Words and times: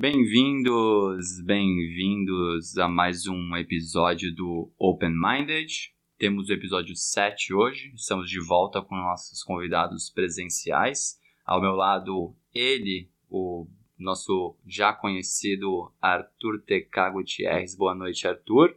Bem-vindos, 0.00 1.42
bem-vindos 1.44 2.78
a 2.78 2.88
mais 2.88 3.26
um 3.26 3.54
episódio 3.54 4.34
do 4.34 4.72
Open 4.78 5.12
Minded. 5.12 5.92
Temos 6.16 6.48
o 6.48 6.52
episódio 6.54 6.96
7 6.96 7.52
hoje, 7.52 7.92
estamos 7.94 8.30
de 8.30 8.40
volta 8.40 8.80
com 8.80 8.96
nossos 8.96 9.42
convidados 9.42 10.08
presenciais. 10.08 11.18
Ao 11.44 11.60
meu 11.60 11.72
lado, 11.72 12.34
ele, 12.54 13.10
o 13.28 13.66
nosso 13.98 14.56
já 14.66 14.90
conhecido 14.90 15.92
Arthur 16.00 16.62
TK 16.62 17.12
Gutierrez. 17.12 17.76
Boa 17.76 17.94
noite, 17.94 18.26
Arthur. 18.26 18.74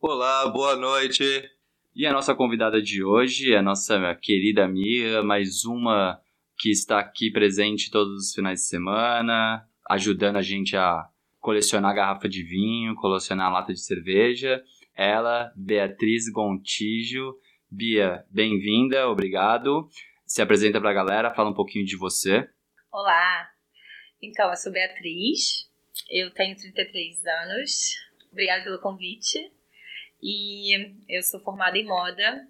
Olá, 0.00 0.48
boa 0.48 0.76
noite. 0.76 1.22
E 1.94 2.06
a 2.06 2.12
nossa 2.14 2.34
convidada 2.34 2.80
de 2.80 3.04
hoje 3.04 3.52
é 3.52 3.58
a 3.58 3.62
nossa 3.62 4.14
querida 4.14 4.64
amiga, 4.64 5.22
mais 5.22 5.66
uma 5.66 6.18
que 6.56 6.70
está 6.70 7.00
aqui 7.00 7.30
presente 7.30 7.90
todos 7.90 8.28
os 8.28 8.32
finais 8.32 8.60
de 8.60 8.66
semana, 8.66 9.68
ajudando 9.88 10.36
a 10.36 10.42
gente 10.42 10.76
a 10.76 11.08
colecionar 11.42 11.94
garrafa 11.94 12.28
de 12.28 12.42
vinho, 12.42 12.94
colecionar 12.94 13.52
lata 13.52 13.72
de 13.72 13.80
cerveja. 13.80 14.62
Ela, 14.94 15.52
Beatriz 15.56 16.30
Gontijo. 16.30 17.34
Bia, 17.68 18.24
bem-vinda, 18.30 19.08
obrigado. 19.08 19.88
Se 20.24 20.40
apresenta 20.40 20.80
para 20.80 20.90
a 20.90 20.94
galera, 20.94 21.34
fala 21.34 21.50
um 21.50 21.54
pouquinho 21.54 21.84
de 21.84 21.96
você. 21.96 22.48
Olá, 22.92 23.48
então 24.22 24.50
eu 24.50 24.56
sou 24.56 24.70
Beatriz, 24.70 25.68
eu 26.10 26.30
tenho 26.32 26.54
33 26.54 27.24
anos, 27.26 27.96
obrigada 28.30 28.62
pelo 28.62 28.78
convite. 28.78 29.38
E 30.22 30.76
eu 31.08 31.22
sou 31.24 31.40
formada 31.40 31.76
em 31.76 31.86
moda 31.86 32.46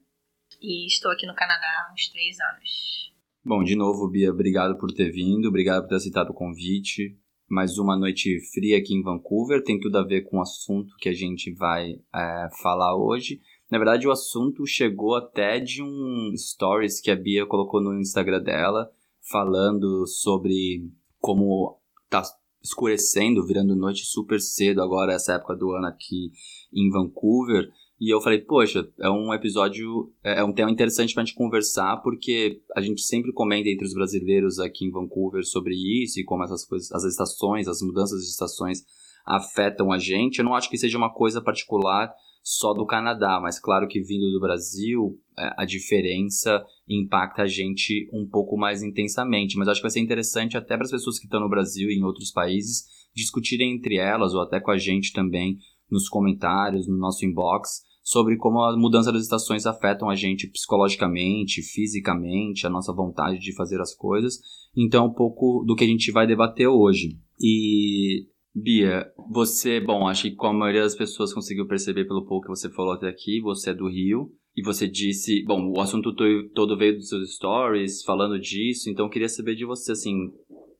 e 0.60 0.86
estou 0.86 1.10
aqui 1.10 1.26
no 1.26 1.34
Canadá 1.34 1.88
há 1.88 1.92
uns 1.94 2.08
três 2.10 2.36
anos. 2.38 3.14
Bom, 3.42 3.64
de 3.64 3.74
novo, 3.74 4.10
Bia, 4.10 4.30
obrigado 4.30 4.76
por 4.76 4.92
ter 4.92 5.10
vindo, 5.10 5.48
obrigado 5.48 5.82
por 5.82 5.88
ter 5.88 5.96
aceitado 5.96 6.30
o 6.30 6.34
convite 6.34 7.16
mais 7.52 7.76
uma 7.76 7.98
noite 7.98 8.40
fria 8.50 8.78
aqui 8.78 8.94
em 8.94 9.02
Vancouver. 9.02 9.62
Tem 9.62 9.78
tudo 9.78 9.98
a 9.98 10.02
ver 10.02 10.22
com 10.22 10.38
o 10.38 10.40
assunto 10.40 10.96
que 10.96 11.10
a 11.10 11.12
gente 11.12 11.52
vai 11.52 12.00
é, 12.14 12.48
falar 12.62 12.96
hoje. 12.96 13.42
Na 13.70 13.76
verdade, 13.76 14.08
o 14.08 14.10
assunto 14.10 14.66
chegou 14.66 15.14
até 15.14 15.60
de 15.60 15.82
um 15.82 16.32
stories 16.34 16.98
que 16.98 17.10
a 17.10 17.14
Bia 17.14 17.44
colocou 17.44 17.82
no 17.82 18.00
Instagram 18.00 18.42
dela, 18.42 18.90
falando 19.30 20.06
sobre 20.06 20.90
como 21.18 21.78
tá 22.08 22.22
escurecendo, 22.64 23.46
virando 23.46 23.76
noite 23.76 24.06
super 24.06 24.40
cedo 24.40 24.80
agora, 24.80 25.12
essa 25.12 25.34
época 25.34 25.54
do 25.54 25.72
ano 25.72 25.88
aqui 25.88 26.32
em 26.72 26.88
Vancouver. 26.88 27.70
E 28.02 28.12
eu 28.12 28.20
falei, 28.20 28.40
poxa, 28.40 28.84
é 28.98 29.08
um 29.08 29.32
episódio, 29.32 30.12
é, 30.24 30.40
é 30.40 30.44
um 30.44 30.52
tema 30.52 30.72
interessante 30.72 31.14
pra 31.14 31.24
gente 31.24 31.36
conversar, 31.36 31.98
porque 31.98 32.60
a 32.74 32.80
gente 32.80 33.00
sempre 33.00 33.32
comenta 33.32 33.68
entre 33.68 33.86
os 33.86 33.94
brasileiros 33.94 34.58
aqui 34.58 34.84
em 34.84 34.90
Vancouver 34.90 35.44
sobre 35.44 35.72
isso 36.02 36.18
e 36.18 36.24
como 36.24 36.42
essas 36.42 36.64
coisas, 36.64 36.90
as 36.90 37.04
estações, 37.04 37.68
as 37.68 37.80
mudanças 37.80 38.24
de 38.24 38.30
estações 38.30 38.82
afetam 39.24 39.92
a 39.92 39.98
gente. 39.98 40.40
Eu 40.40 40.44
não 40.44 40.56
acho 40.56 40.68
que 40.68 40.76
seja 40.76 40.98
uma 40.98 41.14
coisa 41.14 41.40
particular 41.40 42.12
só 42.42 42.74
do 42.74 42.84
Canadá, 42.84 43.38
mas 43.40 43.60
claro 43.60 43.86
que 43.86 44.00
vindo 44.00 44.32
do 44.32 44.40
Brasil, 44.40 45.16
é, 45.38 45.54
a 45.56 45.64
diferença 45.64 46.60
impacta 46.88 47.42
a 47.42 47.46
gente 47.46 48.10
um 48.12 48.26
pouco 48.28 48.56
mais 48.56 48.82
intensamente. 48.82 49.56
Mas 49.56 49.68
acho 49.68 49.78
que 49.78 49.84
vai 49.84 49.92
ser 49.92 50.00
interessante 50.00 50.56
até 50.56 50.74
para 50.74 50.86
as 50.86 50.90
pessoas 50.90 51.20
que 51.20 51.26
estão 51.26 51.38
no 51.38 51.48
Brasil 51.48 51.88
e 51.88 52.00
em 52.00 52.02
outros 52.02 52.32
países 52.32 52.82
discutirem 53.14 53.76
entre 53.76 53.96
elas 53.96 54.34
ou 54.34 54.40
até 54.40 54.58
com 54.58 54.72
a 54.72 54.76
gente 54.76 55.12
também 55.12 55.56
nos 55.88 56.08
comentários, 56.08 56.88
no 56.88 56.96
nosso 56.96 57.24
inbox, 57.24 57.82
sobre 58.02 58.36
como 58.36 58.60
a 58.60 58.76
mudança 58.76 59.12
das 59.12 59.22
estações 59.22 59.64
afetam 59.64 60.10
a 60.10 60.14
gente 60.14 60.48
psicologicamente, 60.48 61.62
fisicamente, 61.62 62.66
a 62.66 62.70
nossa 62.70 62.92
vontade 62.92 63.38
de 63.38 63.54
fazer 63.54 63.80
as 63.80 63.94
coisas. 63.94 64.40
Então, 64.76 65.06
um 65.06 65.12
pouco 65.12 65.64
do 65.66 65.76
que 65.76 65.84
a 65.84 65.86
gente 65.86 66.10
vai 66.10 66.26
debater 66.26 66.66
hoje. 66.66 67.18
E 67.40 68.26
Bia, 68.54 69.10
você, 69.30 69.80
bom, 69.80 70.06
acho 70.06 70.24
que 70.24 70.34
como 70.34 70.56
a 70.56 70.60
maioria 70.60 70.82
das 70.82 70.94
pessoas 70.94 71.32
conseguiu 71.32 71.66
perceber 71.66 72.04
pelo 72.04 72.26
pouco 72.26 72.46
que 72.46 72.50
você 72.50 72.70
falou 72.70 72.92
até 72.92 73.08
aqui, 73.08 73.40
você 73.40 73.70
é 73.70 73.74
do 73.74 73.88
Rio. 73.88 74.30
E 74.54 74.62
você 74.62 74.86
disse, 74.86 75.42
bom, 75.44 75.72
o 75.74 75.80
assunto 75.80 76.14
todo 76.54 76.76
veio 76.76 76.96
dos 76.96 77.08
seus 77.08 77.34
stories, 77.34 78.02
falando 78.02 78.38
disso, 78.38 78.90
então 78.90 79.06
eu 79.06 79.10
queria 79.10 79.28
saber 79.28 79.54
de 79.54 79.64
você, 79.64 79.92
assim, 79.92 80.30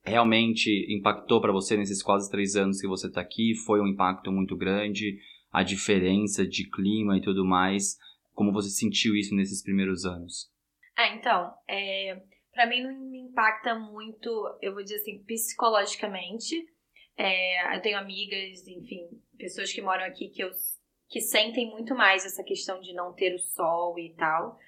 realmente 0.04 0.86
impactou 0.90 1.40
para 1.40 1.52
você 1.52 1.74
nesses 1.76 2.02
quase 2.02 2.30
três 2.30 2.54
anos 2.54 2.78
que 2.78 2.86
você 2.86 3.06
está 3.06 3.22
aqui? 3.22 3.54
Foi 3.64 3.80
um 3.80 3.86
impacto 3.86 4.30
muito 4.30 4.54
grande? 4.56 5.16
A 5.52 5.62
diferença 5.62 6.46
de 6.46 6.68
clima 6.70 7.18
e 7.18 7.20
tudo 7.20 7.44
mais. 7.44 7.98
Como 8.32 8.52
você 8.52 8.70
sentiu 8.70 9.14
isso 9.14 9.34
nesses 9.34 9.62
primeiros 9.62 10.06
anos? 10.06 10.50
Ah, 10.96 11.08
então, 11.08 11.54
é, 11.68 12.22
para 12.52 12.66
mim 12.66 12.82
não 12.82 13.10
me 13.10 13.20
impacta 13.20 13.74
muito, 13.74 14.58
eu 14.62 14.72
vou 14.72 14.82
dizer 14.82 14.96
assim, 14.96 15.22
psicologicamente. 15.24 16.66
É, 17.16 17.76
eu 17.76 17.82
tenho 17.82 17.98
amigas, 17.98 18.66
enfim, 18.66 19.08
pessoas 19.36 19.70
que 19.72 19.82
moram 19.82 20.04
aqui 20.04 20.28
que, 20.30 20.42
eu, 20.42 20.50
que 21.08 21.20
sentem 21.20 21.70
muito 21.70 21.94
mais 21.94 22.24
essa 22.24 22.42
questão 22.42 22.80
de 22.80 22.94
não 22.94 23.12
ter 23.12 23.34
o 23.34 23.38
sol 23.38 23.98
e 23.98 24.14
tal. 24.14 24.58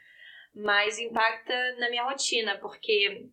Mas 0.55 0.99
impacta 0.99 1.77
na 1.79 1.89
minha 1.89 2.05
rotina, 2.05 2.59
porque 2.59 3.29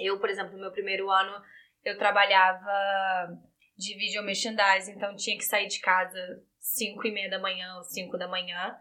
eu, 0.00 0.18
por 0.18 0.30
exemplo, 0.30 0.52
no 0.52 0.60
meu 0.60 0.72
primeiro 0.72 1.10
ano, 1.10 1.42
eu 1.84 1.98
trabalhava 1.98 3.38
de 3.76 3.94
video 3.96 4.22
merchandising, 4.22 4.92
então 4.92 5.14
tinha 5.14 5.36
que 5.36 5.44
sair 5.44 5.68
de 5.68 5.80
casa 5.80 6.42
5 6.64 7.06
e 7.06 7.12
meia 7.12 7.28
da 7.28 7.38
manhã 7.38 7.76
ou 7.76 7.84
5 7.84 8.16
da 8.16 8.26
manhã. 8.26 8.74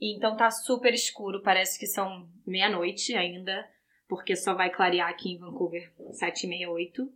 E 0.00 0.16
então 0.16 0.36
tá 0.36 0.48
super 0.50 0.94
escuro, 0.94 1.42
parece 1.42 1.78
que 1.78 1.86
são 1.86 2.30
meia-noite 2.46 3.16
ainda, 3.16 3.68
porque 4.08 4.36
só 4.36 4.54
vai 4.54 4.70
clarear 4.70 5.08
aqui 5.08 5.32
em 5.32 5.38
Vancouver 5.38 5.92
7 6.12 6.44
e 6.44 6.48
meia, 6.48 6.70
8. 6.70 7.12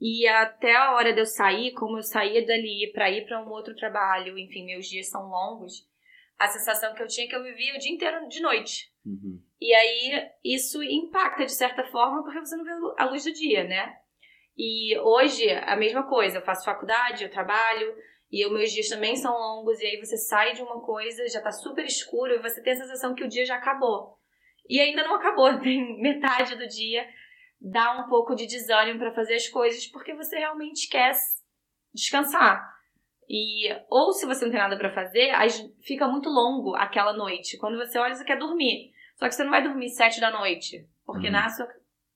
E 0.00 0.26
até 0.28 0.76
a 0.76 0.92
hora 0.94 1.12
de 1.12 1.20
eu 1.20 1.26
sair, 1.26 1.72
como 1.72 1.98
eu 1.98 2.02
saía 2.02 2.46
dali 2.46 2.90
para 2.92 3.10
ir 3.10 3.26
para 3.26 3.42
um 3.44 3.48
outro 3.50 3.74
trabalho, 3.74 4.38
enfim, 4.38 4.64
meus 4.64 4.86
dias 4.86 5.08
são 5.08 5.28
longos, 5.28 5.88
a 6.38 6.46
sensação 6.46 6.94
que 6.94 7.02
eu 7.02 7.08
tinha 7.08 7.26
é 7.26 7.28
que 7.28 7.36
eu 7.36 7.42
vivia 7.42 7.74
o 7.74 7.78
dia 7.78 7.92
inteiro 7.92 8.28
de 8.28 8.40
noite. 8.40 8.92
Uhum. 9.04 9.42
E 9.60 9.74
aí 9.74 10.30
isso 10.44 10.82
impacta 10.82 11.44
de 11.44 11.52
certa 11.52 11.84
forma 11.84 12.22
porque 12.22 12.38
você 12.38 12.56
não 12.56 12.64
vê 12.64 12.70
a 12.96 13.04
luz 13.06 13.24
do 13.24 13.32
dia, 13.32 13.64
né? 13.64 13.96
E 14.56 14.96
hoje 14.98 15.50
a 15.50 15.74
mesma 15.76 16.08
coisa, 16.08 16.38
eu 16.38 16.44
faço 16.44 16.64
faculdade, 16.64 17.24
eu 17.24 17.30
trabalho, 17.30 17.94
e 18.32 18.46
os 18.46 18.50
meus 18.50 18.72
dias 18.72 18.88
também 18.88 19.14
são 19.14 19.30
longos, 19.30 19.78
e 19.80 19.84
aí 19.84 19.98
você 19.98 20.16
sai 20.16 20.54
de 20.54 20.62
uma 20.62 20.80
coisa, 20.80 21.28
já 21.28 21.42
tá 21.42 21.52
super 21.52 21.84
escuro, 21.84 22.32
e 22.32 22.40
você 22.40 22.62
tem 22.62 22.72
a 22.72 22.76
sensação 22.76 23.14
que 23.14 23.22
o 23.22 23.28
dia 23.28 23.44
já 23.44 23.56
acabou. 23.56 24.16
E 24.66 24.80
ainda 24.80 25.04
não 25.04 25.16
acabou, 25.16 25.56
tem 25.60 26.00
metade 26.00 26.56
do 26.56 26.66
dia. 26.66 27.06
Dá 27.60 27.92
um 28.00 28.08
pouco 28.08 28.34
de 28.34 28.46
desânimo 28.46 28.98
para 28.98 29.12
fazer 29.12 29.34
as 29.34 29.48
coisas, 29.48 29.86
porque 29.86 30.14
você 30.14 30.38
realmente 30.38 30.88
quer 30.88 31.12
descansar. 31.92 32.72
E 33.28 33.68
ou 33.90 34.12
se 34.12 34.24
você 34.24 34.46
não 34.46 34.50
tem 34.50 34.60
nada 34.60 34.78
para 34.78 34.94
fazer, 34.94 35.30
fica 35.82 36.08
muito 36.08 36.30
longo 36.30 36.74
aquela 36.74 37.12
noite. 37.12 37.58
Quando 37.58 37.76
você 37.76 37.98
olha, 37.98 38.14
você 38.14 38.24
quer 38.24 38.38
dormir. 38.38 38.92
Só 39.16 39.28
que 39.28 39.34
você 39.34 39.44
não 39.44 39.50
vai 39.50 39.62
dormir 39.62 39.90
sete 39.90 40.20
da 40.20 40.30
noite, 40.30 40.88
porque 41.04 41.26
uhum. 41.26 41.32
na 41.34 41.48
sua 41.50 41.68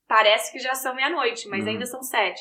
parece 0.09 0.51
que 0.51 0.59
já 0.59 0.75
são 0.75 0.95
meia-noite, 0.95 1.47
mas 1.49 1.65
uhum. 1.65 1.71
ainda 1.71 1.85
são 1.85 2.03
sete. 2.03 2.41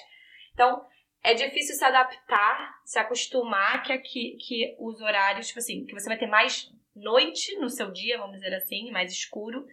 Então, 0.54 0.86
é 1.26 1.34
difícil 1.34 1.76
se 1.76 1.84
adaptar, 1.84 2.80
se 2.86 3.00
acostumar 3.00 3.82
que, 3.82 3.98
que, 3.98 4.38
que 4.38 4.76
os 4.80 5.02
horários, 5.02 5.48
tipo 5.48 5.60
assim, 5.60 5.84
que 5.86 5.94
você 5.94 6.08
vai 6.08 6.18
ter 6.18 6.28
mais 6.28 6.72
noite 6.96 7.58
no 7.60 7.70
seu 7.70 7.92
dia, 7.92 8.20
vamos 8.20 8.36
dizer 8.36 8.54
assim, 8.54 8.92
mais 8.92 9.12
escuro, 9.12 9.66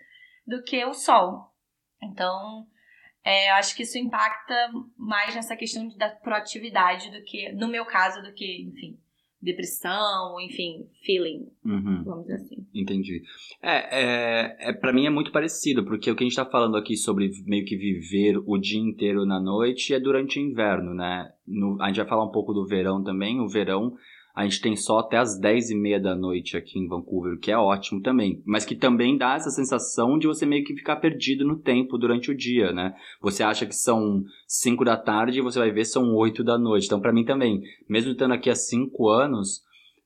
do 0.46 0.62
que 0.62 0.82
o 0.84 0.94
sol. 0.94 1.52
Então, 2.02 2.66
é, 3.22 3.50
acho 3.50 3.76
que 3.76 3.82
isso 3.82 3.98
impacta 3.98 4.70
mais 4.96 5.34
nessa 5.34 5.54
questão 5.54 5.86
da 5.96 6.08
proatividade 6.08 7.10
do 7.10 7.22
que, 7.22 7.52
no 7.52 7.68
meu 7.68 7.84
caso, 7.84 8.22
do 8.22 8.32
que, 8.32 8.62
enfim, 8.62 8.98
depressão, 9.42 10.40
enfim, 10.40 10.86
feeling, 11.04 11.48
uhum. 11.64 12.04
vamos 12.04 12.26
dizer 12.26 12.36
assim. 12.36 12.64
Entendi. 12.72 13.22
É, 13.60 14.00
é, 14.00 14.56
é 14.68 14.72
para 14.72 14.92
mim 14.92 15.04
é 15.04 15.10
muito 15.10 15.32
parecido, 15.32 15.84
porque 15.84 16.10
o 16.10 16.14
que 16.14 16.22
a 16.22 16.26
gente 16.26 16.36
tá 16.36 16.46
falando 16.46 16.76
aqui 16.76 16.96
sobre 16.96 17.30
meio 17.44 17.64
que 17.64 17.76
viver 17.76 18.38
o 18.46 18.56
dia 18.56 18.80
inteiro 18.80 19.26
na 19.26 19.40
noite 19.40 19.92
é 19.92 19.98
durante 19.98 20.38
o 20.38 20.42
inverno, 20.42 20.94
né? 20.94 21.32
No, 21.46 21.76
a 21.82 21.88
gente 21.88 21.96
vai 21.96 22.06
falar 22.06 22.24
um 22.24 22.30
pouco 22.30 22.52
do 22.52 22.66
verão 22.66 23.02
também. 23.02 23.40
O 23.40 23.48
verão 23.48 23.96
a 24.34 24.44
gente 24.44 24.62
tem 24.62 24.74
só 24.74 24.98
até 24.98 25.18
as 25.18 25.38
10 25.38 25.70
e 25.70 25.74
meia 25.74 26.00
da 26.00 26.14
noite 26.14 26.56
aqui 26.56 26.78
em 26.78 26.88
Vancouver, 26.88 27.38
que 27.38 27.50
é 27.50 27.56
ótimo 27.56 28.00
também. 28.00 28.42
Mas 28.46 28.64
que 28.64 28.74
também 28.74 29.18
dá 29.18 29.34
essa 29.34 29.50
sensação 29.50 30.18
de 30.18 30.26
você 30.26 30.46
meio 30.46 30.64
que 30.64 30.74
ficar 30.74 30.96
perdido 30.96 31.44
no 31.44 31.58
tempo 31.58 31.98
durante 31.98 32.30
o 32.30 32.36
dia, 32.36 32.72
né? 32.72 32.94
Você 33.20 33.42
acha 33.42 33.66
que 33.66 33.74
são 33.74 34.22
5 34.46 34.84
da 34.84 34.96
tarde 34.96 35.38
e 35.38 35.42
você 35.42 35.58
vai 35.58 35.70
ver 35.70 35.84
são 35.84 36.14
8 36.14 36.42
da 36.42 36.58
noite. 36.58 36.86
Então, 36.86 37.00
para 37.00 37.12
mim 37.12 37.24
também, 37.24 37.60
mesmo 37.88 38.12
estando 38.12 38.32
aqui 38.32 38.48
há 38.48 38.54
5 38.54 39.08
anos, 39.08 39.60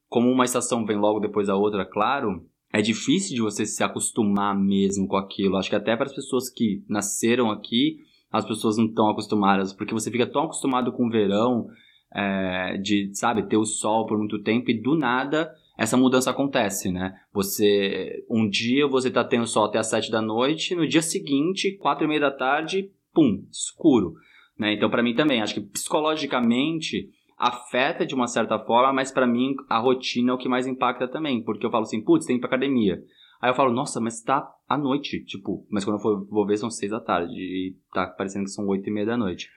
como 0.08 0.28
uma 0.31 0.44
estação 0.44 0.84
vem 0.84 0.96
logo 0.96 1.20
depois 1.20 1.46
da 1.46 1.56
outra, 1.56 1.84
claro, 1.84 2.44
é 2.73 2.82
difícil 2.82 3.37
de 3.37 3.43
você 3.43 3.64
se 3.64 3.84
acostumar 3.84 4.58
mesmo 4.58 5.06
com 5.06 5.17
aquilo. 5.17 5.56
Acho 5.56 5.70
que 5.70 5.76
até 5.76 5.96
para 5.96 6.06
as 6.06 6.14
pessoas 6.14 6.50
que 6.50 6.82
nasceram 6.88 7.50
aqui, 7.50 7.99
as 8.31 8.44
pessoas 8.44 8.76
não 8.76 8.87
estão 8.87 9.08
acostumadas, 9.08 9.73
porque 9.73 9.94
você 9.94 10.11
fica 10.11 10.26
tão 10.26 10.44
acostumado 10.44 10.93
com 10.93 11.06
o 11.06 11.11
verão, 11.11 11.69
é, 12.16 12.78
de, 12.78 13.10
sabe, 13.12 13.42
ter 13.46 13.58
o 13.58 13.66
sol 13.66 14.06
por 14.06 14.16
muito 14.16 14.42
tempo 14.42 14.70
e 14.70 14.80
do 14.80 14.96
nada 14.96 15.52
essa 15.76 15.96
mudança 15.96 16.30
acontece, 16.30 16.90
né? 16.90 17.14
Você, 17.34 18.24
um 18.30 18.48
dia 18.48 18.86
você 18.86 19.10
tá 19.10 19.22
tendo 19.22 19.46
sol 19.46 19.66
até 19.66 19.78
as 19.78 19.88
sete 19.88 20.10
da 20.10 20.22
noite, 20.22 20.74
no 20.74 20.88
dia 20.88 21.02
seguinte, 21.02 21.76
quatro 21.76 22.04
e 22.04 22.08
meia 22.08 22.20
da 22.20 22.30
tarde, 22.30 22.90
pum, 23.12 23.44
escuro. 23.52 24.14
Né? 24.58 24.72
Então, 24.72 24.88
para 24.88 25.02
mim 25.02 25.14
também, 25.14 25.42
acho 25.42 25.52
que 25.52 25.60
psicologicamente 25.60 27.10
afeta 27.36 28.06
de 28.06 28.14
uma 28.14 28.26
certa 28.26 28.58
forma, 28.58 28.94
mas 28.94 29.12
para 29.12 29.26
mim 29.26 29.54
a 29.68 29.78
rotina 29.78 30.30
é 30.30 30.34
o 30.34 30.38
que 30.38 30.48
mais 30.48 30.66
impacta 30.66 31.06
também, 31.06 31.42
porque 31.42 31.66
eu 31.66 31.70
falo 31.70 31.82
assim, 31.82 32.02
putz, 32.02 32.24
tem 32.24 32.36
que 32.36 32.40
ir 32.40 32.40
pra 32.40 32.56
academia. 32.56 32.98
Aí 33.42 33.50
eu 33.50 33.54
falo, 33.54 33.70
nossa, 33.70 34.00
mas 34.00 34.22
tá 34.22 34.50
à 34.66 34.78
noite, 34.78 35.22
tipo, 35.24 35.66
mas 35.70 35.84
quando 35.84 35.96
eu 35.96 36.02
for, 36.02 36.26
vou 36.30 36.46
ver 36.46 36.56
são 36.56 36.70
seis 36.70 36.90
da 36.90 37.00
tarde 37.00 37.34
e 37.34 37.76
tá 37.92 38.06
parecendo 38.06 38.46
que 38.46 38.50
são 38.50 38.66
oito 38.68 38.88
e 38.88 38.90
meia 38.90 39.04
da 39.04 39.16
noite. 39.18 39.50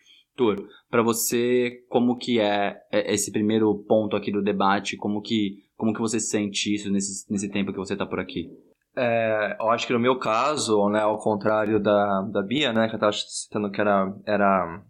Para 0.90 1.04
você, 1.04 1.84
como 1.90 2.18
que 2.18 2.40
é, 2.40 2.78
é 2.92 3.14
esse 3.14 3.32
primeiro 3.32 3.74
ponto 3.88 4.16
aqui 4.16 4.32
do 4.32 4.42
debate, 4.42 4.98
como 4.98 5.22
que, 5.22 5.58
como 5.78 5.94
que 5.94 6.02
você 6.02 6.20
sente 6.20 6.74
isso 6.74 6.92
nesse, 6.92 7.32
nesse 7.32 7.50
tempo 7.50 7.72
que 7.72 7.78
você 7.78 7.96
tá 7.96 8.06
por 8.06 8.20
aqui? 8.20 8.50
É, 8.96 9.58
eu 9.60 9.70
acho 9.70 9.86
que 9.86 9.94
no 9.94 10.00
meu 10.00 10.18
caso, 10.18 10.90
né, 10.90 11.02
ao 11.02 11.20
contrário 11.20 11.80
da, 11.80 12.22
da 12.32 12.42
Bia, 12.42 12.74
né, 12.74 12.90
que 12.90 12.96
eu 12.96 13.00
tava 13.00 13.14
citando 13.14 13.70
que 13.72 13.80
era, 13.80 14.14
era 14.26 14.84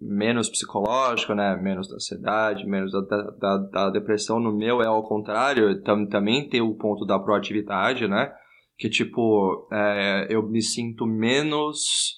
menos 0.00 0.48
psicológico, 0.48 1.34
né? 1.34 1.56
Menos 1.56 1.88
da 1.88 1.94
ansiedade, 1.94 2.66
menos 2.66 2.92
da, 2.92 3.00
da, 3.00 3.56
da, 3.56 3.90
depressão. 3.90 4.38
No 4.38 4.54
meu 4.54 4.82
é 4.82 4.86
ao 4.86 5.02
contrário, 5.02 5.80
tam, 5.82 6.06
também 6.06 6.48
tem 6.48 6.60
o 6.60 6.74
ponto 6.74 7.04
da 7.04 7.18
proatividade, 7.18 8.06
né? 8.06 8.32
Que, 8.76 8.88
tipo, 8.88 9.68
é, 9.72 10.26
eu 10.28 10.42
me 10.42 10.60
sinto 10.60 11.06
menos 11.06 12.16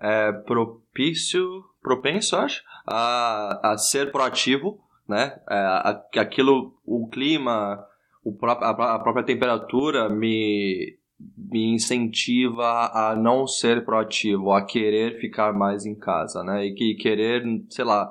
é, 0.00 0.32
propício, 0.32 1.44
propenso, 1.82 2.36
acho, 2.36 2.62
a, 2.86 3.72
a 3.72 3.78
ser 3.78 4.10
proativo, 4.12 4.80
né? 5.08 5.38
É, 5.48 5.54
a, 5.54 6.02
aquilo, 6.16 6.74
o 6.84 7.08
clima, 7.08 7.84
o 8.24 8.36
a, 8.46 8.94
a 8.94 8.98
própria 8.98 9.24
temperatura 9.24 10.08
me, 10.08 10.96
me 11.36 11.74
incentiva 11.74 12.90
a 12.92 13.16
não 13.16 13.46
ser 13.46 13.84
proativo, 13.84 14.52
a 14.52 14.64
querer 14.64 15.18
ficar 15.20 15.52
mais 15.52 15.84
em 15.84 15.94
casa, 15.94 16.44
né? 16.44 16.66
E 16.66 16.74
que 16.74 16.94
querer, 16.94 17.42
sei 17.68 17.84
lá, 17.84 18.10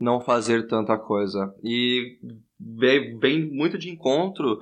não 0.00 0.20
fazer 0.20 0.66
tanta 0.66 0.96
coisa. 0.96 1.54
E 1.62 2.18
vem, 2.58 3.18
vem 3.18 3.50
muito 3.50 3.76
de 3.78 3.90
encontro 3.90 4.58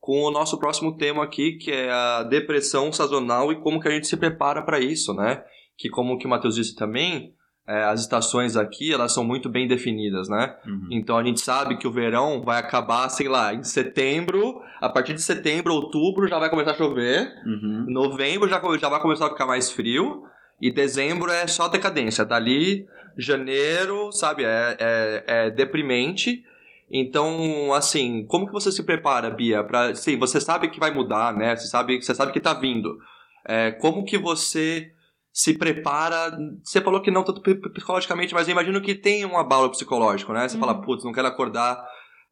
com 0.00 0.22
o 0.22 0.30
nosso 0.30 0.58
próximo 0.58 0.96
tema 0.96 1.22
aqui, 1.22 1.52
que 1.52 1.70
é 1.70 1.90
a 1.90 2.24
depressão 2.24 2.92
sazonal 2.92 3.52
e 3.52 3.60
como 3.60 3.80
que 3.80 3.86
a 3.86 3.92
gente 3.92 4.08
se 4.08 4.16
prepara 4.16 4.62
para 4.62 4.80
isso, 4.80 5.14
né? 5.14 5.44
Que 5.76 5.88
como 5.88 6.18
que 6.18 6.26
o 6.26 6.30
Matheus 6.30 6.56
disse 6.56 6.74
também, 6.74 7.32
é, 7.66 7.84
as 7.84 8.00
estações 8.00 8.56
aqui, 8.56 8.92
elas 8.92 9.12
são 9.12 9.24
muito 9.24 9.48
bem 9.48 9.68
definidas, 9.68 10.28
né? 10.28 10.56
Uhum. 10.66 10.88
Então 10.90 11.16
a 11.16 11.22
gente 11.22 11.40
sabe 11.40 11.76
que 11.76 11.86
o 11.86 11.92
verão 11.92 12.42
vai 12.42 12.58
acabar, 12.58 13.08
sei 13.08 13.28
lá, 13.28 13.54
em 13.54 13.62
setembro, 13.62 14.60
a 14.80 14.88
partir 14.88 15.14
de 15.14 15.22
setembro, 15.22 15.72
outubro 15.72 16.26
já 16.26 16.38
vai 16.38 16.50
começar 16.50 16.72
a 16.72 16.76
chover, 16.76 17.32
uhum. 17.46 17.86
novembro 17.88 18.48
já, 18.48 18.60
já 18.80 18.88
vai 18.88 19.00
começar 19.00 19.26
a 19.26 19.30
ficar 19.30 19.46
mais 19.46 19.70
frio, 19.70 20.24
e 20.60 20.72
dezembro 20.72 21.30
é 21.30 21.46
só 21.46 21.68
decadência. 21.68 22.24
Dali, 22.24 22.86
janeiro, 23.16 24.12
sabe, 24.12 24.44
é, 24.44 24.76
é, 24.78 25.24
é 25.26 25.50
deprimente. 25.50 26.44
Então, 26.90 27.72
assim, 27.72 28.26
como 28.26 28.46
que 28.46 28.52
você 28.52 28.70
se 28.70 28.82
prepara, 28.82 29.30
Bia? 29.30 29.64
Pra, 29.64 29.94
sim, 29.94 30.18
você 30.18 30.40
sabe 30.40 30.68
que 30.68 30.78
vai 30.78 30.92
mudar, 30.92 31.34
né? 31.34 31.56
Você 31.56 31.66
sabe, 31.66 32.00
você 32.00 32.14
sabe 32.14 32.32
que 32.32 32.40
tá 32.40 32.54
vindo. 32.54 32.98
É, 33.46 33.72
como 33.72 34.04
que 34.04 34.18
você 34.18 34.91
se 35.32 35.56
prepara. 35.56 36.36
Você 36.62 36.80
falou 36.80 37.00
que 37.00 37.10
não 37.10 37.24
tanto 37.24 37.40
psicologicamente, 37.40 38.34
mas 38.34 38.46
eu 38.46 38.52
imagino 38.52 38.82
que 38.82 38.94
tem 38.94 39.24
um 39.24 39.38
abalo 39.38 39.70
psicológico, 39.70 40.32
né? 40.32 40.46
Você 40.46 40.56
uhum. 40.56 40.60
fala, 40.60 40.82
putz, 40.82 41.04
não 41.04 41.12
quero 41.12 41.28
acordar, 41.28 41.82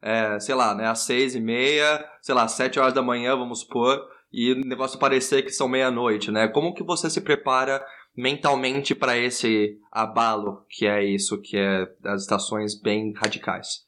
é, 0.01 0.39
sei 0.39 0.53
lá, 0.53 0.75
né, 0.75 0.87
às 0.87 0.99
seis 0.99 1.35
e 1.35 1.39
meia, 1.39 2.07
sei 2.21 2.35
lá, 2.35 2.47
sete 2.47 2.79
horas 2.79 2.93
da 2.93 3.01
manhã, 3.01 3.35
vamos 3.35 3.61
supor, 3.61 4.07
e 4.31 4.53
o 4.53 4.65
negócio 4.65 4.99
parecer 4.99 5.41
que 5.43 5.51
são 5.51 5.67
meia-noite, 5.67 6.31
né? 6.31 6.47
Como 6.47 6.73
que 6.73 6.83
você 6.83 7.09
se 7.09 7.21
prepara 7.21 7.83
mentalmente 8.15 8.93
para 8.93 9.17
esse 9.17 9.79
abalo 9.91 10.65
que 10.69 10.85
é 10.85 11.03
isso, 11.03 11.41
que 11.41 11.57
é 11.57 11.87
as 12.05 12.21
estações 12.21 12.79
bem 12.79 13.13
radicais? 13.13 13.85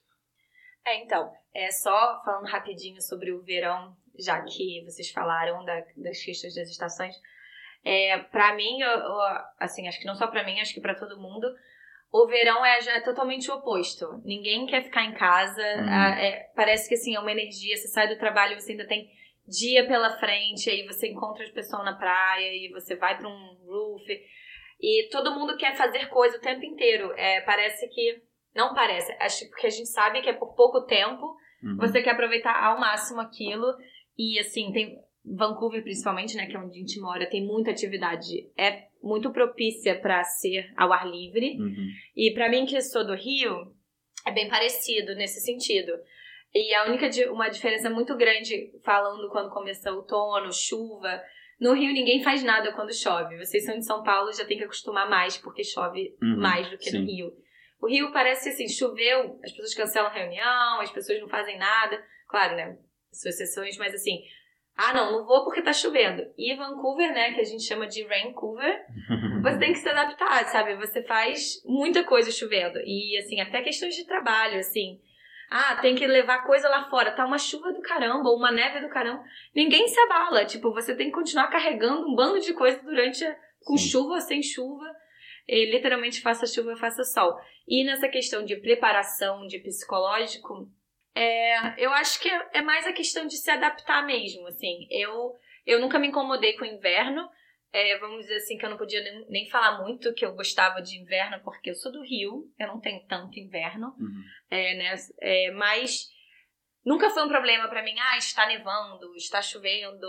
É, 0.86 1.02
então, 1.04 1.32
é 1.54 1.72
só 1.72 2.22
falando 2.26 2.46
rapidinho 2.46 3.02
sobre 3.02 3.32
o 3.32 3.42
verão, 3.42 3.96
já 4.20 4.42
que 4.42 4.84
vocês 4.86 5.10
falaram 5.12 5.64
da, 5.64 5.82
das 5.98 6.22
questões 6.22 6.56
das 6.56 6.70
estações. 6.70 7.16
É, 7.86 8.18
para 8.18 8.56
mim, 8.56 8.80
eu, 8.80 8.90
eu, 8.90 9.18
assim, 9.60 9.88
acho 9.88 10.00
que 10.00 10.06
não 10.06 10.16
só 10.16 10.28
para 10.28 10.44
mim, 10.44 10.60
acho 10.60 10.74
que 10.74 10.82
para 10.82 10.96
todo 10.96 11.20
mundo, 11.20 11.48
o 12.12 12.28
verão 12.28 12.64
é, 12.64 12.80
já 12.82 12.94
é 12.94 13.02
totalmente 13.02 13.50
o 13.50 13.56
oposto. 13.56 14.22
Ninguém 14.24 14.66
quer 14.68 14.84
ficar 14.84 15.04
em 15.04 15.14
casa. 15.14 15.62
Uhum. 15.62 15.90
É, 15.90 16.52
parece 16.56 16.88
que 16.88 16.96
assim, 16.96 17.16
é 17.16 17.20
uma 17.20 17.32
energia. 17.32 17.76
Você 17.76 17.88
sai 17.88 18.08
do 18.08 18.20
trabalho, 18.20 18.60
você 18.60 18.72
ainda 18.72 18.88
tem 18.88 19.10
dia 19.48 19.86
pela 19.86 20.18
frente, 20.18 20.70
aí 20.70 20.86
você 20.86 21.10
encontra 21.10 21.44
as 21.44 21.52
pessoas 21.52 21.84
na 21.84 21.98
praia 21.98 22.54
e 22.54 22.72
você 22.72 22.96
vai 22.96 23.18
para 23.18 23.28
um 23.28 23.58
roof. 23.66 24.06
E 24.80 25.10
todo 25.10 25.34
mundo 25.34 25.58
quer 25.58 25.76
fazer 25.76 26.08
coisa 26.10 26.38
o 26.38 26.42
tempo 26.42 26.64
inteiro. 26.64 27.12
É, 27.18 27.42
parece 27.42 27.88
que. 27.90 28.22
Não 28.56 28.76
parece, 28.76 29.12
acho 29.20 29.50
que 29.50 29.66
a 29.66 29.70
gente 29.72 29.90
sabe 29.90 30.22
que 30.22 30.30
é 30.30 30.34
por 30.34 30.54
pouco 30.54 30.86
tempo. 30.86 31.36
Uhum. 31.64 31.78
Você 31.78 32.04
quer 32.04 32.12
aproveitar 32.12 32.64
ao 32.64 32.80
máximo 32.80 33.20
aquilo. 33.20 33.66
E 34.16 34.38
assim, 34.40 34.72
tem 34.72 35.00
Vancouver, 35.26 35.84
principalmente, 35.84 36.36
né, 36.36 36.48
que 36.48 36.56
é 36.56 36.60
onde 36.60 36.78
a 36.78 36.80
gente 36.80 37.00
mora, 37.00 37.30
tem 37.30 37.46
muita 37.46 37.72
atividade. 37.72 38.50
É 38.58 38.88
muito 39.02 39.32
propícia 39.32 40.00
para 40.00 40.24
ser 40.24 40.72
ao 40.76 40.92
ar 40.92 41.10
livre. 41.10 41.58
Uhum. 41.60 41.88
E 42.16 42.34
para 42.34 42.50
mim, 42.50 42.66
que 42.66 42.80
sou 42.82 43.06
do 43.06 43.16
Rio, 43.16 43.74
é 44.26 44.32
bem 44.32 44.50
parecido 44.50 45.16
nesse 45.16 45.40
sentido. 45.42 45.92
E 46.54 46.74
a 46.76 46.86
única 46.86 47.10
uma 47.32 47.50
diferença 47.50 47.90
muito 47.90 48.16
grande, 48.16 48.72
falando 48.84 49.30
quando 49.30 49.50
começa 49.50 49.92
o 49.92 49.98
outono, 49.98 50.54
chuva. 50.54 51.22
No 51.60 51.74
Rio 51.74 51.92
ninguém 51.94 52.22
faz 52.22 52.44
nada 52.44 52.74
quando 52.74 52.94
chove. 52.94 53.38
Vocês 53.38 53.66
são 53.66 53.78
de 53.78 53.86
São 53.86 54.04
Paulo, 54.04 54.32
já 54.32 54.46
tem 54.46 54.58
que 54.58 54.64
acostumar 54.64 55.10
mais, 55.10 55.38
porque 55.38 55.64
chove 55.64 56.16
uhum, 56.22 56.38
mais 56.38 56.70
do 56.70 56.78
que 56.78 56.92
sim. 56.92 57.00
no 57.00 57.06
Rio. 57.06 57.34
O 57.82 57.88
Rio 57.88 58.12
parece 58.12 58.50
assim, 58.50 58.68
choveu, 58.68 59.40
as 59.44 59.52
pessoas 59.52 59.74
cancelam 59.74 60.12
reunião, 60.12 60.80
as 60.80 60.92
pessoas 60.92 61.20
não 61.20 61.28
fazem 61.28 61.58
nada. 61.58 62.02
Claro, 62.28 62.56
né? 62.56 62.78
Suas 63.12 63.40
exceções, 63.40 63.78
mas 63.78 63.94
assim, 63.94 64.22
ah, 64.76 64.94
não, 64.94 65.12
não 65.12 65.26
vou 65.26 65.44
porque 65.44 65.62
tá 65.62 65.72
chovendo. 65.72 66.24
E 66.38 66.56
Vancouver, 66.56 67.14
né, 67.14 67.34
que 67.34 67.42
a 67.42 67.44
gente 67.44 67.64
chama 67.64 67.86
de 67.88 68.04
Raincouver, 68.04 68.86
você 69.44 69.60
tem 69.60 69.72
que 69.72 69.80
se 69.80 69.88
adaptar, 69.88 70.46
sabe? 70.46 70.76
Você 70.78 71.04
faz 71.04 71.62
muita 71.64 72.04
coisa 72.04 72.32
chovendo. 72.32 72.80
E, 72.80 73.18
assim, 73.20 73.40
até 73.40 73.62
questões 73.62 73.96
de 73.96 74.06
trabalho, 74.06 74.60
assim. 74.60 75.00
Ah, 75.50 75.76
tem 75.76 75.94
que 75.94 76.08
levar 76.08 76.46
coisa 76.48 76.68
lá 76.68 76.90
fora. 76.90 77.12
Tá 77.12 77.24
uma 77.26 77.38
chuva 77.38 77.72
do 77.72 77.82
caramba, 77.82 78.28
ou 78.28 78.38
uma 78.38 78.52
neve 78.52 78.80
do 78.80 78.90
caramba. 78.90 79.24
Ninguém 79.56 79.88
se 79.88 80.00
abala. 80.00 80.44
Tipo, 80.46 80.74
você 80.74 80.96
tem 80.96 81.08
que 81.08 81.14
continuar 81.14 81.48
carregando 81.48 82.08
um 82.08 82.16
bando 82.16 82.40
de 82.40 82.54
coisa 82.54 82.82
durante. 82.82 83.24
A, 83.24 83.36
com 83.64 83.78
Sim. 83.78 83.90
chuva, 83.90 84.20
sem 84.22 84.42
chuva. 84.42 84.86
E, 85.48 85.72
literalmente, 85.72 86.22
faça 86.22 86.48
chuva, 86.48 86.76
faça 86.76 87.04
sol. 87.04 87.38
E 87.68 87.86
nessa 87.86 88.08
questão 88.08 88.44
de 88.44 88.56
preparação, 88.56 89.46
de 89.46 89.60
psicológico, 89.60 90.68
é, 91.16 91.84
eu 91.84 91.92
acho 91.94 92.20
que 92.20 92.30
é, 92.30 92.62
mais 92.62 92.88
a 92.88 92.94
questão 92.94 93.26
de 93.26 93.38
se 93.38 93.50
adaptar 93.52 94.06
mesmo, 94.06 94.48
assim. 94.48 94.88
Eu, 94.90 95.34
eu 95.66 95.80
nunca 95.80 96.00
me 96.00 96.08
incomodei 96.08 96.54
com 96.54 96.64
o 96.64 96.68
inverno. 96.68 97.30
É, 97.72 97.98
vamos 97.98 98.22
dizer 98.22 98.36
assim 98.36 98.58
que 98.58 98.66
eu 98.66 98.70
não 98.70 98.78
podia 98.78 99.02
nem, 99.02 99.26
nem, 99.30 99.50
falar 99.50 99.82
muito 99.82 100.14
que 100.14 100.24
eu 100.24 100.36
gostava 100.36 100.82
de 100.82 101.00
inverno, 101.00 101.42
porque 101.44 101.72
eu 101.72 101.76
sou 101.76 101.92
do 101.92 102.04
Rio, 102.04 102.52
eu 102.60 102.68
não 102.68 102.80
tenho 102.80 103.04
tanto 103.08 103.40
inverno, 103.40 103.96
uhum. 104.00 104.24
é, 104.52 104.76
né? 104.76 104.96
É, 105.20 105.52
mas 105.52 106.08
nunca 106.86 107.10
foi 107.10 107.24
um 107.24 107.30
problema 107.30 107.68
para 107.68 107.82
mim, 107.82 107.96
ah, 108.00 108.18
está 108.18 108.46
nevando, 108.46 109.16
está 109.16 109.42
chovendo 109.42 110.08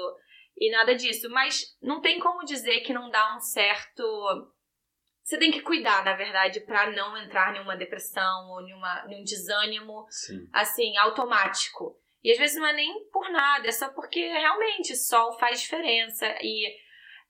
e 0.59 0.71
nada 0.71 0.95
disso. 0.95 1.31
Mas 1.31 1.77
não 1.83 2.01
tem 2.01 2.19
como 2.19 2.45
dizer 2.45 2.81
que 2.81 2.93
não 2.93 3.11
dá 3.11 3.35
um 3.37 3.41
certo 3.41 4.03
você 5.25 5.39
tem 5.39 5.51
que 5.51 5.63
cuidar, 5.63 6.05
na 6.05 6.13
verdade, 6.13 6.61
para 6.61 6.91
não 6.91 7.17
entrar 7.17 7.57
em 7.57 7.61
uma 7.61 7.75
depressão 7.75 8.51
ou 8.51 8.61
em, 8.61 8.75
uma, 8.75 9.07
em 9.09 9.23
um 9.23 9.25
desânimo, 9.25 10.07
Sim. 10.11 10.47
assim, 10.53 10.95
automático. 10.99 11.99
E 12.23 12.31
às 12.31 12.37
vezes 12.37 12.59
não 12.59 12.67
é 12.67 12.75
nem 12.75 13.09
por 13.11 13.31
nada, 13.31 13.67
é 13.67 13.73
só 13.73 13.89
porque 13.89 14.21
realmente 14.21 14.95
sol 14.95 15.33
faz 15.39 15.63
diferença. 15.63 16.27
E 16.43 16.77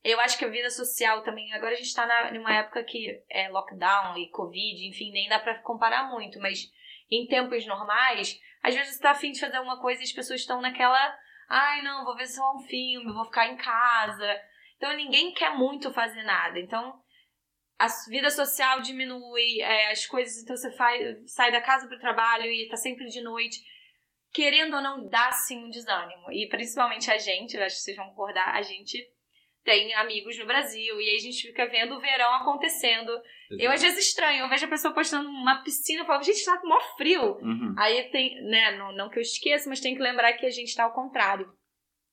eu 0.02 0.18
acho 0.20 0.36
que 0.36 0.44
a 0.44 0.50
vida 0.50 0.70
social 0.70 1.22
também. 1.22 1.52
Agora 1.52 1.72
a 1.72 1.76
gente 1.76 1.86
está 1.86 2.32
numa 2.32 2.52
época 2.52 2.82
que 2.82 3.22
é 3.30 3.48
lockdown 3.48 4.18
e 4.18 4.28
Covid, 4.30 4.88
enfim, 4.88 5.12
nem 5.12 5.28
dá 5.28 5.38
para 5.38 5.60
comparar 5.60 6.10
muito, 6.10 6.40
mas 6.40 6.64
em 7.08 7.28
tempos 7.28 7.64
normais, 7.64 8.40
às 8.60 8.74
vezes 8.74 8.96
você 8.96 9.02
tá 9.02 9.12
afim 9.12 9.30
de 9.30 9.38
fazer 9.38 9.56
alguma 9.56 9.80
coisa 9.80 10.00
e 10.00 10.04
as 10.04 10.12
pessoas 10.12 10.40
estão 10.40 10.60
naquela. 10.60 11.16
Ai, 11.48 11.80
não, 11.82 12.04
vou 12.04 12.16
ver 12.16 12.26
só 12.26 12.56
um 12.56 12.60
filme, 12.60 13.12
vou 13.12 13.24
ficar 13.26 13.46
em 13.46 13.56
casa. 13.56 14.40
Então 14.76 14.96
ninguém 14.96 15.32
quer 15.32 15.56
muito 15.56 15.92
fazer 15.92 16.24
nada. 16.24 16.58
Então 16.58 17.03
a 17.84 18.10
vida 18.10 18.30
social 18.30 18.80
diminui, 18.80 19.60
é, 19.60 19.90
as 19.90 20.06
coisas, 20.06 20.42
então 20.42 20.56
você 20.56 20.70
faz, 20.72 21.30
sai 21.30 21.52
da 21.52 21.60
casa 21.60 21.86
para 21.86 21.96
o 21.96 22.00
trabalho 22.00 22.46
e 22.46 22.68
tá 22.68 22.76
sempre 22.76 23.06
de 23.06 23.20
noite. 23.20 23.60
Querendo 24.32 24.74
ou 24.76 24.82
não, 24.82 25.08
dá 25.08 25.30
sim 25.30 25.64
um 25.64 25.70
desânimo. 25.70 26.32
E 26.32 26.48
principalmente 26.48 27.10
a 27.10 27.18
gente, 27.18 27.56
eu 27.56 27.62
acho 27.62 27.76
que 27.76 27.82
vocês 27.82 27.96
vão 27.96 28.08
concordar, 28.08 28.54
a 28.54 28.62
gente 28.62 28.98
tem 29.62 29.94
amigos 29.94 30.38
no 30.38 30.46
Brasil 30.46 31.00
e 31.00 31.08
aí 31.08 31.16
a 31.16 31.20
gente 31.20 31.46
fica 31.46 31.66
vendo 31.66 31.94
o 31.94 32.00
verão 32.00 32.34
acontecendo. 32.34 33.10
Exato. 33.10 33.62
Eu 33.62 33.70
às 33.70 33.82
vezes 33.82 34.08
estranho, 34.08 34.44
eu 34.44 34.48
vejo 34.48 34.66
a 34.66 34.68
pessoa 34.68 34.94
postando 34.94 35.28
uma 35.28 35.62
piscina 35.62 36.02
e 36.02 36.06
falo, 36.06 36.22
gente, 36.22 36.44
tá 36.44 36.58
com 36.58 36.68
maior 36.68 36.96
frio. 36.96 37.38
Uhum. 37.40 37.74
Aí 37.78 38.02
tem, 38.10 38.42
né, 38.44 38.76
não, 38.76 38.92
não 38.92 39.08
que 39.08 39.18
eu 39.18 39.22
esqueça, 39.22 39.68
mas 39.68 39.80
tem 39.80 39.94
que 39.94 40.02
lembrar 40.02 40.32
que 40.34 40.46
a 40.46 40.50
gente 40.50 40.74
tá 40.74 40.84
ao 40.84 40.92
contrário. 40.92 41.50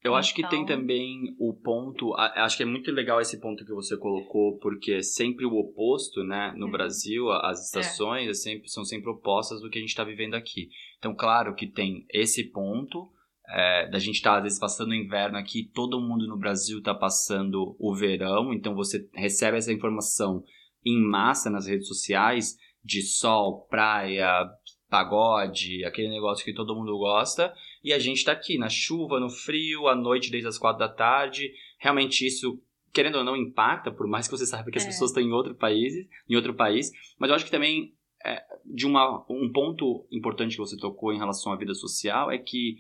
Eu 0.04 0.16
acho 0.16 0.34
que 0.34 0.42
tem 0.48 0.64
então 0.64 0.78
também 0.78 1.36
o 1.40 1.54
ponto, 1.54 2.16
acho 2.16 2.58
que 2.58 2.64
é 2.64 2.66
muito 2.66 2.92
legal 2.92 3.22
esse 3.22 3.40
ponto 3.40 3.64
que 3.64 3.72
você 3.72 3.96
colocou, 3.96 4.58
porque 4.58 4.94
é 4.94 5.02
sempre 5.04 5.46
o 5.46 5.54
oposto, 5.54 6.24
né? 6.24 6.54
No 6.58 6.66
uhum. 6.66 6.72
Brasil, 6.72 7.32
as 7.32 7.60
é. 7.60 7.64
estações 7.64 8.28
é. 8.28 8.34
sempre, 8.34 8.68
são 8.68 8.84
sempre 8.84 9.12
opostas 9.12 9.62
do 9.62 9.70
que 9.70 9.78
a 9.78 9.82
gente 9.82 9.92
está 9.92 10.04
vivendo 10.04 10.34
aqui. 10.34 10.70
Então, 10.98 11.14
claro 11.14 11.54
que 11.54 11.68
tem 11.68 12.04
esse 12.12 12.46
ponto, 12.46 13.12
é, 13.48 13.90
da 13.90 14.00
gente 14.00 14.16
estar 14.16 14.32
tá, 14.32 14.38
às 14.38 14.44
vezes 14.44 14.60
passando 14.60 14.90
o 14.90 14.96
inverno 14.96 15.38
aqui, 15.38 15.70
todo 15.72 16.02
mundo 16.02 16.28
no 16.28 16.38
Brasil 16.38 16.80
está 16.80 16.96
passando 16.96 17.76
o 17.80 17.94
verão, 17.94 18.52
então 18.54 18.74
você 18.74 19.08
recebe 19.14 19.58
essa 19.58 19.72
informação 19.72 20.44
em 20.84 21.00
massa 21.00 21.50
nas 21.50 21.68
redes 21.68 21.88
sociais 21.88 22.58
de 22.84 23.04
sol, 23.04 23.68
praia, 23.70 24.50
pagode, 24.90 25.86
aquele 25.86 26.10
negócio 26.10 26.44
que 26.44 26.54
todo 26.54 26.76
mundo 26.76 26.98
gosta, 26.98 27.54
e 27.84 27.94
a 27.94 28.00
gente 28.00 28.18
está 28.18 28.32
aqui 28.32 28.58
na 28.58 28.70
chuva, 28.70 29.20
no 29.20 29.30
frio, 29.30 29.88
à 29.88 29.96
noite 29.96 30.30
desde 30.30 30.48
as 30.48 30.58
quatro 30.58 30.80
da 30.80 30.90
tarde. 30.90 31.52
Realmente 31.80 32.26
isso, 32.26 32.62
querendo 32.94 33.18
ou 33.18 33.24
não, 33.24 33.36
impacta, 33.36 33.92
por 33.92 34.08
mais 34.08 34.28
que 34.28 34.38
você 34.38 34.46
saiba 34.46 34.70
que 34.70 34.78
as 34.78 34.86
é. 34.86 34.88
pessoas 34.88 35.12
estão 35.12 35.24
em 35.24 35.32
outro 35.32 35.56
país, 35.56 35.94
em 36.30 36.36
outro 36.36 36.54
país. 36.54 36.92
Mas 37.20 37.30
eu 37.30 37.36
acho 37.36 37.46
que 37.46 37.52
também 37.52 37.94
é, 38.24 38.44
de 38.66 38.86
uma, 38.86 39.26
um 39.30 39.52
ponto 39.52 40.06
importante 40.12 40.52
que 40.52 40.62
você 40.62 40.78
tocou 40.78 41.12
em 41.12 41.18
relação 41.18 41.52
à 41.52 41.56
vida 41.56 41.74
social 41.74 42.30
é 42.30 42.38
que 42.38 42.78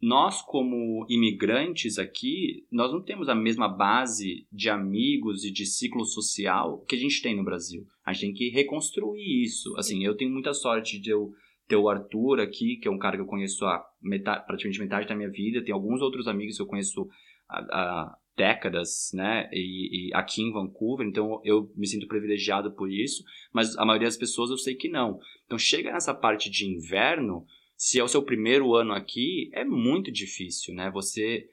nós 0.00 0.42
como 0.42 1.06
imigrantes 1.08 1.98
aqui, 1.98 2.66
nós 2.70 2.92
não 2.92 3.02
temos 3.02 3.28
a 3.30 3.34
mesma 3.34 3.66
base 3.66 4.46
de 4.52 4.68
amigos 4.68 5.44
e 5.44 5.50
de 5.50 5.64
ciclo 5.64 6.04
social 6.04 6.84
que 6.86 6.94
a 6.94 6.98
gente 6.98 7.22
tem 7.22 7.34
no 7.34 7.44
Brasil. 7.44 7.86
A 8.04 8.12
gente 8.12 8.20
tem 8.20 8.34
que 8.34 8.50
reconstruir 8.50 9.42
isso. 9.42 9.74
Assim, 9.78 10.04
eu 10.04 10.14
tenho 10.14 10.30
muita 10.30 10.52
sorte 10.52 10.98
de 10.98 11.08
eu 11.08 11.32
ter 11.66 11.76
o 11.76 11.88
Arthur 11.88 12.40
aqui, 12.40 12.76
que 12.76 12.86
é 12.86 12.90
um 12.90 12.98
cara 12.98 13.16
que 13.16 13.22
eu 13.22 13.26
conheço 13.26 13.64
há 13.64 13.82
metade, 14.04 14.46
praticamente 14.46 14.80
metade 14.80 15.08
da 15.08 15.16
minha 15.16 15.30
vida. 15.30 15.64
Tem 15.64 15.72
alguns 15.72 16.00
outros 16.00 16.28
amigos 16.28 16.56
que 16.56 16.62
eu 16.62 16.66
conheço 16.66 17.08
há, 17.48 18.16
décadas, 18.36 19.10
né? 19.14 19.48
E, 19.52 20.08
e, 20.08 20.14
aqui 20.14 20.42
em 20.42 20.52
Vancouver, 20.52 21.06
então 21.06 21.40
eu 21.44 21.70
me 21.76 21.86
sinto 21.86 22.08
privilegiado 22.08 22.72
por 22.72 22.90
isso. 22.90 23.22
Mas 23.52 23.76
a 23.78 23.84
maioria 23.84 24.08
das 24.08 24.16
pessoas 24.16 24.50
eu 24.50 24.58
sei 24.58 24.74
que 24.74 24.88
não. 24.88 25.18
Então 25.46 25.58
chega 25.58 25.92
nessa 25.92 26.12
parte 26.12 26.50
de 26.50 26.66
inverno, 26.66 27.46
se 27.76 27.98
é 27.98 28.04
o 28.04 28.08
seu 28.08 28.22
primeiro 28.22 28.74
ano 28.74 28.92
aqui, 28.92 29.50
é 29.52 29.64
muito 29.64 30.10
difícil, 30.10 30.74
né? 30.74 30.90
Você 30.90 31.48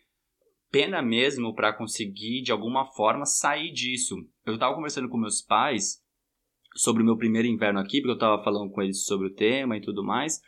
pena 0.72 1.02
mesmo 1.02 1.54
para 1.54 1.74
conseguir 1.74 2.42
de 2.42 2.52
alguma 2.52 2.86
forma 2.86 3.26
sair 3.26 3.72
disso. 3.72 4.16
Eu 4.46 4.56
estava 4.56 4.74
conversando 4.74 5.10
com 5.10 5.18
meus 5.18 5.42
pais 5.42 6.02
sobre 6.76 7.04
o 7.04 7.06
meu 7.06 7.18
primeiro 7.18 7.48
inverno 7.48 7.80
aqui, 7.80 8.00
porque 8.00 8.12
eu 8.12 8.16
estava 8.16 8.42
falando 8.44 8.72
com 8.72 8.82
eles 8.82 9.04
sobre 9.04 9.28
o 9.28 9.34
tema 9.34 9.78
e 9.78 9.82
tudo 9.82 10.04
mais. 10.04 10.42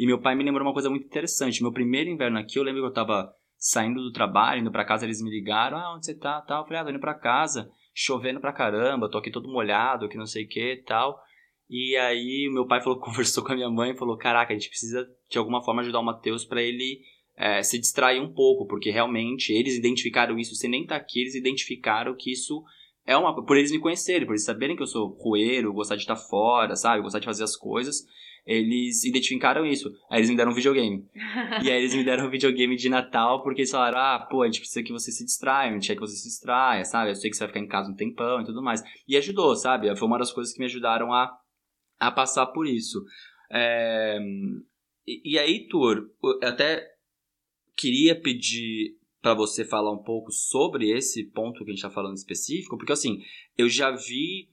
E 0.00 0.06
meu 0.06 0.18
pai 0.18 0.34
me 0.34 0.42
lembrou 0.42 0.66
uma 0.66 0.72
coisa 0.72 0.88
muito 0.88 1.04
interessante. 1.04 1.62
Meu 1.62 1.70
primeiro 1.70 2.08
inverno 2.08 2.38
aqui, 2.38 2.58
eu 2.58 2.62
lembro 2.62 2.80
que 2.80 2.86
eu 2.86 2.88
estava 2.88 3.30
saindo 3.58 4.00
do 4.00 4.10
trabalho, 4.10 4.62
indo 4.62 4.72
para 4.72 4.82
casa, 4.82 5.04
eles 5.04 5.20
me 5.20 5.28
ligaram: 5.28 5.76
"Ah, 5.76 5.94
onde 5.94 6.06
você 6.06 6.14
tá?" 6.14 6.40
Tal, 6.40 6.62
eu 6.62 6.64
falei: 6.64 6.80
"Ah, 6.80 6.84
tô 6.84 6.90
indo 6.90 6.98
para 6.98 7.12
casa, 7.12 7.70
chovendo 7.94 8.40
pra 8.40 8.50
caramba, 8.50 9.10
tô 9.10 9.18
aqui 9.18 9.30
todo 9.30 9.52
molhado, 9.52 10.08
que 10.08 10.16
não 10.16 10.24
sei 10.24 10.44
o 10.44 10.48
que, 10.48 10.82
tal". 10.86 11.20
E 11.68 11.94
aí 11.96 12.48
meu 12.50 12.66
pai 12.66 12.80
falou, 12.80 12.98
conversou 13.04 13.44
com 13.44 13.52
a 13.52 13.54
minha 13.54 13.68
mãe 13.68 13.90
e 13.90 13.94
falou: 13.94 14.16
"Caraca, 14.16 14.54
a 14.54 14.56
gente 14.58 14.70
precisa 14.70 15.06
de 15.28 15.36
alguma 15.36 15.62
forma 15.62 15.82
ajudar 15.82 16.00
o 16.00 16.02
Matheus 16.02 16.46
para 16.46 16.62
ele 16.62 17.02
é, 17.36 17.62
se 17.62 17.78
distrair 17.78 18.22
um 18.22 18.32
pouco, 18.32 18.66
porque 18.66 18.90
realmente 18.90 19.52
eles 19.52 19.76
identificaram 19.76 20.38
isso, 20.38 20.54
sem 20.54 20.70
nem 20.70 20.86
tá 20.86 20.96
aqui, 20.96 21.20
eles 21.20 21.34
identificaram 21.34 22.16
que 22.16 22.32
isso 22.32 22.64
é 23.06 23.14
uma. 23.18 23.44
Por 23.44 23.58
eles 23.58 23.70
me 23.70 23.78
conhecerem, 23.78 24.24
por 24.24 24.32
eles 24.32 24.46
saberem 24.46 24.76
que 24.76 24.82
eu 24.82 24.86
sou 24.86 25.08
roeiro, 25.08 25.74
gostar 25.74 25.96
de 25.96 26.02
estar 26.02 26.16
fora, 26.16 26.74
sabe? 26.74 27.02
Gostar 27.02 27.18
de 27.18 27.26
fazer 27.26 27.44
as 27.44 27.54
coisas. 27.54 28.06
Eles 28.46 29.04
identificaram 29.04 29.64
isso. 29.64 29.90
Aí 30.10 30.20
eles 30.20 30.30
me 30.30 30.36
deram 30.36 30.52
um 30.52 30.54
videogame. 30.54 31.06
e 31.62 31.70
aí 31.70 31.78
eles 31.78 31.94
me 31.94 32.04
deram 32.04 32.26
um 32.26 32.30
videogame 32.30 32.76
de 32.76 32.88
Natal 32.88 33.42
porque 33.42 33.62
eles 33.62 33.70
falaram: 33.70 33.98
ah, 33.98 34.26
pô, 34.30 34.42
a 34.42 34.46
gente 34.46 34.60
precisa 34.60 34.82
que 34.82 34.92
você 34.92 35.12
se 35.12 35.24
distraia, 35.24 35.70
a 35.70 35.74
gente 35.74 35.86
quer 35.86 35.94
que 35.94 36.00
você 36.00 36.16
se 36.16 36.28
distraia, 36.28 36.84
sabe? 36.84 37.10
Eu 37.10 37.14
sei 37.14 37.30
que 37.30 37.36
você 37.36 37.44
vai 37.44 37.48
ficar 37.48 37.60
em 37.60 37.68
casa 37.68 37.90
um 37.90 37.94
tempão 37.94 38.40
e 38.40 38.44
tudo 38.44 38.62
mais. 38.62 38.82
E 39.06 39.16
ajudou, 39.16 39.54
sabe? 39.56 39.94
Foi 39.96 40.08
uma 40.08 40.18
das 40.18 40.32
coisas 40.32 40.52
que 40.52 40.58
me 40.58 40.66
ajudaram 40.66 41.12
a, 41.12 41.30
a 41.98 42.10
passar 42.10 42.46
por 42.46 42.66
isso. 42.66 43.04
É... 43.50 44.18
E, 45.06 45.34
e 45.34 45.38
aí, 45.38 45.66
Tur, 45.68 46.10
eu 46.22 46.48
até 46.48 46.86
queria 47.76 48.20
pedir 48.20 48.96
para 49.22 49.34
você 49.34 49.64
falar 49.64 49.92
um 49.92 50.02
pouco 50.02 50.32
sobre 50.32 50.90
esse 50.90 51.24
ponto 51.24 51.64
que 51.64 51.70
a 51.70 51.74
gente 51.74 51.78
está 51.78 51.90
falando 51.90 52.16
específico, 52.16 52.76
porque 52.76 52.92
assim, 52.92 53.22
eu 53.56 53.68
já 53.68 53.90
vi 53.90 54.48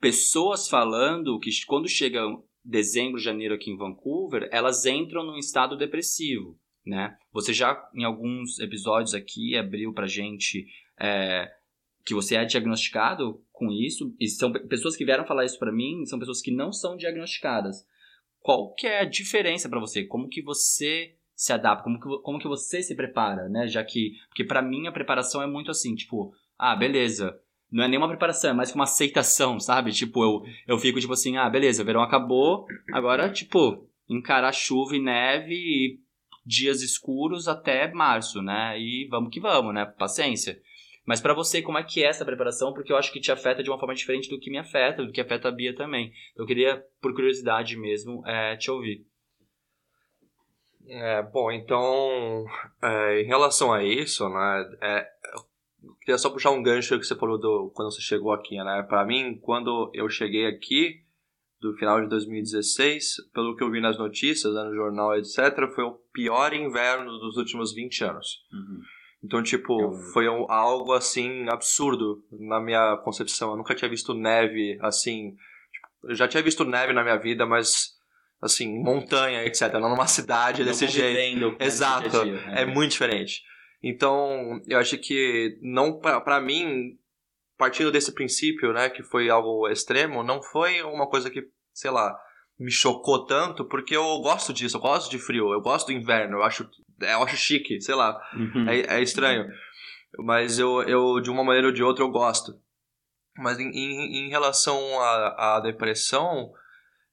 pessoas 0.00 0.68
falando 0.68 1.38
que 1.38 1.50
quando 1.66 1.88
chega 1.88 2.20
dezembro, 2.64 3.20
janeiro 3.20 3.54
aqui 3.54 3.70
em 3.70 3.76
Vancouver, 3.76 4.48
elas 4.50 4.86
entram 4.86 5.24
num 5.24 5.36
estado 5.36 5.76
depressivo, 5.76 6.58
né? 6.84 7.16
Você 7.32 7.52
já 7.52 7.88
em 7.94 8.04
alguns 8.04 8.58
episódios 8.58 9.14
aqui 9.14 9.56
abriu 9.56 9.92
pra 9.92 10.06
gente 10.06 10.66
é, 10.98 11.50
que 12.04 12.14
você 12.14 12.36
é 12.36 12.44
diagnosticado 12.44 13.42
com 13.52 13.70
isso, 13.70 14.14
e 14.18 14.28
são 14.28 14.52
pessoas 14.52 14.96
que 14.96 15.04
vieram 15.04 15.26
falar 15.26 15.44
isso 15.44 15.58
para 15.58 15.72
mim, 15.72 16.04
são 16.06 16.18
pessoas 16.18 16.40
que 16.40 16.50
não 16.50 16.72
são 16.72 16.96
diagnosticadas. 16.96 17.86
Qual 18.40 18.74
que 18.74 18.86
é 18.86 19.00
a 19.00 19.04
diferença 19.04 19.68
para 19.68 19.80
você? 19.80 20.04
Como 20.04 20.28
que 20.28 20.42
você 20.42 21.16
se 21.34 21.52
adapta, 21.52 21.84
como 21.84 21.98
que, 21.98 22.22
como 22.22 22.38
que 22.38 22.48
você 22.48 22.82
se 22.82 22.94
prepara, 22.94 23.48
né? 23.48 23.66
Já 23.66 23.82
que, 23.82 24.12
porque 24.28 24.44
para 24.44 24.62
mim 24.62 24.86
a 24.86 24.92
preparação 24.92 25.42
é 25.42 25.46
muito 25.46 25.70
assim, 25.70 25.94
tipo, 25.94 26.32
ah, 26.58 26.76
beleza, 26.76 27.38
não 27.70 27.84
é 27.84 27.88
nenhuma 27.88 28.08
preparação, 28.08 28.50
é 28.50 28.54
mais 28.54 28.70
que 28.70 28.76
uma 28.76 28.84
aceitação, 28.84 29.58
sabe? 29.58 29.92
Tipo, 29.92 30.22
eu, 30.22 30.42
eu 30.66 30.78
fico 30.78 31.00
tipo 31.00 31.12
assim, 31.12 31.36
ah, 31.36 31.48
beleza, 31.48 31.82
o 31.82 31.86
verão 31.86 32.02
acabou, 32.02 32.66
agora, 32.92 33.30
tipo, 33.30 33.88
encarar 34.08 34.52
chuva 34.52 34.96
e 34.96 35.00
neve 35.00 35.54
e 35.54 35.98
dias 36.46 36.82
escuros 36.82 37.48
até 37.48 37.92
março, 37.92 38.42
né? 38.42 38.78
E 38.78 39.08
vamos 39.10 39.30
que 39.30 39.40
vamos, 39.40 39.74
né? 39.74 39.84
Paciência. 39.86 40.60
Mas 41.06 41.20
para 41.20 41.34
você, 41.34 41.60
como 41.60 41.78
é 41.78 41.82
que 41.82 42.02
é 42.02 42.08
essa 42.08 42.24
preparação? 42.24 42.72
Porque 42.72 42.92
eu 42.92 42.96
acho 42.96 43.12
que 43.12 43.20
te 43.20 43.30
afeta 43.30 43.62
de 43.62 43.70
uma 43.70 43.78
forma 43.78 43.94
diferente 43.94 44.28
do 44.28 44.38
que 44.38 44.50
me 44.50 44.58
afeta, 44.58 45.04
do 45.04 45.12
que 45.12 45.20
afeta 45.20 45.48
a 45.48 45.52
Bia 45.52 45.74
também. 45.74 46.12
Eu 46.34 46.46
queria, 46.46 46.82
por 47.00 47.14
curiosidade 47.14 47.76
mesmo, 47.76 48.26
é, 48.26 48.56
te 48.56 48.70
ouvir. 48.70 49.06
É, 50.86 51.22
bom, 51.22 51.50
então, 51.50 52.44
é, 52.82 53.22
em 53.22 53.26
relação 53.26 53.72
a 53.72 53.82
isso, 53.82 54.28
né, 54.28 54.76
é, 54.82 55.13
queria 56.00 56.18
só 56.18 56.30
puxar 56.30 56.50
um 56.50 56.62
gancho 56.62 56.98
que 56.98 57.04
você 57.04 57.16
falou 57.16 57.38
do, 57.38 57.70
quando 57.74 57.92
você 57.92 58.00
chegou 58.00 58.32
aqui, 58.32 58.56
né, 58.56 58.84
para 58.88 59.04
mim, 59.04 59.38
quando 59.40 59.90
eu 59.94 60.08
cheguei 60.08 60.46
aqui, 60.46 61.02
do 61.60 61.74
final 61.76 62.00
de 62.00 62.08
2016, 62.08 63.30
pelo 63.32 63.56
que 63.56 63.64
eu 63.64 63.70
vi 63.70 63.80
nas 63.80 63.96
notícias, 63.96 64.52
né, 64.54 64.64
no 64.64 64.74
jornal, 64.74 65.16
etc., 65.16 65.38
foi 65.74 65.84
o 65.84 65.98
pior 66.12 66.52
inverno 66.52 67.18
dos 67.18 67.36
últimos 67.36 67.72
20 67.72 68.04
anos. 68.04 68.26
Uhum. 68.52 68.80
Então, 69.24 69.42
tipo, 69.42 69.80
eu... 69.80 69.92
foi 70.12 70.28
um, 70.28 70.50
algo, 70.50 70.92
assim, 70.92 71.48
absurdo 71.48 72.22
na 72.30 72.60
minha 72.60 72.98
concepção. 72.98 73.52
Eu 73.52 73.56
nunca 73.56 73.74
tinha 73.74 73.88
visto 73.88 74.12
neve, 74.12 74.78
assim... 74.82 75.30
Tipo, 75.72 76.10
eu 76.10 76.14
já 76.14 76.28
tinha 76.28 76.42
visto 76.42 76.64
neve 76.64 76.92
na 76.92 77.02
minha 77.02 77.16
vida, 77.16 77.46
mas 77.46 77.94
assim, 78.42 78.78
montanha, 78.78 79.42
etc. 79.44 79.72
Não 79.74 79.88
numa 79.88 80.06
cidade 80.06 80.62
não 80.62 80.68
desse 80.68 80.86
jeito. 80.86 81.56
Exato. 81.58 82.10
Dia 82.10 82.24
-dia, 82.24 82.46
né? 82.46 82.62
É 82.62 82.66
muito 82.66 82.90
diferente. 82.92 83.42
Então, 83.86 84.62
eu 84.66 84.78
acho 84.78 84.96
que 84.96 85.58
não 85.60 86.00
para 86.00 86.40
mim, 86.40 86.98
partindo 87.58 87.92
desse 87.92 88.14
princípio, 88.14 88.72
né, 88.72 88.88
que 88.88 89.02
foi 89.02 89.28
algo 89.28 89.68
extremo, 89.68 90.22
não 90.22 90.42
foi 90.42 90.80
uma 90.82 91.06
coisa 91.06 91.30
que, 91.30 91.46
sei 91.74 91.90
lá, 91.90 92.18
me 92.58 92.70
chocou 92.70 93.26
tanto, 93.26 93.62
porque 93.66 93.94
eu 93.94 94.20
gosto 94.22 94.54
disso, 94.54 94.78
eu 94.78 94.80
gosto 94.80 95.10
de 95.10 95.18
frio, 95.18 95.52
eu 95.52 95.60
gosto 95.60 95.88
do 95.88 95.92
inverno, 95.92 96.38
eu 96.38 96.42
acho, 96.42 96.66
eu 96.98 97.22
acho 97.24 97.36
chique, 97.36 97.78
sei 97.82 97.94
lá, 97.94 98.18
uhum. 98.32 98.66
é, 98.70 98.96
é, 98.96 99.02
estranho. 99.02 99.46
Mas 100.18 100.58
eu, 100.58 100.82
eu, 100.84 101.20
de 101.20 101.28
uma 101.28 101.44
maneira 101.44 101.66
ou 101.66 101.72
de 101.72 101.82
outra, 101.82 102.02
eu 102.04 102.10
gosto. 102.10 102.58
Mas 103.36 103.58
em, 103.58 103.68
em, 103.68 104.26
em 104.26 104.28
relação 104.30 104.78
à, 104.98 105.56
à 105.56 105.60
depressão, 105.60 106.54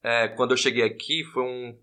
é, 0.02 0.30
quando 0.30 0.52
eu 0.52 0.58
cheguei 0.58 0.84
aqui, 0.84 1.26
foi 1.34 1.44
um, 1.44 1.78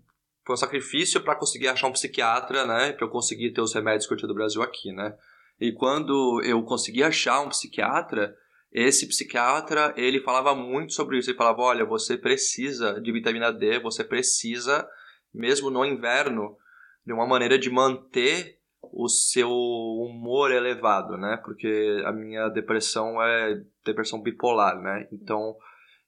foi 0.49 0.55
um 0.55 0.57
sacrifício 0.57 1.21
para 1.21 1.35
conseguir 1.35 1.67
achar 1.67 1.85
um 1.85 1.91
psiquiatra, 1.91 2.65
né? 2.65 2.91
Para 2.93 3.05
eu 3.05 3.11
conseguir 3.11 3.51
ter 3.51 3.61
os 3.61 3.71
remédios 3.71 4.07
que 4.07 4.13
eu 4.13 4.17
tinha 4.17 4.27
do 4.27 4.33
Brasil 4.33 4.63
aqui, 4.63 4.91
né? 4.91 5.15
E 5.61 5.71
quando 5.71 6.41
eu 6.43 6.63
consegui 6.63 7.03
achar 7.03 7.41
um 7.41 7.49
psiquiatra, 7.49 8.35
esse 8.71 9.07
psiquiatra, 9.07 9.93
ele 9.95 10.19
falava 10.21 10.55
muito 10.55 10.93
sobre 10.93 11.19
isso. 11.19 11.29
Ele 11.29 11.37
falava, 11.37 11.61
olha, 11.61 11.85
você 11.85 12.17
precisa 12.17 12.99
de 12.99 13.11
vitamina 13.11 13.53
D, 13.53 13.77
você 13.77 14.03
precisa, 14.03 14.87
mesmo 15.31 15.69
no 15.69 15.85
inverno, 15.85 16.57
de 17.05 17.13
uma 17.13 17.27
maneira 17.27 17.59
de 17.59 17.69
manter 17.69 18.57
o 18.81 19.07
seu 19.07 19.51
humor 19.51 20.51
elevado, 20.51 21.15
né? 21.15 21.39
Porque 21.45 22.01
a 22.05 22.11
minha 22.11 22.49
depressão 22.49 23.21
é 23.21 23.61
depressão 23.85 24.19
bipolar, 24.19 24.81
né? 24.81 25.07
Então, 25.11 25.55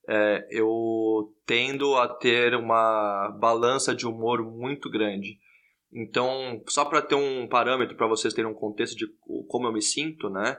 é, 0.07 0.47
eu 0.49 1.33
tendo 1.45 1.95
a 1.95 2.07
ter 2.07 2.55
uma 2.55 3.29
balança 3.39 3.95
de 3.95 4.07
humor 4.07 4.43
muito 4.43 4.89
grande. 4.89 5.37
Então, 5.93 6.61
só 6.67 6.85
para 6.85 7.01
ter 7.01 7.15
um 7.15 7.47
parâmetro 7.47 7.95
para 7.97 8.07
vocês 8.07 8.33
terem 8.33 8.49
um 8.49 8.55
contexto 8.55 8.95
de 8.95 9.05
como 9.47 9.67
eu 9.67 9.73
me 9.73 9.81
sinto, 9.81 10.29
né? 10.29 10.57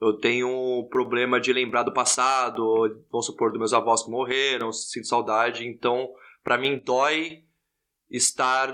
Eu 0.00 0.14
tenho 0.14 0.48
um 0.48 0.88
problema 0.88 1.40
de 1.40 1.52
lembrar 1.52 1.84
do 1.84 1.92
passado, 1.92 3.04
vamos 3.10 3.26
supor, 3.26 3.50
dos 3.50 3.58
meus 3.58 3.72
avós 3.72 4.02
que 4.02 4.10
morreram, 4.10 4.72
sinto 4.72 5.06
saudade. 5.06 5.66
Então, 5.66 6.08
para 6.42 6.58
mim 6.58 6.80
dói 6.84 7.44
estar, 8.10 8.68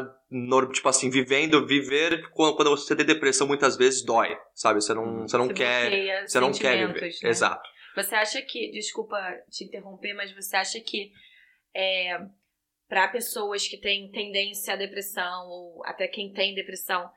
tipo 0.72 0.88
assim, 0.88 1.10
vivendo, 1.10 1.66
viver 1.66 2.30
quando, 2.30 2.70
você 2.70 2.96
tem 2.96 3.04
depressão 3.04 3.46
muitas 3.46 3.76
vezes 3.76 4.04
dói, 4.04 4.36
sabe? 4.54 4.80
Você 4.80 4.94
não, 4.94 5.04
uhum. 5.04 5.28
você 5.28 5.36
não 5.36 5.46
você 5.46 5.54
quer, 5.54 6.26
você 6.26 6.40
não 6.40 6.52
quer 6.52 6.86
viver. 6.86 7.00
Né? 7.22 7.28
Exato. 7.28 7.68
Você 7.94 8.14
acha 8.14 8.42
que, 8.42 8.70
desculpa 8.70 9.18
te 9.50 9.64
interromper, 9.64 10.14
mas 10.14 10.32
você 10.32 10.56
acha 10.56 10.80
que 10.80 11.12
é, 11.74 12.18
para 12.88 13.08
pessoas 13.08 13.66
que 13.68 13.76
têm 13.76 14.10
tendência 14.10 14.74
à 14.74 14.76
depressão 14.76 15.46
ou 15.48 15.84
até 15.84 16.08
quem 16.08 16.32
tem 16.32 16.54
depressão, 16.54 17.10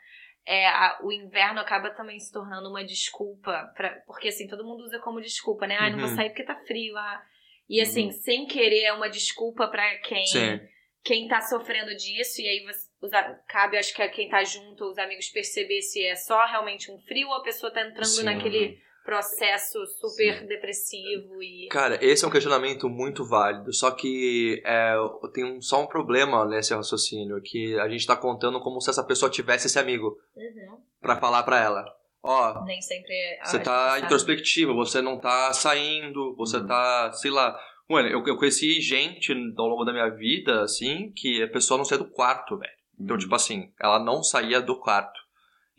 é, 0.45 0.67
a, 0.67 0.99
o 1.03 1.11
inverno 1.11 1.59
acaba 1.59 1.91
também 1.91 2.19
se 2.19 2.31
tornando 2.31 2.69
uma 2.69 2.83
desculpa, 2.83 3.71
pra, 3.75 4.01
porque 4.05 4.29
assim, 4.29 4.47
todo 4.47 4.65
mundo 4.65 4.83
usa 4.83 4.99
como 4.99 5.21
desculpa, 5.21 5.67
né? 5.67 5.77
Ah, 5.79 5.89
não 5.89 5.99
vou 5.99 6.09
uhum. 6.09 6.15
sair 6.15 6.29
porque 6.29 6.43
tá 6.43 6.55
frio. 6.65 6.97
Ah. 6.97 7.23
E 7.69 7.79
assim, 7.79 8.05
uhum. 8.07 8.11
sem 8.11 8.45
querer 8.47 8.83
é 8.83 8.93
uma 8.93 9.09
desculpa 9.09 9.67
para 9.67 9.97
quem 9.99 10.25
Sim. 10.25 10.59
quem 11.03 11.27
tá 11.27 11.41
sofrendo 11.41 11.95
disso, 11.95 12.41
e 12.41 12.47
aí 12.47 12.63
você, 12.65 12.87
os, 13.01 13.11
cabe, 13.47 13.77
acho 13.77 13.93
que 13.93 14.01
a 14.01 14.09
quem 14.09 14.29
tá 14.29 14.43
junto, 14.43 14.85
os 14.85 14.97
amigos 14.97 15.29
perceber 15.29 15.81
se 15.81 16.03
é 16.03 16.15
só 16.15 16.45
realmente 16.45 16.91
um 16.91 16.99
frio 16.99 17.27
ou 17.27 17.35
a 17.35 17.43
pessoa 17.43 17.71
tá 17.71 17.81
entrando 17.81 18.05
Sim. 18.05 18.23
naquele 18.23 18.81
processo 19.03 19.86
super 19.86 20.39
Sim. 20.39 20.46
depressivo 20.48 21.41
e. 21.41 21.67
Cara, 21.70 21.98
esse 22.03 22.24
é 22.24 22.27
um 22.27 22.31
questionamento 22.31 22.89
muito 22.89 23.25
válido. 23.25 23.74
Só 23.74 23.91
que 23.91 24.62
é, 24.65 24.96
tem 25.34 25.43
um, 25.43 25.62
só 25.62 25.81
um 25.81 25.88
problema 25.88 26.46
nesse 26.46 26.74
raciocínio, 26.74 27.41
que 27.41 27.79
a 27.79 27.89
gente 27.89 28.05
tá 28.05 28.15
contando 28.15 28.60
como 28.62 28.79
se 28.79 28.89
essa 28.89 29.03
pessoa 29.03 29.31
tivesse 29.31 29.67
esse 29.67 29.79
amigo. 29.79 30.17
Uhum. 30.36 30.77
para 31.01 31.17
falar 31.17 31.43
para 31.43 31.60
ela. 31.60 31.86
Ó, 32.24 32.63
Nem 32.65 32.81
sempre 32.81 33.13
você 33.43 33.60
tá 33.60 34.00
introspectiva, 34.00 34.74
você 34.74 35.01
não 35.01 35.20
tá 35.20 35.51
saindo, 35.53 36.36
você 36.36 36.58
uhum. 36.58 36.67
tá, 36.67 37.12
sei 37.13 37.31
lá. 37.31 37.60
Mano, 37.89 38.08
eu, 38.08 38.24
eu 38.25 38.38
conheci 38.38 38.79
gente 38.79 39.34
ao 39.58 39.67
longo 39.67 39.84
da 39.84 39.91
minha 39.91 40.10
vida, 40.10 40.62
assim, 40.62 41.12
que 41.15 41.41
a 41.41 41.48
pessoa 41.50 41.77
não 41.77 41.86
saía 41.86 42.03
do 42.03 42.10
quarto, 42.10 42.58
velho. 42.58 42.72
Então, 43.00 43.15
uhum. 43.15 43.20
tipo 43.20 43.34
assim, 43.34 43.74
ela 43.79 44.00
não 44.00 44.24
saía 44.24 44.62
do 44.62 44.79
quarto. 44.79 45.20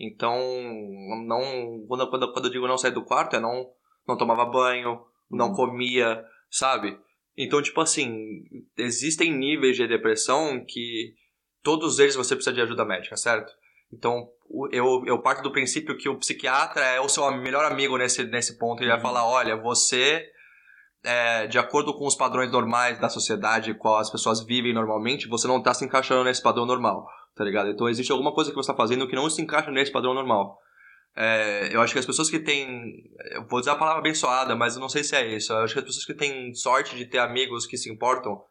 Então, 0.03 0.37
não. 1.25 1.87
Quando, 1.87 2.11
quando, 2.11 2.33
quando 2.33 2.45
eu 2.47 2.51
digo 2.51 2.67
não 2.67 2.77
sair 2.77 2.91
do 2.91 3.05
quarto, 3.05 3.37
é 3.37 3.41
não, 3.41 3.71
não 4.07 4.19
tomava 4.19 4.45
banho, 4.45 5.01
não 5.31 5.51
uhum. 5.51 5.55
comia, 5.55 6.25
sabe? 6.51 6.99
Então, 7.39 7.63
tipo 7.63 7.81
assim, 7.81 8.43
existem 8.77 9.33
níveis 9.33 9.77
de 9.77 9.87
depressão 9.87 10.65
que 10.67 11.15
todos 11.63 12.01
eles 12.01 12.17
você 12.17 12.35
precisa 12.35 12.53
de 12.53 12.61
ajuda 12.61 12.85
médica, 12.85 13.17
certo? 13.17 13.53
Então, 13.93 14.27
eu, 14.73 15.05
eu 15.07 15.23
parto 15.23 15.41
do 15.41 15.53
princípio 15.53 15.97
que 15.97 16.09
o 16.09 16.19
psiquiatra 16.19 16.85
é 16.85 17.01
o 17.01 17.09
seu 17.09 17.31
melhor 17.37 17.65
amigo 17.65 17.97
nesse, 17.97 18.25
nesse 18.25 18.59
ponto. 18.59 18.83
Ele 18.83 18.89
vai 18.89 18.97
uhum. 18.97 19.03
falar: 19.03 19.25
olha, 19.25 19.57
você, 19.57 20.27
é, 21.05 21.47
de 21.47 21.61
acordo 21.61 21.97
com 21.97 22.09
os 22.09 22.17
padrões 22.17 22.51
normais 22.51 22.99
da 22.99 23.09
sociedade, 23.09 23.73
qual 23.75 23.99
as 23.99 24.11
pessoas 24.11 24.45
vivem 24.45 24.75
normalmente, 24.75 25.29
você 25.29 25.47
não 25.47 25.59
está 25.59 25.73
se 25.73 25.85
encaixando 25.85 26.25
nesse 26.25 26.43
padrão 26.43 26.67
normal 26.67 27.07
tá 27.35 27.45
ligado? 27.45 27.71
Então 27.71 27.89
existe 27.89 28.13
alguma 28.13 28.33
coisa 28.33 28.51
que 28.51 28.57
você 28.57 28.71
está 28.71 28.75
fazendo 28.75 29.07
que 29.09 29.17
não 29.17 29.29
se 29.29 29.41
encaixa 29.43 29.71
nesse 29.71 29.93
padrão 29.93 30.15
normal. 30.15 30.59
É, 31.15 31.75
eu 31.75 31.81
acho 31.81 31.93
que 31.93 31.99
as 31.99 32.07
pessoas 32.07 32.31
que 32.31 32.39
têm. 32.39 33.05
Eu 33.33 33.47
vou 33.47 33.61
dizer 33.61 33.73
a 33.73 33.77
palavra 33.77 34.01
abençoada, 34.01 34.57
mas 34.57 34.75
eu 34.75 34.81
não 34.81 34.89
sei 34.89 35.05
se 35.05 35.15
é 35.15 35.37
isso. 35.37 35.53
Eu 35.53 35.59
acho 35.59 35.75
que 35.75 35.81
as 35.81 35.85
pessoas 35.85 36.05
que 36.07 36.15
têm 36.15 36.55
sorte 36.55 36.97
de 36.97 37.05
ter 37.05 37.19
amigos 37.19 37.67
que 37.67 37.77
se 37.77 37.91
importam, 37.91 38.43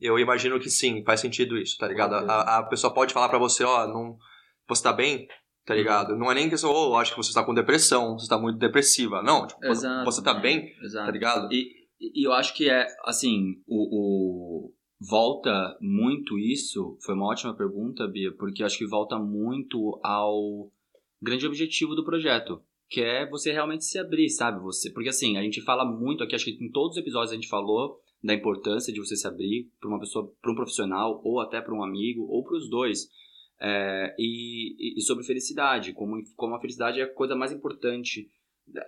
eu 0.00 0.18
imagino 0.18 0.58
que 0.58 0.70
sim, 0.70 1.04
faz 1.04 1.20
sentido 1.20 1.58
isso, 1.58 1.76
tá 1.76 1.86
ligado? 1.86 2.14
A, 2.14 2.58
a 2.58 2.62
pessoa 2.62 2.92
pode 2.92 3.12
falar 3.12 3.28
para 3.28 3.38
você, 3.38 3.64
ó, 3.64 3.86
não, 3.86 4.16
você 4.66 4.82
tá 4.82 4.92
bem, 4.94 5.28
tá 5.66 5.74
ligado? 5.74 6.16
Não 6.16 6.30
é 6.30 6.34
nem 6.34 6.48
que 6.48 6.54
eu 6.54 6.70
oh, 6.70 6.96
acho 6.96 7.10
que 7.10 7.18
você 7.18 7.28
está 7.28 7.44
com 7.44 7.52
depressão, 7.52 8.14
você 8.14 8.24
está 8.24 8.38
muito 8.38 8.58
depressiva. 8.58 9.22
Não, 9.22 9.46
tipo, 9.46 9.66
Exato, 9.66 10.04
você 10.04 10.22
tá 10.22 10.32
é, 10.32 10.40
bem, 10.40 10.74
Exato. 10.82 11.04
tá 11.04 11.12
ligado? 11.12 11.52
E, 11.52 11.70
e 12.00 12.26
eu 12.26 12.32
acho 12.32 12.54
que 12.54 12.70
é, 12.70 12.86
assim, 13.04 13.56
o, 13.66 14.68
o 14.68 14.72
volta 15.00 15.78
muito 15.80 16.38
isso, 16.38 16.98
foi 17.02 17.14
uma 17.14 17.26
ótima 17.26 17.56
pergunta, 17.56 18.06
Bia, 18.06 18.32
porque 18.32 18.62
acho 18.62 18.76
que 18.76 18.86
volta 18.86 19.18
muito 19.18 19.98
ao 20.02 20.70
grande 21.22 21.46
objetivo 21.46 21.94
do 21.94 22.04
projeto, 22.04 22.62
que 22.88 23.00
é 23.00 23.28
você 23.28 23.50
realmente 23.52 23.84
se 23.84 23.98
abrir, 23.98 24.28
sabe? 24.28 24.60
Você, 24.62 24.90
porque 24.92 25.08
assim, 25.08 25.38
a 25.38 25.42
gente 25.42 25.62
fala 25.62 25.84
muito 25.84 26.22
aqui, 26.22 26.34
acho 26.34 26.44
que 26.44 26.62
em 26.62 26.70
todos 26.70 26.96
os 26.96 27.02
episódios 27.02 27.32
a 27.32 27.34
gente 27.34 27.48
falou 27.48 27.98
da 28.22 28.34
importância 28.34 28.92
de 28.92 29.00
você 29.00 29.16
se 29.16 29.26
abrir 29.26 29.70
para 29.80 29.88
uma 29.88 29.98
pessoa, 29.98 30.30
para 30.42 30.52
um 30.52 30.54
profissional, 30.54 31.22
ou 31.24 31.40
até 31.40 31.60
para 31.60 31.74
um 31.74 31.82
amigo, 31.82 32.26
ou 32.28 32.44
para 32.44 32.56
os 32.56 32.68
dois. 32.68 33.08
É, 33.62 34.14
e, 34.18 34.98
e, 34.98 35.02
sobre 35.02 35.24
felicidade, 35.24 35.92
como, 35.92 36.16
como 36.34 36.54
a 36.54 36.60
felicidade 36.60 37.00
é 37.00 37.04
a 37.04 37.14
coisa 37.14 37.34
mais 37.34 37.52
importante 37.52 38.28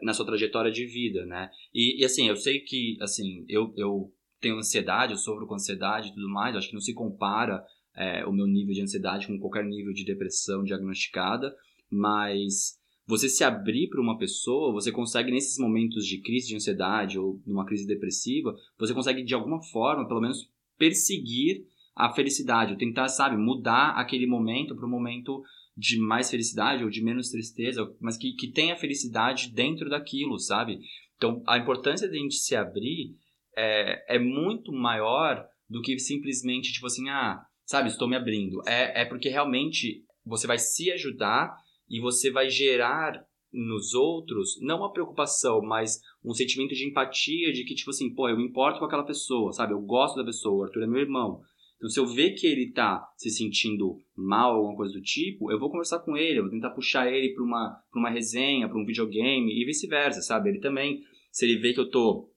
na 0.03 0.15
sua 0.15 0.27
trajetória 0.27 0.71
de 0.71 0.87
vida, 0.87 1.27
né? 1.27 1.51
E, 1.75 2.01
e 2.01 2.05
assim, 2.05 2.29
eu 2.29 2.37
sei 2.37 2.61
que, 2.61 2.97
assim, 3.01 3.45
eu, 3.49 3.73
eu 3.77 4.13
tenho 4.43 4.59
ansiedade, 4.59 5.13
eu 5.13 5.19
sofro 5.19 5.47
com 5.47 5.55
ansiedade 5.55 6.09
e 6.09 6.15
tudo 6.15 6.29
mais, 6.29 6.55
acho 6.55 6.69
que 6.69 6.75
não 6.75 6.81
se 6.81 6.93
compara 6.93 7.65
é, 7.97 8.27
o 8.27 8.33
meu 8.33 8.47
nível 8.47 8.75
de 8.75 8.83
ansiedade 8.83 9.27
com 9.27 9.39
qualquer 9.39 9.65
nível 9.65 9.93
de 9.93 10.05
depressão 10.05 10.65
diagnosticada, 10.65 11.55
mas 11.91 12.79
você 13.07 13.29
se 13.29 13.45
abrir 13.45 13.89
para 13.89 14.01
uma 14.01 14.19
pessoa, 14.19 14.73
você 14.73 14.91
consegue 14.91 15.31
nesses 15.31 15.59
momentos 15.59 16.07
de 16.07 16.21
crise 16.21 16.49
de 16.49 16.57
ansiedade 16.57 17.19
ou 17.19 17.41
numa 17.47 17.65
crise 17.65 17.87
depressiva, 17.87 18.55
você 18.79 18.93
consegue 18.93 19.23
de 19.23 19.35
alguma 19.35 19.63
forma, 19.63 20.07
pelo 20.07 20.21
menos, 20.21 20.51
perseguir 20.77 21.65
a 21.95 22.11
felicidade, 22.13 22.73
ou 22.73 22.79
tentar, 22.79 23.09
sabe, 23.09 23.37
mudar 23.37 23.91
aquele 23.91 24.27
momento 24.27 24.75
para 24.75 24.87
um 24.87 24.91
momento 24.91 25.43
de 25.77 25.99
mais 25.99 26.31
felicidade 26.31 26.85
ou 26.85 26.91
de 26.91 27.03
menos 27.03 27.29
tristeza, 27.29 27.95
mas 28.01 28.17
que, 28.17 28.33
que 28.33 28.49
tenha 28.49 28.77
felicidade 28.77 29.53
dentro 29.53 29.89
daquilo, 29.89 30.39
sabe? 30.39 30.81
Então, 31.17 31.43
a 31.47 31.59
importância 31.59 32.09
de 32.09 32.17
a 32.17 32.21
gente 32.21 32.35
se 32.35 32.57
abrir 32.57 33.15
é, 33.57 34.17
é 34.17 34.19
muito 34.19 34.73
maior 34.73 35.47
do 35.69 35.81
que 35.81 35.99
simplesmente, 35.99 36.73
tipo 36.73 36.87
assim, 36.87 37.09
ah, 37.09 37.43
sabe, 37.65 37.89
estou 37.89 38.09
me 38.09 38.17
abrindo. 38.17 38.61
É, 38.67 39.03
é 39.03 39.05
porque 39.05 39.29
realmente 39.29 40.05
você 40.25 40.47
vai 40.47 40.59
se 40.59 40.91
ajudar 40.93 41.57
e 41.89 42.01
você 42.01 42.31
vai 42.31 42.49
gerar 42.49 43.25
nos 43.53 43.93
outros, 43.93 44.59
não 44.63 44.79
uma 44.79 44.93
preocupação, 44.93 45.61
mas 45.61 46.01
um 46.25 46.33
sentimento 46.33 46.75
de 46.75 46.89
empatia, 46.89 47.53
de 47.53 47.65
que, 47.65 47.75
tipo 47.75 47.91
assim, 47.91 48.15
pô, 48.15 48.29
eu 48.29 48.37
me 48.37 48.45
importo 48.45 48.79
com 48.79 48.87
aquela 48.87 49.05
pessoa, 49.05 49.53
sabe? 49.53 49.75
Eu 49.75 49.81
gosto 49.81 50.17
da 50.17 50.25
pessoa, 50.25 50.61
o 50.61 50.65
Arthur 50.65 50.85
é 50.85 50.87
meu 50.87 51.01
irmão. 51.01 51.43
Então, 51.77 51.91
se 51.91 51.99
eu 51.99 52.07
ver 52.07 52.31
que 52.35 52.47
ele 52.47 52.71
tá 52.71 53.05
se 53.17 53.29
sentindo 53.29 53.99
mal, 54.17 54.55
alguma 54.55 54.77
coisa 54.77 54.93
do 54.93 55.03
tipo, 55.03 55.51
eu 55.51 55.59
vou 55.59 55.69
conversar 55.69 55.99
com 55.99 56.17
ele, 56.17 56.39
eu 56.39 56.45
vou 56.45 56.51
tentar 56.53 56.71
puxar 56.71 57.13
ele 57.13 57.35
para 57.35 57.43
uma, 57.43 57.77
pra 57.91 58.01
uma 58.01 58.09
resenha, 58.09 58.69
para 58.69 58.79
um 58.79 58.87
videogame 58.87 59.53
e 59.53 59.65
vice-versa, 59.65 60.23
sabe? 60.23 60.49
Ele 60.49 60.61
também, 60.61 61.03
se 61.31 61.45
ele 61.45 61.59
vê 61.59 61.75
que 61.75 61.81
eu 61.81 61.91
tô 61.91 62.32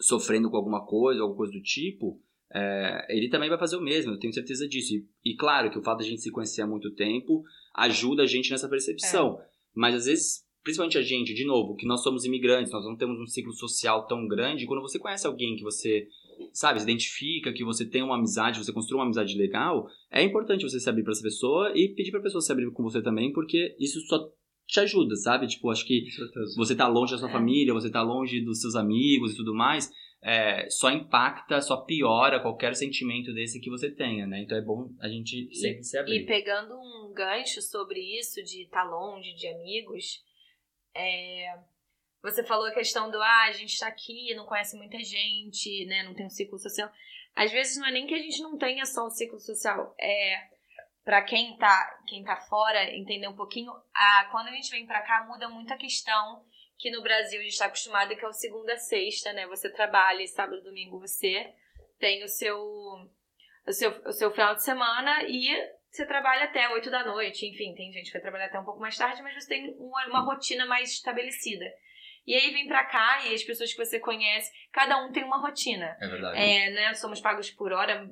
sofrendo 0.00 0.50
com 0.50 0.56
alguma 0.56 0.84
coisa, 0.84 1.20
alguma 1.20 1.36
coisa 1.36 1.52
do 1.52 1.62
tipo, 1.62 2.20
é, 2.52 3.06
ele 3.08 3.28
também 3.28 3.48
vai 3.48 3.58
fazer 3.58 3.76
o 3.76 3.80
mesmo, 3.80 4.12
eu 4.12 4.18
tenho 4.18 4.32
certeza 4.32 4.66
disso. 4.66 4.94
E, 4.94 5.06
e, 5.24 5.36
claro 5.36 5.70
que 5.70 5.78
o 5.78 5.82
fato 5.82 6.00
de 6.00 6.06
a 6.06 6.08
gente 6.08 6.22
se 6.22 6.30
conhecer 6.30 6.62
há 6.62 6.66
muito 6.66 6.90
tempo 6.92 7.44
ajuda 7.74 8.22
a 8.24 8.26
gente 8.26 8.50
nessa 8.50 8.68
percepção. 8.68 9.38
É. 9.40 9.44
Mas 9.74 9.94
às 9.94 10.06
vezes, 10.06 10.44
principalmente 10.62 10.98
a 10.98 11.02
gente, 11.02 11.32
de 11.32 11.44
novo, 11.44 11.76
que 11.76 11.86
nós 11.86 12.02
somos 12.02 12.24
imigrantes, 12.24 12.72
nós 12.72 12.84
não 12.84 12.96
temos 12.96 13.20
um 13.20 13.26
ciclo 13.26 13.52
social 13.52 14.06
tão 14.06 14.26
grande, 14.26 14.66
quando 14.66 14.82
você 14.82 14.98
conhece 14.98 15.26
alguém 15.26 15.54
que 15.54 15.62
você, 15.62 16.08
sabe, 16.52 16.80
se 16.80 16.84
identifica, 16.84 17.52
que 17.52 17.64
você 17.64 17.84
tem 17.86 18.02
uma 18.02 18.16
amizade, 18.16 18.58
você 18.58 18.72
construiu 18.72 18.98
uma 18.98 19.04
amizade 19.04 19.36
legal, 19.36 19.86
é 20.10 20.22
importante 20.22 20.62
você 20.62 20.80
se 20.80 20.88
abrir 20.88 21.04
para 21.04 21.12
essa 21.12 21.22
pessoa 21.22 21.72
e 21.76 21.94
pedir 21.94 22.10
para 22.10 22.18
a 22.18 22.24
pessoa 22.24 22.42
se 22.42 22.50
abrir 22.50 22.68
com 22.72 22.82
você 22.82 23.00
também, 23.00 23.32
porque 23.32 23.76
isso 23.78 24.00
só 24.00 24.28
te 24.70 24.80
ajuda, 24.80 25.16
sabe? 25.16 25.46
Tipo, 25.46 25.70
acho 25.70 25.84
que 25.84 26.04
você 26.56 26.76
tá 26.76 26.86
longe 26.86 27.12
da 27.12 27.18
sua 27.18 27.28
é. 27.28 27.32
família, 27.32 27.74
você 27.74 27.90
tá 27.90 28.02
longe 28.02 28.40
dos 28.40 28.60
seus 28.60 28.76
amigos 28.76 29.32
e 29.32 29.36
tudo 29.36 29.54
mais, 29.54 29.90
é, 30.22 30.68
só 30.70 30.90
impacta, 30.90 31.60
só 31.60 31.78
piora 31.78 32.40
qualquer 32.40 32.74
sentimento 32.76 33.32
desse 33.32 33.60
que 33.60 33.70
você 33.70 33.90
tenha, 33.90 34.26
né? 34.26 34.42
Então 34.42 34.56
é 34.56 34.62
bom 34.62 34.90
a 35.00 35.08
gente 35.08 35.52
sempre 35.54 35.80
e, 35.80 35.84
se 35.84 35.98
abrir. 35.98 36.22
E 36.22 36.26
pegando 36.26 36.74
um 36.78 37.12
gancho 37.12 37.60
sobre 37.60 38.00
isso 38.18 38.42
de 38.42 38.62
estar 38.62 38.84
tá 38.84 38.90
longe 38.90 39.34
de 39.34 39.48
amigos, 39.48 40.22
é, 40.94 41.58
você 42.22 42.44
falou 42.44 42.66
a 42.66 42.74
questão 42.74 43.10
do 43.10 43.20
ah, 43.20 43.46
a 43.48 43.52
gente 43.52 43.78
tá 43.78 43.88
aqui, 43.88 44.34
não 44.34 44.46
conhece 44.46 44.76
muita 44.76 44.98
gente, 44.98 45.86
né? 45.86 46.02
Não 46.04 46.14
tem 46.14 46.26
um 46.26 46.30
ciclo 46.30 46.58
social. 46.58 46.90
Às 47.34 47.50
vezes 47.50 47.76
não 47.78 47.86
é 47.86 47.92
nem 47.92 48.06
que 48.06 48.14
a 48.14 48.18
gente 48.18 48.42
não 48.42 48.58
tenha 48.58 48.84
só 48.84 49.06
um 49.06 49.10
ciclo 49.10 49.38
social, 49.38 49.94
é 49.98 50.49
para 51.10 51.22
quem 51.22 51.56
tá, 51.56 51.98
quem 52.06 52.22
tá 52.22 52.36
fora 52.36 52.84
entender 52.94 53.26
um 53.26 53.34
pouquinho, 53.34 53.72
a, 53.92 54.28
quando 54.30 54.46
a 54.46 54.52
gente 54.52 54.70
vem 54.70 54.86
para 54.86 55.02
cá 55.02 55.24
muda 55.24 55.48
muito 55.48 55.74
a 55.74 55.76
questão 55.76 56.44
que 56.78 56.88
no 56.88 57.02
Brasil 57.02 57.40
a 57.40 57.42
gente 57.42 57.52
está 57.52 57.66
acostumado 57.66 58.14
que 58.14 58.24
é 58.24 58.28
o 58.28 58.32
segunda 58.32 58.76
sexta, 58.76 59.32
né? 59.32 59.44
Você 59.48 59.68
trabalha 59.72 60.22
e 60.22 60.28
sábado 60.28 60.62
domingo 60.62 61.00
você 61.00 61.52
tem 61.98 62.22
o 62.22 62.28
seu 62.28 62.56
o 63.66 63.72
seu, 63.72 63.90
o 64.06 64.12
seu 64.12 64.30
final 64.30 64.54
de 64.54 64.62
semana 64.62 65.24
e 65.24 65.48
você 65.90 66.06
trabalha 66.06 66.44
até 66.44 66.68
8 66.68 66.88
da 66.88 67.04
noite, 67.04 67.44
enfim, 67.44 67.74
tem 67.74 67.92
gente 67.92 68.06
que 68.06 68.12
vai 68.12 68.22
trabalhar 68.22 68.46
até 68.46 68.60
um 68.60 68.64
pouco 68.64 68.78
mais 68.78 68.96
tarde, 68.96 69.20
mas 69.20 69.34
você 69.34 69.48
tem 69.48 69.74
uma, 69.80 70.06
uma 70.06 70.20
rotina 70.20 70.64
mais 70.64 70.92
estabelecida. 70.92 71.64
E 72.24 72.36
aí 72.36 72.52
vem 72.52 72.68
pra 72.68 72.84
cá 72.84 73.26
e 73.26 73.34
as 73.34 73.42
pessoas 73.42 73.72
que 73.72 73.84
você 73.84 73.98
conhece, 73.98 74.48
cada 74.70 74.96
um 75.04 75.10
tem 75.10 75.24
uma 75.24 75.40
rotina. 75.40 75.96
É 76.00 76.06
verdade. 76.06 76.38
É, 76.38 76.70
né? 76.70 76.94
Somos 76.94 77.20
pagos 77.20 77.50
por 77.50 77.72
hora, 77.72 78.08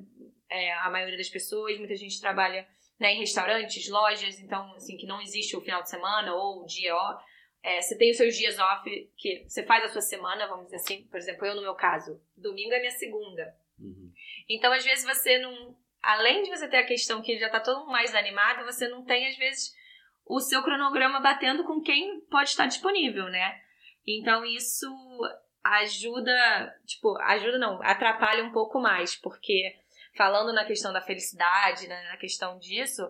é, 0.49 0.73
a 0.73 0.89
maioria 0.89 1.17
das 1.17 1.29
pessoas, 1.29 1.77
muita 1.77 1.95
gente 1.95 2.19
trabalha 2.19 2.67
né, 2.99 3.13
em 3.13 3.19
restaurantes, 3.19 3.89
lojas, 3.89 4.39
então, 4.39 4.73
assim, 4.75 4.97
que 4.97 5.07
não 5.07 5.21
existe 5.21 5.55
o 5.55 5.61
final 5.61 5.81
de 5.81 5.89
semana 5.89 6.33
ou 6.33 6.63
o 6.63 6.65
dia 6.65 6.95
off. 6.95 7.23
É, 7.61 7.81
você 7.81 7.97
tem 7.97 8.11
os 8.11 8.17
seus 8.17 8.35
dias 8.35 8.57
off, 8.57 8.89
que 9.17 9.43
você 9.47 9.63
faz 9.63 9.83
a 9.83 9.89
sua 9.89 10.01
semana, 10.01 10.47
vamos 10.47 10.65
dizer 10.65 10.77
assim. 10.77 11.03
Por 11.03 11.17
exemplo, 11.17 11.45
eu 11.45 11.55
no 11.55 11.61
meu 11.61 11.75
caso, 11.75 12.21
domingo 12.35 12.73
é 12.73 12.79
minha 12.79 12.91
segunda. 12.91 13.55
Uhum. 13.79 14.11
Então, 14.49 14.71
às 14.71 14.83
vezes, 14.83 15.05
você 15.05 15.37
não 15.39 15.75
além 16.01 16.43
de 16.43 16.49
você 16.49 16.67
ter 16.67 16.77
a 16.77 16.85
questão 16.85 17.21
que 17.21 17.37
já 17.37 17.49
tá 17.49 17.59
todo 17.59 17.81
mundo 17.81 17.91
mais 17.91 18.15
animado, 18.15 18.65
você 18.65 18.87
não 18.87 19.03
tem, 19.03 19.27
às 19.27 19.37
vezes, 19.37 19.73
o 20.25 20.39
seu 20.39 20.63
cronograma 20.63 21.19
batendo 21.19 21.63
com 21.63 21.81
quem 21.81 22.21
pode 22.21 22.49
estar 22.49 22.67
disponível, 22.67 23.25
né? 23.25 23.59
Então 24.07 24.45
isso 24.45 24.87
ajuda, 25.63 26.79
tipo, 26.85 27.17
ajuda 27.17 27.57
não, 27.57 27.81
atrapalha 27.83 28.43
um 28.43 28.51
pouco 28.51 28.79
mais, 28.79 29.15
porque 29.15 29.75
falando 30.15 30.53
na 30.53 30.65
questão 30.65 30.91
da 30.91 31.01
felicidade, 31.01 31.87
né, 31.87 32.09
na 32.09 32.17
questão 32.17 32.57
disso, 32.59 33.03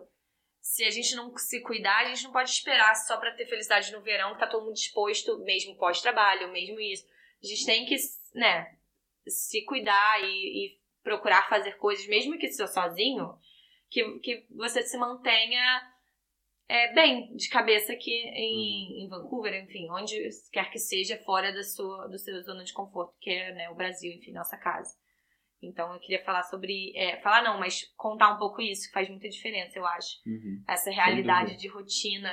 se 0.62 0.84
a 0.84 0.90
gente 0.90 1.16
não 1.16 1.36
se 1.38 1.62
cuidar, 1.62 2.02
a 2.02 2.06
gente 2.06 2.24
não 2.24 2.32
pode 2.32 2.50
esperar 2.50 2.94
só 2.96 3.18
para 3.18 3.34
ter 3.34 3.46
felicidade 3.46 3.92
no 3.92 4.02
verão, 4.02 4.34
que 4.34 4.40
tá 4.40 4.48
todo 4.48 4.66
mundo 4.66 4.76
disposto, 4.76 5.40
mesmo 5.40 5.76
pós-trabalho, 5.78 6.52
mesmo 6.52 6.80
isso. 6.80 7.06
A 7.42 7.48
gente 7.48 7.66
tem 7.66 7.86
que, 7.86 7.96
né, 8.34 8.78
se 9.28 9.64
cuidar 9.66 10.22
e, 10.22 10.26
e 10.26 10.80
procurar 11.04 11.48
fazer 11.50 11.78
coisas, 11.78 12.08
mesmo 12.08 12.38
que 12.38 12.52
seja 12.52 12.68
sozinho, 12.68 13.38
que, 13.90 14.20
que 14.20 14.46
você 14.52 14.84
se 14.84 14.98
mantenha 14.98 15.82
é, 16.68 16.94
bem 16.94 17.36
de 17.36 17.50
cabeça 17.50 17.94
aqui 17.94 18.12
em, 18.12 18.94
uhum. 18.94 19.06
em, 19.06 19.10
Vancouver, 19.10 19.64
enfim, 19.64 19.90
onde 19.90 20.16
quer 20.52 20.70
que 20.70 20.78
seja, 20.78 21.18
fora 21.24 21.52
da 21.52 21.64
sua, 21.64 22.08
do 22.08 22.20
seu 22.20 22.40
zona 22.44 22.64
de 22.64 22.74
conforto, 22.74 23.16
que 23.20 23.32
é 23.32 23.54
né, 23.54 23.70
o 23.72 23.76
Brasil, 23.76 24.12
enfim, 24.14 24.32
nossa 24.32 24.56
casa. 24.56 24.96
Então 25.62 25.94
eu 25.94 26.00
queria 26.00 26.24
falar 26.24 26.44
sobre. 26.44 26.94
É, 26.96 27.22
falar 27.22 27.44
não, 27.44 27.60
mas 27.60 27.84
contar 27.96 28.34
um 28.34 28.38
pouco 28.38 28.62
isso, 28.62 28.88
que 28.88 28.94
faz 28.94 29.10
muita 29.10 29.28
diferença, 29.28 29.78
eu 29.78 29.86
acho. 29.86 30.18
Uhum. 30.26 30.64
Essa 30.68 30.90
realidade 30.90 31.58
de 31.58 31.68
rotina 31.68 32.30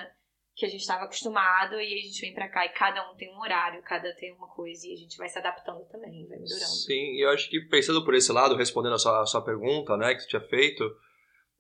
que 0.56 0.64
a 0.64 0.68
gente 0.68 0.80
estava 0.80 1.04
acostumado 1.04 1.74
e 1.74 1.94
a 1.98 2.02
gente 2.02 2.18
vem 2.18 2.32
para 2.32 2.48
cá 2.48 2.64
e 2.64 2.70
cada 2.70 3.10
um 3.10 3.14
tem 3.14 3.30
um 3.30 3.38
horário, 3.38 3.82
cada 3.82 4.14
tem 4.14 4.32
uma 4.32 4.48
coisa 4.48 4.86
e 4.88 4.92
a 4.94 4.96
gente 4.96 5.18
vai 5.18 5.28
se 5.28 5.38
adaptando 5.38 5.84
também, 5.90 6.26
vai 6.26 6.38
melhorando. 6.38 6.64
Sim, 6.64 7.14
e 7.14 7.24
eu 7.24 7.28
acho 7.28 7.50
que 7.50 7.60
pensando 7.68 8.02
por 8.02 8.14
esse 8.14 8.32
lado, 8.32 8.56
respondendo 8.56 8.94
a 8.94 8.98
sua, 8.98 9.20
a 9.20 9.26
sua 9.26 9.44
pergunta, 9.44 9.98
né, 9.98 10.14
que 10.14 10.20
você 10.20 10.28
tinha 10.28 10.40
feito, 10.40 10.82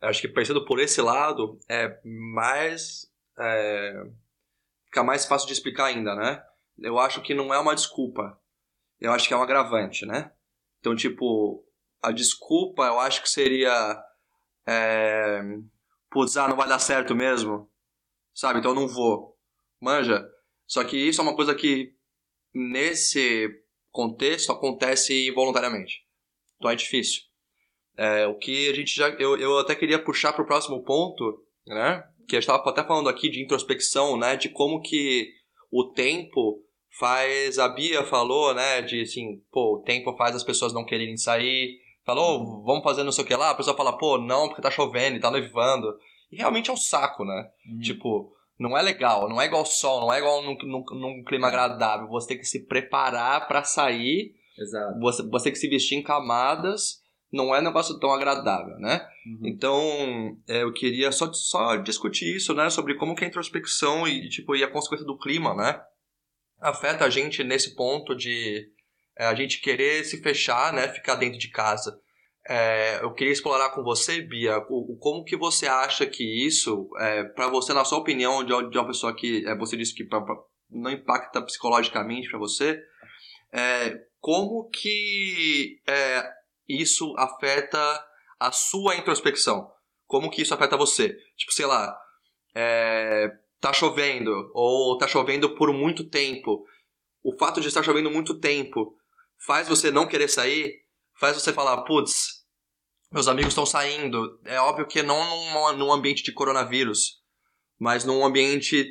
acho 0.00 0.22
que 0.22 0.28
pensando 0.28 0.64
por 0.64 0.80
esse 0.80 1.02
lado 1.02 1.58
é 1.68 2.00
mais 2.04 3.12
é, 3.38 3.92
fica 4.86 5.04
mais 5.04 5.26
fácil 5.26 5.46
de 5.46 5.52
explicar 5.52 5.86
ainda, 5.86 6.14
né? 6.14 6.42
Eu 6.78 6.98
acho 6.98 7.20
que 7.20 7.34
não 7.34 7.52
é 7.52 7.58
uma 7.58 7.74
desculpa, 7.74 8.40
eu 8.98 9.12
acho 9.12 9.28
que 9.28 9.34
é 9.34 9.36
um 9.36 9.42
agravante, 9.42 10.06
né? 10.06 10.32
Então, 10.86 10.96
tipo, 10.96 11.64
a 12.00 12.12
desculpa 12.12 12.84
eu 12.84 13.00
acho 13.00 13.22
que 13.22 13.28
seria 13.28 14.00
é, 14.66 15.42
putz, 16.10 16.36
ah, 16.36 16.46
não 16.46 16.56
vai 16.56 16.68
dar 16.68 16.78
certo 16.78 17.14
mesmo 17.14 17.68
sabe? 18.36 18.58
Então 18.58 18.72
eu 18.72 18.74
não 18.74 18.86
vou. 18.86 19.34
Manja. 19.80 20.28
Só 20.66 20.84
que 20.84 20.96
isso 20.96 21.20
é 21.20 21.24
uma 21.24 21.34
coisa 21.34 21.54
que 21.54 21.94
nesse 22.54 23.48
contexto 23.90 24.52
acontece 24.52 25.26
involuntariamente. 25.26 26.04
Então 26.56 26.70
é 26.70 26.76
difícil. 26.76 27.22
É, 27.96 28.26
o 28.26 28.36
que 28.36 28.68
a 28.68 28.74
gente 28.74 28.94
já. 28.94 29.08
Eu, 29.10 29.36
eu 29.38 29.58
até 29.58 29.74
queria 29.74 30.02
puxar 30.02 30.34
para 30.34 30.44
o 30.44 30.46
próximo 30.46 30.84
ponto, 30.84 31.42
né? 31.66 32.04
Que 32.28 32.36
a 32.36 32.40
gente 32.40 32.50
estava 32.50 32.68
até 32.68 32.84
falando 32.84 33.08
aqui 33.08 33.30
de 33.30 33.42
introspecção, 33.42 34.18
né? 34.18 34.36
De 34.36 34.50
como 34.50 34.82
que 34.82 35.32
o 35.70 35.92
tempo 35.92 36.62
faz. 36.98 37.58
A 37.58 37.68
Bia 37.68 38.04
falou, 38.04 38.54
né? 38.54 38.82
De 38.82 39.02
assim, 39.02 39.42
pô, 39.50 39.76
o 39.76 39.82
tempo 39.82 40.16
faz 40.16 40.34
as 40.34 40.44
pessoas 40.44 40.72
não 40.72 40.84
quererem 40.84 41.16
sair. 41.16 41.78
Falou, 42.04 42.62
vamos 42.64 42.84
fazer 42.84 43.02
não 43.02 43.12
sei 43.12 43.24
o 43.24 43.26
que 43.26 43.34
lá. 43.34 43.50
A 43.50 43.54
pessoa 43.54 43.76
fala, 43.76 43.96
pô, 43.96 44.18
não, 44.18 44.48
porque 44.48 44.62
tá 44.62 44.70
chovendo 44.70 45.16
e 45.16 45.20
tá 45.20 45.30
nevando. 45.30 45.86
E 46.30 46.36
realmente 46.36 46.70
é 46.70 46.72
um 46.72 46.76
saco, 46.76 47.24
né? 47.24 47.50
Uhum. 47.68 47.78
Tipo, 47.80 48.32
não 48.58 48.76
é 48.76 48.82
legal, 48.82 49.28
não 49.28 49.40
é 49.40 49.46
igual 49.46 49.66
sol, 49.66 50.00
não 50.00 50.12
é 50.12 50.18
igual 50.18 50.42
num, 50.42 50.56
num, 50.62 50.84
num 50.92 51.24
clima 51.24 51.48
agradável. 51.48 52.08
Você 52.08 52.28
tem 52.28 52.38
que 52.38 52.44
se 52.44 52.64
preparar 52.66 53.46
para 53.46 53.64
sair. 53.64 54.34
Exato. 54.58 54.98
Você, 55.00 55.22
você 55.28 55.44
tem 55.44 55.52
que 55.52 55.58
se 55.58 55.68
vestir 55.68 55.98
em 55.98 56.02
camadas. 56.02 57.04
Não 57.32 57.52
é 57.52 57.58
um 57.58 57.64
negócio 57.64 57.98
tão 57.98 58.12
agradável, 58.12 58.78
né? 58.78 59.04
Uhum. 59.26 59.48
Então, 59.48 60.38
é, 60.48 60.62
eu 60.62 60.72
queria 60.72 61.10
só, 61.10 61.30
só 61.32 61.74
discutir 61.76 62.36
isso, 62.36 62.54
né? 62.54 62.70
Sobre 62.70 62.94
como 62.94 63.16
que 63.16 63.24
a 63.24 63.28
introspecção 63.28 64.06
e, 64.06 64.28
tipo, 64.28 64.54
e 64.54 64.62
a 64.62 64.70
consequência 64.70 65.04
do 65.04 65.18
clima, 65.18 65.52
né? 65.54 65.80
Afeta 66.60 67.04
a 67.04 67.10
gente 67.10 67.44
nesse 67.44 67.74
ponto 67.74 68.14
de 68.14 68.68
é, 69.18 69.26
a 69.26 69.34
gente 69.34 69.60
querer 69.60 70.04
se 70.04 70.22
fechar, 70.22 70.72
né? 70.72 70.88
Ficar 70.88 71.16
dentro 71.16 71.38
de 71.38 71.48
casa. 71.48 71.98
É, 72.48 73.02
eu 73.02 73.12
queria 73.12 73.32
explorar 73.32 73.70
com 73.70 73.82
você, 73.82 74.20
Bia, 74.20 74.58
o, 74.68 74.96
como 75.00 75.24
que 75.24 75.36
você 75.36 75.66
acha 75.66 76.06
que 76.06 76.46
isso, 76.46 76.88
é, 76.98 77.24
para 77.24 77.48
você, 77.48 77.72
na 77.72 77.84
sua 77.84 77.98
opinião, 77.98 78.44
de, 78.44 78.52
de 78.70 78.78
uma 78.78 78.86
pessoa 78.86 79.14
que 79.14 79.44
é, 79.46 79.56
você 79.56 79.76
disse 79.76 79.94
que 79.94 80.04
pra, 80.04 80.20
pra, 80.20 80.36
não 80.70 80.90
impacta 80.90 81.42
psicologicamente 81.42 82.30
para 82.30 82.38
você, 82.38 82.80
é, 83.52 83.98
como 84.20 84.68
que 84.70 85.80
é, 85.88 86.24
isso 86.68 87.14
afeta 87.18 88.04
a 88.38 88.52
sua 88.52 88.96
introspecção? 88.96 89.68
Como 90.06 90.30
que 90.30 90.42
isso 90.42 90.54
afeta 90.54 90.76
você? 90.76 91.16
Tipo, 91.36 91.52
sei 91.52 91.66
lá, 91.66 91.98
é, 92.54 93.28
tá 93.66 93.72
chovendo, 93.72 94.50
ou 94.54 94.96
tá 94.96 95.08
chovendo 95.08 95.54
por 95.56 95.72
muito 95.72 96.08
tempo. 96.08 96.64
O 97.22 97.36
fato 97.36 97.60
de 97.60 97.66
estar 97.66 97.82
chovendo 97.82 98.10
muito 98.10 98.38
tempo 98.38 98.96
faz 99.44 99.68
você 99.68 99.90
não 99.90 100.06
querer 100.06 100.28
sair? 100.28 100.72
Faz 101.18 101.34
você 101.34 101.52
falar, 101.52 101.82
putz, 101.82 102.44
meus 103.10 103.26
amigos 103.26 103.50
estão 103.50 103.66
saindo. 103.66 104.40
É 104.44 104.60
óbvio 104.60 104.86
que 104.86 105.02
não 105.02 105.18
num, 105.18 105.78
num 105.78 105.92
ambiente 105.92 106.22
de 106.22 106.32
coronavírus, 106.32 107.20
mas 107.78 108.04
num 108.04 108.24
ambiente 108.24 108.86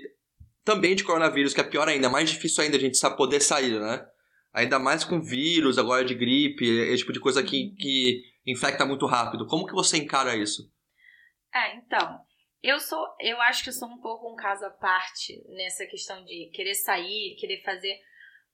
também 0.65 0.95
de 0.95 1.03
coronavírus, 1.03 1.53
que 1.53 1.61
é 1.61 1.63
pior 1.63 1.87
ainda, 1.87 2.07
é 2.07 2.09
mais 2.09 2.29
difícil 2.29 2.63
ainda 2.63 2.75
a 2.75 2.79
gente 2.79 2.99
poder 3.15 3.39
sair, 3.39 3.79
né? 3.79 4.05
Ainda 4.51 4.79
mais 4.79 5.03
com 5.03 5.21
vírus, 5.21 5.77
agora 5.77 6.03
de 6.03 6.15
gripe, 6.15 6.65
esse 6.65 6.99
tipo 6.99 7.13
de 7.13 7.19
coisa 7.19 7.43
que, 7.43 7.75
que 7.77 8.23
infecta 8.45 8.85
muito 8.85 9.05
rápido. 9.05 9.47
Como 9.47 9.65
que 9.65 9.73
você 9.73 9.97
encara 9.97 10.35
isso? 10.35 10.63
É, 11.53 11.77
então, 11.77 12.19
eu 12.67 12.79
sou, 12.79 13.05
eu 13.19 13.39
acho 13.41 13.63
que 13.63 13.69
eu 13.69 13.73
sou 13.73 13.87
um 13.87 13.99
pouco 13.99 14.31
um 14.31 14.35
caso 14.35 14.65
à 14.65 14.69
parte 14.69 15.43
nessa 15.49 15.85
questão 15.85 16.23
de 16.23 16.49
querer 16.53 16.75
sair, 16.75 17.35
querer 17.39 17.61
fazer 17.63 17.99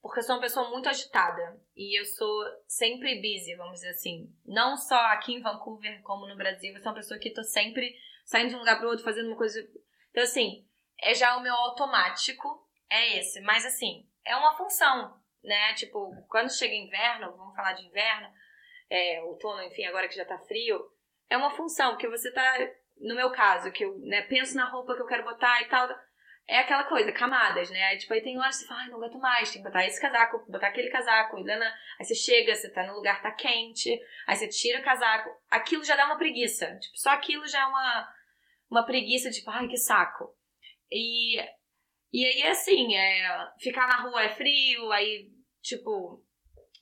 porque 0.01 0.19
eu 0.19 0.23
sou 0.23 0.35
uma 0.35 0.41
pessoa 0.41 0.69
muito 0.69 0.89
agitada 0.89 1.61
e 1.75 1.99
eu 1.99 2.03
sou 2.03 2.43
sempre 2.67 3.21
busy, 3.21 3.55
vamos 3.55 3.75
dizer 3.75 3.89
assim. 3.89 4.33
Não 4.45 4.75
só 4.75 4.95
aqui 4.95 5.33
em 5.33 5.41
Vancouver, 5.41 6.01
como 6.01 6.27
no 6.27 6.35
Brasil, 6.35 6.73
eu 6.73 6.81
sou 6.81 6.91
uma 6.91 6.97
pessoa 6.97 7.19
que 7.19 7.29
tô 7.29 7.43
sempre 7.43 7.95
saindo 8.25 8.49
de 8.49 8.55
um 8.55 8.59
lugar 8.59 8.79
pro 8.79 8.89
outro, 8.89 9.05
fazendo 9.05 9.27
uma 9.27 9.37
coisa. 9.37 9.59
Então, 10.09 10.23
assim, 10.23 10.67
é 10.99 11.13
já 11.13 11.37
o 11.37 11.41
meu 11.41 11.53
automático, 11.53 12.67
é 12.89 13.19
esse. 13.19 13.39
Mas, 13.41 13.63
assim, 13.63 14.09
é 14.25 14.35
uma 14.35 14.57
função, 14.57 15.21
né? 15.43 15.75
Tipo, 15.75 16.11
quando 16.27 16.51
chega 16.51 16.73
inverno, 16.73 17.37
vamos 17.37 17.55
falar 17.55 17.73
de 17.73 17.85
inverno, 17.85 18.27
é, 18.89 19.21
outono, 19.21 19.61
enfim, 19.61 19.85
agora 19.85 20.07
que 20.07 20.15
já 20.15 20.25
tá 20.25 20.39
frio, 20.39 20.83
é 21.29 21.37
uma 21.37 21.51
função, 21.51 21.91
porque 21.91 22.09
você 22.09 22.31
tá, 22.31 22.57
no 23.01 23.15
meu 23.15 23.31
caso, 23.31 23.71
que 23.71 23.83
eu 23.83 23.97
né, 23.99 24.21
penso 24.23 24.55
na 24.55 24.69
roupa 24.69 24.95
que 24.95 25.01
eu 25.01 25.07
quero 25.07 25.23
botar 25.23 25.61
e 25.61 25.65
tal 25.65 25.89
é 26.47 26.59
aquela 26.59 26.83
coisa, 26.83 27.11
camadas, 27.11 27.69
né? 27.69 27.81
Aí, 27.83 27.97
tipo, 27.97 28.13
aí 28.13 28.21
tem 28.21 28.37
horas 28.37 28.57
que 28.57 28.63
você 28.63 28.67
fala, 28.67 28.81
ai, 28.81 28.89
não 28.89 28.97
aguento 28.97 29.17
mais, 29.19 29.51
tem 29.51 29.61
que 29.61 29.67
botar 29.67 29.85
esse 29.85 30.01
casaco, 30.01 30.51
botar 30.51 30.67
aquele 30.67 30.89
casaco, 30.89 31.39
e 31.39 31.49
aí 31.49 31.59
você 32.01 32.13
chega, 32.13 32.53
você 32.53 32.69
tá 32.69 32.85
no 32.85 32.95
lugar, 32.95 33.21
tá 33.21 33.31
quente, 33.31 33.97
aí 34.27 34.35
você 34.35 34.49
tira 34.49 34.81
o 34.81 34.83
casaco, 34.83 35.29
aquilo 35.49 35.83
já 35.83 35.95
dá 35.95 36.05
uma 36.05 36.17
preguiça, 36.17 36.77
tipo, 36.77 36.97
só 36.97 37.11
aquilo 37.11 37.47
já 37.47 37.61
é 37.61 37.65
uma, 37.65 38.13
uma 38.69 38.85
preguiça, 38.85 39.29
tipo, 39.29 39.49
ai, 39.49 39.67
que 39.67 39.77
saco. 39.77 40.35
E, 40.91 41.39
e 42.11 42.25
aí, 42.25 42.43
assim, 42.43 42.95
é, 42.95 43.47
ficar 43.59 43.87
na 43.87 44.01
rua 44.01 44.23
é 44.23 44.29
frio, 44.35 44.91
aí, 44.91 45.29
tipo, 45.61 46.21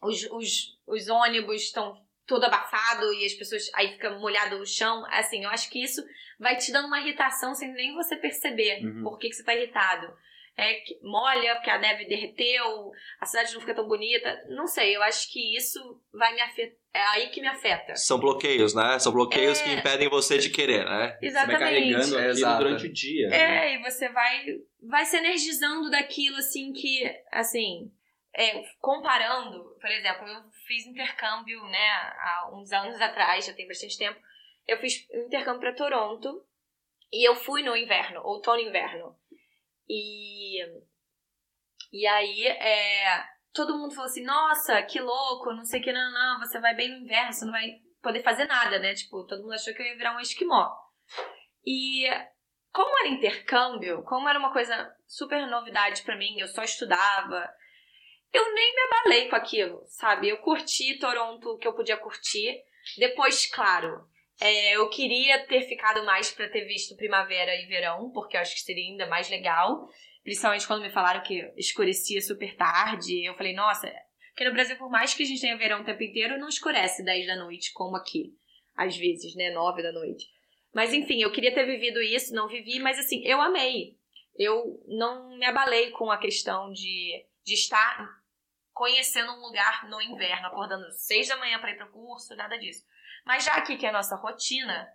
os, 0.02 0.24
os, 0.32 0.80
os 0.88 1.10
ônibus 1.10 1.62
estão 1.62 1.94
todo 2.30 2.44
abafado 2.44 3.12
e 3.12 3.26
as 3.26 3.34
pessoas 3.34 3.70
aí 3.74 3.92
fica 3.94 4.12
molhado 4.12 4.58
o 4.58 4.66
chão, 4.66 5.04
assim, 5.10 5.44
eu 5.44 5.50
acho 5.50 5.70
que 5.70 5.84
isso 5.84 6.02
vai 6.40 6.56
te 6.56 6.72
dando 6.72 6.86
uma 6.88 7.02
irritação 7.02 7.54
sem 7.56 7.74
nem 7.74 7.94
você 7.94 8.16
perceber 8.16 8.86
uhum. 8.86 9.04
por 9.04 9.18
que, 9.18 9.28
que 9.28 9.36
você 9.36 9.44
tá 9.44 9.54
irritado. 9.54 10.08
É 10.56 10.74
que 10.82 11.00
molha, 11.02 11.56
porque 11.56 11.70
a 11.70 11.80
neve 11.80 12.06
derreteu, 12.06 12.92
a 13.20 13.26
cidade 13.26 13.54
não 13.54 13.62
fica 13.62 13.74
tão 13.74 13.88
bonita. 13.88 14.46
Não 14.50 14.68
sei, 14.68 14.94
eu 14.94 15.02
acho 15.02 15.32
que 15.32 15.56
isso 15.56 15.80
vai 16.14 16.34
me 16.34 16.42
afetar. 16.42 16.78
É 16.94 17.02
aí 17.02 17.30
que 17.30 17.40
me 17.40 17.48
afeta. 17.48 17.96
São 17.96 18.20
bloqueios, 18.20 18.74
né? 18.74 19.00
São 19.00 19.14
bloqueios 19.14 19.62
é... 19.62 19.64
que 19.64 19.70
impedem 19.72 20.10
você 20.10 20.38
de 20.38 20.50
querer, 20.50 20.84
né? 20.84 21.18
Exatamente. 21.22 21.58
Você 21.58 21.64
vai 21.64 21.74
carregando 21.74 22.18
aquilo 22.18 22.46
é, 22.46 22.58
durante 22.58 22.86
o 22.88 22.92
dia. 22.92 23.28
É, 23.28 23.30
né? 23.30 23.76
e 23.76 23.82
você 23.84 24.10
vai, 24.10 24.46
vai 24.84 25.06
se 25.06 25.16
energizando 25.16 25.90
daquilo, 25.90 26.36
assim, 26.36 26.74
que, 26.74 27.10
assim, 27.32 27.90
é, 28.34 28.64
comparando, 28.80 29.76
por 29.80 29.90
exemplo, 29.90 30.28
eu 30.28 30.44
fiz 30.68 30.86
intercâmbio, 30.86 31.64
né, 31.66 31.90
há 31.90 32.50
uns 32.54 32.72
anos 32.72 33.00
atrás, 33.02 33.46
já 33.46 33.54
tem 33.54 33.68
bastante 33.68 33.98
tempo, 33.98 34.20
eu 34.68 34.78
fiz 34.80 35.08
intercâmbio 35.12 35.62
para 35.62 35.76
Toronto 35.76 36.46
e 37.12 37.28
eu 37.28 37.36
fui 37.36 37.64
no 37.64 37.76
inverno, 37.76 38.22
outono 38.24 38.60
e 38.60 38.68
inverno. 38.68 39.18
E, 39.88 40.64
e 41.92 42.06
aí, 42.06 42.46
é, 42.46 43.24
todo 43.54 43.78
mundo 43.78 43.96
falou 43.96 44.10
assim, 44.10 44.24
nossa, 44.24 44.82
que 44.84 45.00
louco, 45.00 45.52
não 45.52 45.66
sei 45.66 45.80
o 45.80 45.84
que, 45.84 45.92
não, 45.92 46.12
não, 46.12 46.40
você 46.40 46.60
vai 46.60 46.76
bem 46.76 46.90
no 46.90 47.06
inverno, 47.06 47.34
você 47.34 47.46
não 47.46 47.52
vai 47.52 47.82
poder 48.02 48.22
fazer 48.22 48.46
nada, 48.46 48.80
né? 48.80 48.94
Tipo, 48.94 49.26
todo 49.26 49.42
mundo 49.42 49.54
achou 49.54 49.74
que 49.74 49.82
eu 49.82 49.86
ia 49.86 49.98
virar 49.98 50.16
um 50.16 50.20
esquimó. 50.20 50.70
E 51.66 52.06
como 52.72 52.98
era 53.00 53.10
intercâmbio, 53.10 54.04
como 54.04 54.30
era 54.30 54.40
uma 54.40 54.54
coisa 54.54 54.96
super 55.08 55.48
novidade 55.48 56.04
para 56.04 56.16
mim, 56.16 56.40
eu 56.40 56.48
só 56.48 56.64
estudava, 56.64 57.50
eu 58.34 58.54
nem 58.54 58.76
me 58.76 58.82
abalei 58.82 59.30
com 59.30 59.36
aquilo, 59.36 59.84
sabe? 59.88 60.30
Eu 60.30 60.38
curti 60.38 60.98
Toronto, 61.00 61.58
que 61.58 61.68
eu 61.68 61.74
podia 61.74 61.98
curtir. 61.98 62.64
Depois, 62.98 63.46
claro, 63.48 64.08
É, 64.42 64.72
eu 64.78 64.90
queria 64.90 65.46
ter 65.48 65.64
ficado 65.64 66.06
mais 66.06 66.32
para 66.32 66.48
ter 66.48 66.64
visto 66.66 66.96
primavera 66.96 67.54
e 67.56 67.66
verão, 67.66 68.10
porque 68.14 68.38
eu 68.38 68.42
acho 68.42 68.56
que 68.56 68.62
seria 68.62 68.90
ainda 68.90 69.06
mais 69.06 69.30
legal. 69.30 69.90
Principalmente 70.24 70.66
quando 70.66 70.82
me 70.82 70.90
falaram 70.90 71.22
que 71.22 71.52
escurecia 71.58 72.22
super 72.22 72.56
tarde. 72.56 73.26
Eu 73.26 73.36
falei, 73.36 73.54
nossa, 73.54 73.92
porque 74.30 74.46
no 74.46 74.54
Brasil, 74.54 74.78
por 74.78 74.90
mais 74.90 75.14
que 75.14 75.24
a 75.24 75.26
gente 75.26 75.42
tenha 75.42 75.58
verão 75.58 75.82
o 75.82 75.84
tempo 75.84 76.02
inteiro, 76.02 76.40
não 76.40 76.48
escurece 76.48 77.04
10 77.04 77.28
da 77.28 77.36
noite, 77.36 77.74
como 77.74 77.98
aqui. 77.98 78.34
Às 78.78 78.96
vezes, 78.96 79.36
né? 79.36 79.52
9 79.52 79.84
da 79.84 79.92
noite. 79.92 80.26
Mas 80.74 80.94
enfim, 80.94 81.22
eu 81.22 81.32
queria 81.34 81.54
ter 81.54 81.66
vivido 81.66 82.02
isso, 82.02 82.34
não 82.34 82.48
vivi, 82.48 82.80
mas 82.80 82.98
assim, 82.98 83.22
eu 83.26 83.42
amei. 83.42 83.98
Eu 84.38 84.82
não 84.88 85.38
me 85.38 85.46
abalei 85.46 85.92
com 85.92 86.10
a 86.10 86.18
questão 86.18 86.72
de, 86.72 87.26
de 87.44 87.54
estar 87.56 88.19
conhecendo 88.80 89.34
um 89.34 89.42
lugar 89.42 89.90
no 89.90 90.02
inverno, 90.02 90.48
acordando 90.48 90.90
6 90.90 91.28
da 91.28 91.36
manhã 91.36 91.60
para 91.60 91.72
ir 91.72 91.76
pro 91.76 91.92
curso, 91.92 92.34
nada 92.34 92.58
disso. 92.58 92.86
Mas 93.26 93.44
já 93.44 93.56
aqui 93.56 93.76
que 93.76 93.86
é 93.86 93.90
a 93.90 93.92
nossa 93.92 94.16
rotina, 94.16 94.88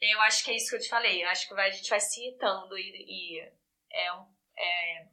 eu 0.00 0.18
acho 0.22 0.42
que 0.42 0.50
é 0.50 0.56
isso 0.56 0.70
que 0.70 0.76
eu 0.76 0.80
te 0.80 0.88
falei. 0.88 1.22
Eu 1.22 1.28
acho 1.28 1.46
que 1.46 1.52
a 1.52 1.70
gente 1.70 1.90
vai 1.90 2.00
se 2.00 2.18
irritando 2.18 2.78
e, 2.78 2.80
e 2.82 3.40
é, 3.92 4.06
é 4.56 5.06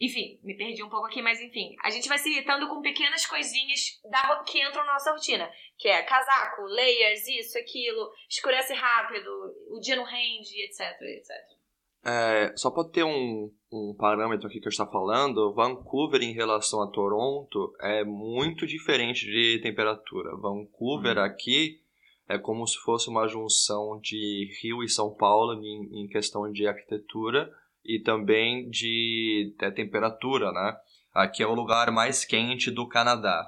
enfim, 0.00 0.40
me 0.42 0.56
perdi 0.56 0.82
um 0.82 0.88
pouco 0.88 1.06
aqui, 1.06 1.22
mas 1.22 1.40
enfim. 1.40 1.76
A 1.84 1.90
gente 1.90 2.08
vai 2.08 2.18
se 2.18 2.28
irritando 2.28 2.66
com 2.68 2.82
pequenas 2.82 3.24
coisinhas 3.24 4.00
da, 4.10 4.42
que 4.42 4.60
entram 4.60 4.84
na 4.84 4.94
nossa 4.94 5.12
rotina. 5.12 5.48
Que 5.78 5.86
é 5.86 6.02
casaco, 6.02 6.62
layers, 6.62 7.28
isso, 7.28 7.56
aquilo, 7.56 8.12
escurece 8.28 8.74
rápido, 8.74 9.30
o 9.70 9.78
dia 9.78 9.94
não 9.94 10.04
rende, 10.04 10.64
etc, 10.64 11.00
etc. 11.00 11.59
É, 12.04 12.54
só 12.56 12.70
para 12.70 12.88
ter 12.88 13.04
um, 13.04 13.52
um 13.70 13.94
parâmetro 13.98 14.46
aqui 14.46 14.58
que 14.58 14.66
eu 14.66 14.70
estou 14.70 14.86
falando, 14.86 15.52
Vancouver 15.52 16.22
em 16.22 16.32
relação 16.32 16.82
a 16.82 16.90
Toronto 16.90 17.74
é 17.80 18.04
muito 18.04 18.66
diferente 18.66 19.26
de 19.26 19.60
temperatura. 19.62 20.34
Vancouver 20.36 21.18
uhum. 21.18 21.24
aqui 21.24 21.80
é 22.28 22.38
como 22.38 22.66
se 22.66 22.78
fosse 22.78 23.08
uma 23.10 23.26
junção 23.28 23.98
de 24.00 24.48
Rio 24.62 24.82
e 24.82 24.88
São 24.88 25.14
Paulo 25.14 25.54
em, 25.62 26.04
em 26.04 26.08
questão 26.08 26.50
de 26.50 26.66
arquitetura 26.66 27.50
e 27.84 28.00
também 28.00 28.68
de, 28.70 29.54
de 29.58 29.70
temperatura, 29.72 30.52
né? 30.52 30.76
Aqui 31.12 31.42
é 31.42 31.46
o 31.46 31.54
lugar 31.54 31.90
mais 31.90 32.24
quente 32.24 32.70
do 32.70 32.86
Canadá, 32.86 33.44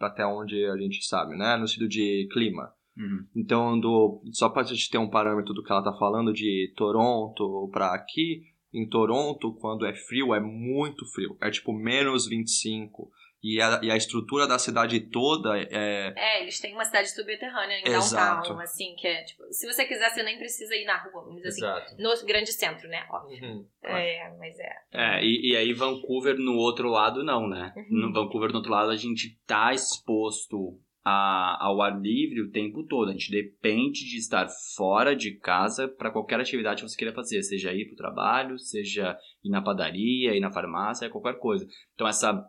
até 0.00 0.24
onde 0.26 0.64
a 0.64 0.76
gente 0.76 1.04
sabe, 1.04 1.36
né? 1.36 1.56
No 1.56 1.68
sentido 1.68 1.88
de 1.88 2.26
clima. 2.32 2.72
Uhum. 2.96 3.26
Então, 3.34 3.78
do, 3.80 4.22
só 4.32 4.48
para 4.48 4.62
a 4.62 4.64
gente 4.64 4.90
ter 4.90 4.98
um 4.98 5.08
parâmetro 5.08 5.54
do 5.54 5.62
que 5.62 5.72
ela 5.72 5.80
está 5.80 5.92
falando 5.98 6.32
de 6.32 6.72
Toronto 6.76 7.68
para 7.72 7.94
aqui, 7.94 8.42
em 8.72 8.88
Toronto, 8.88 9.54
quando 9.60 9.86
é 9.86 9.94
frio, 9.94 10.34
é 10.34 10.40
muito 10.40 11.04
frio. 11.12 11.36
É 11.40 11.50
tipo 11.50 11.72
menos 11.72 12.26
25. 12.26 13.10
E 13.42 13.60
a, 13.60 13.80
e 13.82 13.90
a 13.90 13.96
estrutura 13.96 14.46
da 14.46 14.56
cidade 14.56 15.00
toda 15.00 15.58
é. 15.58 16.14
É, 16.16 16.42
eles 16.42 16.60
têm 16.60 16.74
uma 16.74 16.84
cidade 16.84 17.10
subterrânea 17.10 17.80
em 17.80 17.88
Exato. 17.88 18.48
downtown, 18.48 18.60
assim, 18.60 18.94
que 18.96 19.08
é 19.08 19.24
tipo. 19.24 19.42
Se 19.50 19.66
você 19.66 19.84
quiser, 19.84 20.10
você 20.10 20.22
nem 20.22 20.38
precisa 20.38 20.76
ir 20.76 20.84
na 20.84 20.96
rua, 20.96 21.24
vamos 21.24 21.42
dizer 21.42 21.48
assim, 21.48 21.64
Exato. 21.64 21.94
assim. 21.94 22.02
No 22.02 22.26
grande 22.26 22.52
centro, 22.52 22.88
né? 22.88 23.04
Óbvio. 23.10 23.44
Uhum. 23.44 23.66
É, 23.82 24.32
mas 24.38 24.56
é. 24.60 24.72
É, 24.92 25.24
e, 25.24 25.50
e, 25.50 25.56
aí 25.56 25.72
Vancouver 25.72 26.38
no 26.38 26.54
outro 26.54 26.88
lado, 26.88 27.24
não, 27.24 27.48
né? 27.48 27.72
Uhum. 27.76 27.86
No 27.90 28.12
Vancouver 28.12 28.50
no 28.50 28.58
outro 28.58 28.70
lado, 28.70 28.92
a 28.92 28.96
gente 28.96 29.36
tá 29.44 29.74
exposto 29.74 30.78
a, 31.04 31.64
ao 31.64 31.82
ar 31.82 32.00
livre 32.00 32.42
o 32.42 32.50
tempo 32.50 32.84
todo. 32.84 33.10
A 33.10 33.12
gente 33.12 33.30
depende 33.30 34.04
de 34.04 34.16
estar 34.16 34.48
fora 34.76 35.14
de 35.14 35.32
casa 35.32 35.88
para 35.88 36.10
qualquer 36.10 36.40
atividade 36.40 36.82
que 36.82 36.88
você 36.88 36.96
queira 36.96 37.14
fazer, 37.14 37.42
seja 37.42 37.72
ir 37.72 37.86
para 37.86 37.94
o 37.94 37.96
trabalho, 37.96 38.58
seja 38.58 39.16
ir 39.44 39.50
na 39.50 39.62
padaria, 39.62 40.34
ir 40.34 40.40
na 40.40 40.52
farmácia, 40.52 41.10
qualquer 41.10 41.38
coisa. 41.38 41.66
Então, 41.94 42.06
essa 42.06 42.44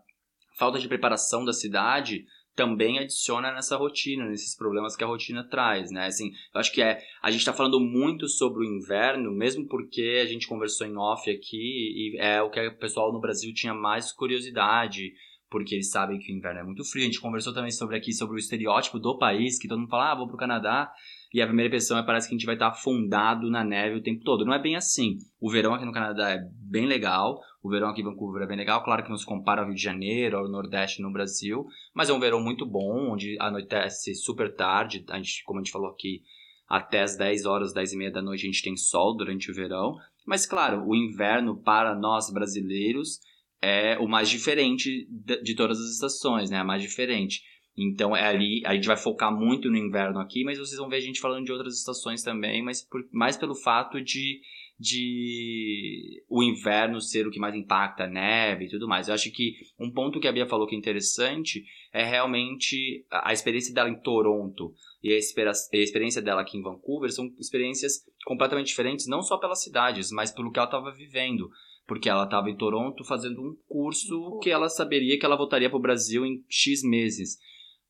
falta 0.58 0.80
de 0.80 0.88
preparação 0.88 1.44
da 1.44 1.54
cidade 1.54 2.26
também 2.56 3.00
adiciona 3.00 3.52
nessa 3.52 3.76
rotina, 3.76 4.26
nesses 4.26 4.56
problemas 4.56 4.96
que 4.96 5.04
a 5.04 5.08
rotina 5.08 5.44
traz, 5.50 5.90
né? 5.92 6.06
Assim, 6.06 6.32
eu 6.54 6.60
acho 6.60 6.72
que 6.72 6.84
é, 6.84 7.02
a 7.22 7.32
gente 7.32 7.40
está 7.40 7.52
falando 7.52 7.80
muito 7.80 8.28
sobre 8.28 8.60
o 8.60 8.64
inverno, 8.64 9.32
mesmo 9.32 9.68
porque 9.68 10.22
a 10.22 10.26
gente 10.28 10.48
conversou 10.48 10.86
em 10.86 10.96
off 10.96 11.30
aqui 11.32 11.58
e 11.58 12.18
é 12.20 12.42
o 12.44 12.52
que 12.52 12.60
o 12.60 12.78
pessoal 12.78 13.12
no 13.12 13.20
Brasil 13.20 13.52
tinha 13.56 13.74
mais 13.74 14.12
curiosidade, 14.12 15.14
porque 15.54 15.76
eles 15.76 15.92
sabem 15.92 16.18
que 16.18 16.34
o 16.34 16.36
inverno 16.36 16.62
é 16.62 16.64
muito 16.64 16.84
frio. 16.84 17.04
A 17.04 17.06
gente 17.06 17.22
conversou 17.22 17.54
também 17.54 17.70
sobre 17.70 17.96
aqui 17.96 18.12
sobre 18.12 18.36
o 18.36 18.40
estereótipo 18.40 18.98
do 18.98 19.20
país, 19.20 19.60
que 19.60 19.68
todo 19.68 19.78
mundo 19.78 19.90
fala, 19.90 20.12
ah, 20.12 20.16
vou 20.16 20.28
pro 20.28 20.36
Canadá, 20.36 20.92
e 21.32 21.40
a 21.40 21.46
primeira 21.46 21.68
impressão 21.68 21.96
é 21.96 22.04
parece 22.04 22.28
que 22.28 22.34
a 22.34 22.38
gente 22.38 22.48
vai 22.48 22.56
estar 22.56 22.70
afundado 22.70 23.52
na 23.52 23.64
neve 23.64 23.98
o 23.98 24.02
tempo 24.02 24.24
todo. 24.24 24.44
Não 24.44 24.54
é 24.54 24.60
bem 24.60 24.76
assim. 24.76 25.18
O 25.40 25.52
verão 25.52 25.76
aqui 25.76 25.86
no 25.86 25.92
Canadá 25.92 26.32
é 26.32 26.40
bem 26.60 26.88
legal, 26.88 27.40
o 27.62 27.70
verão 27.70 27.90
aqui 27.90 28.02
em 28.02 28.04
Vancouver 28.04 28.42
é 28.42 28.48
bem 28.48 28.58
legal, 28.58 28.84
claro 28.84 29.04
que 29.04 29.12
não 29.12 29.18
se 29.18 29.28
compara 29.28 29.62
ao 29.62 29.68
Rio 29.68 29.76
de 29.76 29.82
Janeiro, 29.84 30.38
ao 30.38 30.50
Nordeste 30.50 31.04
no 31.04 31.14
Brasil, 31.14 31.64
mas 31.94 32.10
é 32.10 32.14
um 32.14 32.20
verão 32.20 32.42
muito 32.42 32.66
bom, 32.66 33.12
onde 33.12 33.38
anoitece 33.40 34.16
super 34.16 34.56
tarde, 34.56 35.06
a 35.08 35.18
gente, 35.18 35.44
como 35.44 35.60
a 35.60 35.64
gente 35.64 35.72
falou 35.72 35.92
aqui, 35.92 36.24
até 36.68 37.04
as 37.04 37.16
10 37.16 37.46
horas, 37.46 37.74
10 37.74 37.94
e 37.94 37.98
meia 37.98 38.12
da 38.12 38.24
noite 38.24 38.48
a 38.48 38.52
gente 38.52 38.64
tem 38.64 38.76
sol 38.76 39.16
durante 39.16 39.52
o 39.52 39.54
verão, 39.54 39.94
mas 40.26 40.48
claro, 40.48 40.84
o 40.84 40.96
inverno 40.96 41.62
para 41.62 41.94
nós 41.94 42.32
brasileiros 42.32 43.20
é 43.64 43.98
o 43.98 44.08
mais 44.10 44.30
diferente 44.30 45.08
de 45.42 45.56
todas 45.56 45.80
as 45.80 45.92
estações, 45.92 46.50
né? 46.50 46.58
A 46.58 46.66
mais 46.66 46.82
diferente. 46.82 47.42
Então 47.78 48.16
é 48.16 48.28
ali, 48.28 48.62
a 48.66 48.76
gente 48.76 48.86
vai 48.86 48.98
focar 48.98 49.34
muito 49.34 49.72
no 49.72 49.78
inverno 49.78 50.20
aqui, 50.20 50.44
mas 50.44 50.60
vocês 50.60 50.78
vão 50.78 50.90
ver 50.90 50.98
a 50.98 51.02
gente 51.02 51.22
falando 51.22 51.46
de 51.46 51.52
outras 51.52 51.78
estações 51.80 52.22
também, 52.22 52.62
mas 52.62 52.84
por, 52.84 53.02
mais 53.12 53.38
pelo 53.38 53.56
fato 53.56 54.02
de, 54.02 54.42
de 54.78 56.24
o 56.30 56.44
inverno 56.44 57.00
ser 57.00 57.26
o 57.26 57.32
que 57.32 57.40
mais 57.40 57.56
impacta 57.56 58.04
a 58.04 58.08
neve 58.08 58.66
e 58.66 58.70
tudo 58.70 58.88
mais. 58.88 59.08
Eu 59.08 59.14
acho 59.14 59.32
que 59.32 59.56
um 59.80 59.90
ponto 59.90 60.20
que 60.20 60.28
a 60.28 60.32
Bia 60.32 60.46
falou 60.46 60.68
que 60.68 60.76
é 60.76 60.78
interessante 60.78 61.64
é 61.94 62.04
realmente 62.04 63.06
a 63.10 63.32
experiência 63.32 63.74
dela 63.74 63.90
em 63.90 64.00
Toronto 64.02 64.74
e 65.02 65.10
a, 65.10 65.16
a 65.16 65.78
experiência 65.78 66.22
dela 66.22 66.42
aqui 66.42 66.58
em 66.58 66.62
Vancouver 66.62 67.12
são 67.12 67.34
experiências 67.40 68.04
completamente 68.26 68.68
diferentes, 68.68 69.08
não 69.08 69.22
só 69.24 69.38
pelas 69.38 69.64
cidades, 69.64 70.12
mas 70.12 70.32
pelo 70.32 70.52
que 70.52 70.60
ela 70.60 70.68
estava 70.68 70.92
vivendo 70.92 71.50
porque 71.86 72.10
ela 72.10 72.24
estava 72.24 72.50
em 72.50 72.58
Toronto 72.58 73.04
fazendo 73.04 73.42
um 73.42 73.56
curso 73.68 74.40
que 74.42 74.50
ela 74.50 74.70
saberia 74.70 75.18
que 75.20 75.26
ela 75.26 75.38
voltaria 75.38 75.70
para 75.70 75.78
o 75.78 75.82
Brasil 75.82 76.26
em 76.26 76.44
X 76.50 76.84
meses 76.84 77.38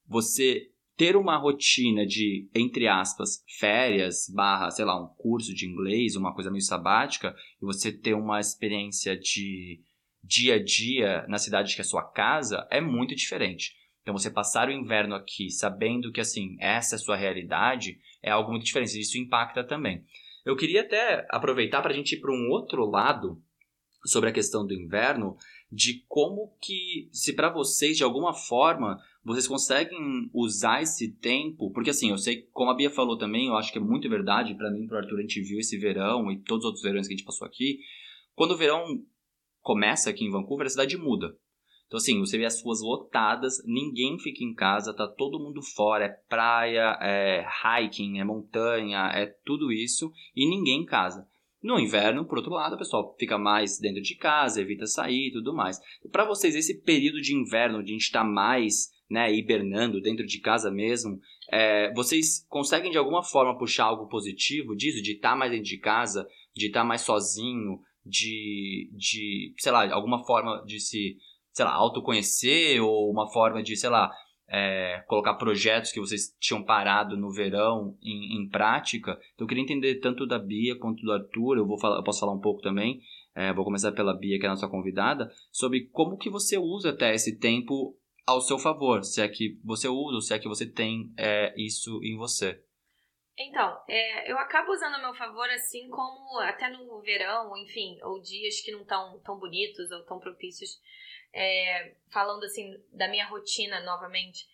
você 0.08 0.70
ter 0.96 1.16
uma 1.16 1.38
rotina 1.38 2.06
de, 2.06 2.48
entre 2.54 2.88
aspas, 2.88 3.44
férias, 3.60 4.30
barra, 4.34 4.70
sei 4.70 4.86
lá, 4.86 5.02
um 5.02 5.08
curso 5.16 5.54
de 5.54 5.66
inglês, 5.66 6.16
uma 6.16 6.34
coisa 6.34 6.52
meio 6.52 6.62
sabática, 6.62 7.36
e 7.62 7.66
você 7.66 7.92
ter 7.92 8.14
uma 8.14 8.40
experiência 8.40 9.18
de 9.18 9.82
dia 10.24 10.56
a 10.56 10.64
dia 10.64 11.26
na 11.28 11.38
cidade 11.38 11.76
que 11.76 11.82
é 11.82 11.84
sua 11.84 12.04
casa, 12.04 12.68
é 12.70 12.80
muito 12.80 13.16
diferente. 13.16 13.76
Então, 14.02 14.16
você 14.16 14.30
passar 14.30 14.68
o 14.68 14.72
inverno 14.72 15.16
aqui 15.16 15.50
sabendo 15.50 16.12
que, 16.12 16.22
assim, 16.22 16.58
essa 16.60 16.96
é 16.96 16.98
a 16.98 17.00
sua 17.00 17.16
realidade, 17.16 17.98
é 18.22 18.30
algo 18.30 18.52
muito 18.52 18.66
diferente. 18.66 19.00
Isso 19.00 19.18
impacta 19.18 19.64
também. 19.64 20.04
Eu 20.46 20.58
queria 20.58 20.82
até 20.82 21.26
aproveitar 21.30 21.82
para 21.82 21.92
a 21.92 21.96
gente 21.96 22.16
ir 22.16 22.20
para 22.20 22.32
um 22.32 22.50
outro 22.50 22.86
lado 22.86 23.42
sobre 24.06 24.30
a 24.30 24.34
questão 24.34 24.66
do 24.66 24.74
inverno, 24.74 25.38
de 25.72 26.04
como 26.08 26.56
que, 26.62 27.10
se 27.12 27.34
para 27.34 27.52
vocês, 27.52 27.98
de 27.98 28.04
alguma 28.04 28.34
forma, 28.34 29.00
vocês 29.24 29.48
conseguem 29.48 30.30
usar 30.34 30.82
esse 30.82 31.14
tempo, 31.14 31.72
porque 31.72 31.90
assim, 31.90 32.10
eu 32.10 32.18
sei, 32.18 32.44
como 32.52 32.70
a 32.70 32.76
Bia 32.76 32.90
falou 32.90 33.18
também, 33.18 33.48
eu 33.48 33.56
acho 33.56 33.72
que 33.72 33.78
é 33.78 33.82
muito 33.82 34.10
verdade, 34.10 34.56
para 34.56 34.70
mim, 34.70 34.86
pro 34.86 34.98
Arthur, 34.98 35.20
a 35.20 35.22
gente 35.22 35.42
viu 35.42 35.60
esse 35.60 35.78
verão 35.78 36.32
e 36.32 36.40
todos 36.40 36.66
os 36.66 36.68
outros 36.68 36.84
verões 36.84 37.08
que 37.08 37.14
a 37.14 37.18
gente 37.18 37.26
passou 37.26 37.48
aqui, 37.48 37.80
quando 38.36 38.52
o 38.52 38.58
verão 38.58 38.84
começa 39.62 40.10
aqui 40.10 40.26
em 40.26 40.32
Vancouver, 40.32 40.68
a 40.68 40.70
cidade 40.70 40.98
muda. 40.98 41.36
Então 41.88 41.98
assim, 41.98 42.20
você 42.20 42.38
vê 42.38 42.46
as 42.46 42.62
ruas 42.62 42.82
lotadas, 42.82 43.64
ninguém 43.66 44.20
fica 44.20 44.44
em 44.44 44.54
casa, 44.54 44.94
tá 44.94 45.08
todo 45.08 45.40
mundo 45.40 45.62
fora, 45.62 46.06
é 46.06 46.10
praia, 46.10 46.98
é 47.02 47.46
hiking, 47.46 48.20
é 48.20 48.24
montanha, 48.24 49.12
é 49.14 49.28
tudo 49.46 49.72
isso, 49.72 50.12
e 50.36 50.50
ninguém 50.50 50.82
em 50.82 50.86
casa. 50.86 51.28
No 51.64 51.80
inverno, 51.80 52.26
por 52.26 52.38
outro 52.38 52.52
lado, 52.54 52.76
o 52.76 52.78
pessoal 52.78 53.16
fica 53.18 53.38
mais 53.38 53.80
dentro 53.80 54.02
de 54.02 54.16
casa, 54.16 54.62
evita 54.62 54.86
sair 54.86 55.30
e 55.30 55.32
tudo 55.32 55.54
mais. 55.54 55.80
Para 56.12 56.26
vocês, 56.26 56.56
esse 56.56 56.82
período 56.82 57.22
de 57.22 57.34
inverno, 57.34 57.80
onde 57.80 57.92
a 57.92 57.94
gente 57.94 58.02
está 58.02 58.22
mais 58.22 58.92
né, 59.10 59.34
hibernando 59.34 60.02
dentro 60.02 60.26
de 60.26 60.40
casa 60.42 60.70
mesmo, 60.70 61.20
é, 61.50 61.94
vocês 61.94 62.46
conseguem 62.50 62.92
de 62.92 62.98
alguma 62.98 63.24
forma 63.24 63.58
puxar 63.58 63.86
algo 63.86 64.10
positivo 64.10 64.76
disso, 64.76 65.02
de 65.02 65.14
estar 65.14 65.32
tá 65.32 65.36
mais 65.38 65.52
dentro 65.52 65.66
de 65.66 65.78
casa, 65.78 66.28
de 66.54 66.68
estar 66.68 66.82
tá 66.82 66.86
mais 66.86 67.02
sozinho, 67.02 67.80
de, 68.06 68.92
de, 68.98 69.54
sei 69.58 69.72
lá, 69.72 69.90
alguma 69.94 70.26
forma 70.26 70.64
de 70.66 70.82
se, 70.82 71.16
sei 71.54 71.64
lá, 71.64 71.74
autoconhecer 71.74 72.82
ou 72.82 73.10
uma 73.10 73.32
forma 73.32 73.64
de, 73.64 73.78
sei 73.78 73.90
lá, 73.90 74.12
é, 74.54 75.04
colocar 75.08 75.34
projetos 75.34 75.92
que 75.92 76.00
vocês 76.00 76.38
tinham 76.40 76.64
parado 76.64 77.18
no 77.18 77.32
verão 77.32 77.98
em, 78.04 78.38
em, 78.38 78.48
prática. 78.48 79.20
Então 79.34 79.46
eu 79.46 79.48
queria 79.48 79.64
entender 79.64 79.96
tanto 79.96 80.28
da 80.28 80.38
Bia 80.38 80.78
quanto 80.78 81.02
do 81.02 81.12
Arthur, 81.12 81.58
eu, 81.58 81.66
vou 81.66 81.80
falar, 81.80 81.98
eu 81.98 82.04
posso 82.04 82.20
falar 82.20 82.34
um 82.34 82.40
pouco 82.40 82.62
também, 82.62 83.02
é, 83.34 83.52
vou 83.52 83.66
começar 83.66 83.92
pela 83.94 84.16
Bia, 84.16 84.38
que 84.38 84.46
é 84.46 84.48
a 84.48 84.52
nossa 84.52 84.68
convidada, 84.68 85.32
sobre 85.52 85.88
como 85.88 86.18
que 86.18 86.30
você 86.30 86.56
usa 86.56 86.92
até 86.92 87.16
esse 87.16 87.40
tempo 87.40 87.98
ao 88.28 88.42
seu 88.42 88.60
favor, 88.60 89.04
se 89.04 89.24
é 89.24 89.28
que 89.28 89.60
você 89.64 89.88
usa 89.88 90.22
se 90.22 90.34
é 90.36 90.40
que 90.40 90.48
você 90.48 90.68
tem 90.68 91.12
é, 91.18 91.52
isso 91.58 92.00
em 92.04 92.16
você. 92.16 92.64
Então, 93.36 93.76
é, 93.90 94.32
eu 94.32 94.38
acabo 94.38 94.72
usando 94.72 94.94
a 94.94 95.00
meu 95.02 95.16
favor, 95.16 95.50
assim 95.50 95.90
como 95.90 96.40
até 96.42 96.70
no 96.70 97.02
verão, 97.02 97.58
enfim, 97.58 97.98
ou 98.04 98.22
dias 98.22 98.62
que 98.62 98.72
não 98.72 98.82
estão 98.82 99.20
tão 99.26 99.40
bonitos 99.40 99.90
ou 99.90 100.04
tão 100.04 100.20
propícios 100.20 100.80
é, 101.34 101.96
falando 102.12 102.44
assim 102.44 102.72
da 102.92 103.08
minha 103.08 103.26
rotina 103.26 103.82
novamente, 103.82 104.48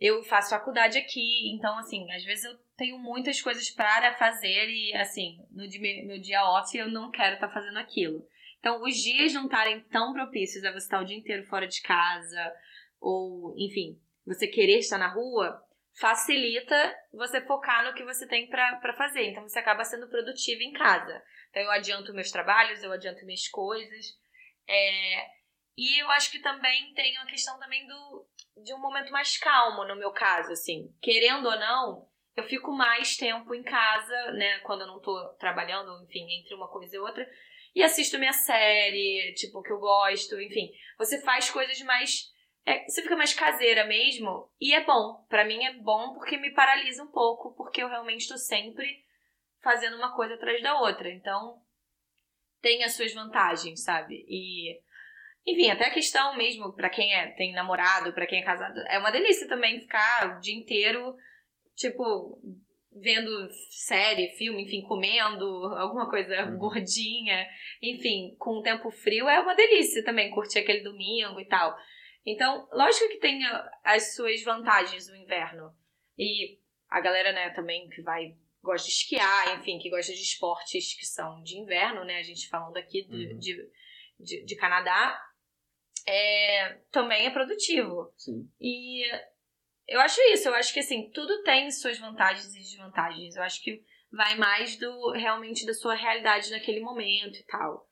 eu 0.00 0.22
faço 0.24 0.50
faculdade 0.50 0.96
aqui, 0.96 1.52
então, 1.54 1.76
assim, 1.78 2.10
às 2.10 2.24
vezes 2.24 2.44
eu 2.44 2.56
tenho 2.74 2.98
muitas 2.98 3.42
coisas 3.42 3.70
para 3.70 4.14
fazer 4.14 4.66
e, 4.70 4.94
assim, 4.94 5.46
no 5.50 5.68
dia, 5.68 6.06
meu 6.06 6.18
dia 6.18 6.42
off 6.42 6.76
eu 6.76 6.88
não 6.88 7.10
quero 7.10 7.34
estar 7.34 7.48
tá 7.48 7.52
fazendo 7.52 7.78
aquilo. 7.78 8.26
Então, 8.58 8.82
os 8.82 8.94
dias 8.94 9.34
não 9.34 9.44
estarem 9.44 9.80
tão 9.88 10.14
propícios 10.14 10.64
a 10.64 10.72
você 10.72 10.78
estar 10.78 11.02
o 11.02 11.04
dia 11.04 11.16
inteiro 11.16 11.44
fora 11.44 11.68
de 11.68 11.82
casa, 11.82 12.54
ou, 12.98 13.54
enfim, 13.58 14.00
você 14.24 14.46
querer 14.46 14.78
estar 14.78 14.96
na 14.96 15.12
rua, 15.12 15.62
facilita 15.98 16.96
você 17.12 17.42
focar 17.42 17.84
no 17.84 17.94
que 17.94 18.04
você 18.04 18.26
tem 18.26 18.48
para 18.48 18.94
fazer. 18.96 19.28
Então, 19.28 19.42
você 19.42 19.58
acaba 19.58 19.84
sendo 19.84 20.08
produtivo 20.08 20.62
em 20.62 20.72
casa. 20.72 21.22
Então, 21.50 21.62
eu 21.62 21.70
adianto 21.70 22.14
meus 22.14 22.30
trabalhos, 22.30 22.82
eu 22.82 22.90
adianto 22.90 23.26
minhas 23.26 23.48
coisas. 23.48 24.18
É... 24.66 25.39
E 25.76 26.02
eu 26.02 26.10
acho 26.10 26.30
que 26.30 26.40
também 26.40 26.92
tem 26.94 27.16
a 27.18 27.26
questão 27.26 27.58
também 27.58 27.86
do, 27.86 28.26
de 28.62 28.74
um 28.74 28.78
momento 28.78 29.10
mais 29.10 29.36
calmo, 29.38 29.84
no 29.84 29.96
meu 29.96 30.12
caso, 30.12 30.52
assim. 30.52 30.94
Querendo 31.00 31.46
ou 31.46 31.58
não, 31.58 32.08
eu 32.36 32.44
fico 32.44 32.72
mais 32.72 33.16
tempo 33.16 33.54
em 33.54 33.62
casa, 33.62 34.32
né? 34.32 34.58
Quando 34.60 34.82
eu 34.82 34.86
não 34.86 35.00
tô 35.00 35.28
trabalhando, 35.38 36.02
enfim, 36.04 36.26
entre 36.38 36.54
uma 36.54 36.68
coisa 36.68 36.94
e 36.94 36.98
outra. 36.98 37.28
E 37.74 37.82
assisto 37.82 38.18
minha 38.18 38.32
série, 38.32 39.32
tipo, 39.34 39.62
que 39.62 39.70
eu 39.70 39.78
gosto, 39.78 40.40
enfim. 40.40 40.72
Você 40.98 41.20
faz 41.20 41.50
coisas 41.50 41.80
mais. 41.82 42.32
É, 42.66 42.84
você 42.84 43.02
fica 43.02 43.16
mais 43.16 43.32
caseira 43.32 43.84
mesmo. 43.84 44.50
E 44.60 44.74
é 44.74 44.84
bom. 44.84 45.24
para 45.28 45.44
mim 45.44 45.64
é 45.64 45.74
bom 45.74 46.14
porque 46.14 46.36
me 46.36 46.52
paralisa 46.52 47.02
um 47.02 47.10
pouco, 47.10 47.54
porque 47.54 47.82
eu 47.82 47.88
realmente 47.88 48.22
estou 48.22 48.38
sempre 48.38 49.04
fazendo 49.62 49.96
uma 49.96 50.14
coisa 50.14 50.34
atrás 50.34 50.62
da 50.62 50.80
outra. 50.80 51.10
Então, 51.10 51.62
tem 52.60 52.82
as 52.84 52.94
suas 52.94 53.12
vantagens, 53.12 53.82
sabe? 53.82 54.24
E. 54.28 54.80
Enfim, 55.46 55.70
até 55.70 55.86
a 55.86 55.92
questão 55.92 56.36
mesmo, 56.36 56.72
para 56.74 56.90
quem 56.90 57.14
é, 57.14 57.28
tem 57.32 57.52
namorado, 57.52 58.12
para 58.12 58.26
quem 58.26 58.40
é 58.40 58.44
casado, 58.44 58.78
é 58.88 58.98
uma 58.98 59.10
delícia 59.10 59.48
também 59.48 59.80
ficar 59.80 60.36
o 60.36 60.40
dia 60.40 60.54
inteiro, 60.54 61.14
tipo, 61.74 62.38
vendo 62.92 63.48
série, 63.70 64.36
filme, 64.36 64.64
enfim, 64.64 64.82
comendo 64.82 65.44
alguma 65.76 66.08
coisa 66.10 66.44
uhum. 66.44 66.58
gordinha, 66.58 67.46
enfim, 67.82 68.34
com 68.38 68.58
o 68.58 68.62
tempo 68.62 68.90
frio 68.90 69.28
é 69.28 69.40
uma 69.40 69.54
delícia 69.54 70.04
também 70.04 70.30
curtir 70.30 70.58
aquele 70.58 70.82
domingo 70.82 71.40
e 71.40 71.46
tal. 71.46 71.74
Então, 72.24 72.68
lógico 72.72 73.08
que 73.08 73.18
tem 73.18 73.40
as 73.82 74.14
suas 74.14 74.42
vantagens 74.42 75.08
o 75.08 75.16
inverno. 75.16 75.72
E 76.18 76.58
a 76.88 77.00
galera, 77.00 77.32
né, 77.32 77.50
também 77.50 77.88
que 77.88 78.02
vai 78.02 78.34
gosta 78.62 78.86
de 78.86 78.92
esquiar, 78.92 79.58
enfim, 79.58 79.78
que 79.78 79.88
gosta 79.88 80.12
de 80.12 80.20
esportes 80.20 80.94
que 80.94 81.06
são 81.06 81.42
de 81.42 81.56
inverno, 81.56 82.04
né? 82.04 82.18
A 82.18 82.22
gente 82.22 82.48
falando 82.48 82.76
aqui 82.76 83.06
de, 83.06 83.26
uhum. 83.26 83.38
de, 83.38 83.70
de, 84.18 84.44
de, 84.44 84.56
Canadá, 84.56 85.18
é, 86.06 86.78
também 86.90 87.26
é 87.26 87.30
produtivo. 87.30 88.12
Sim. 88.16 88.48
E 88.60 89.02
eu 89.88 90.00
acho 90.00 90.20
isso, 90.32 90.48
eu 90.48 90.54
acho 90.54 90.72
que 90.72 90.80
assim, 90.80 91.10
tudo 91.10 91.42
tem 91.42 91.70
suas 91.70 91.98
vantagens 91.98 92.54
e 92.54 92.58
desvantagens. 92.58 93.36
Eu 93.36 93.42
acho 93.42 93.62
que 93.62 93.82
vai 94.12 94.36
mais 94.36 94.76
do 94.76 95.12
realmente 95.12 95.66
da 95.66 95.74
sua 95.74 95.94
realidade 95.94 96.50
naquele 96.50 96.80
momento 96.80 97.36
e 97.36 97.44
tal. 97.44 97.88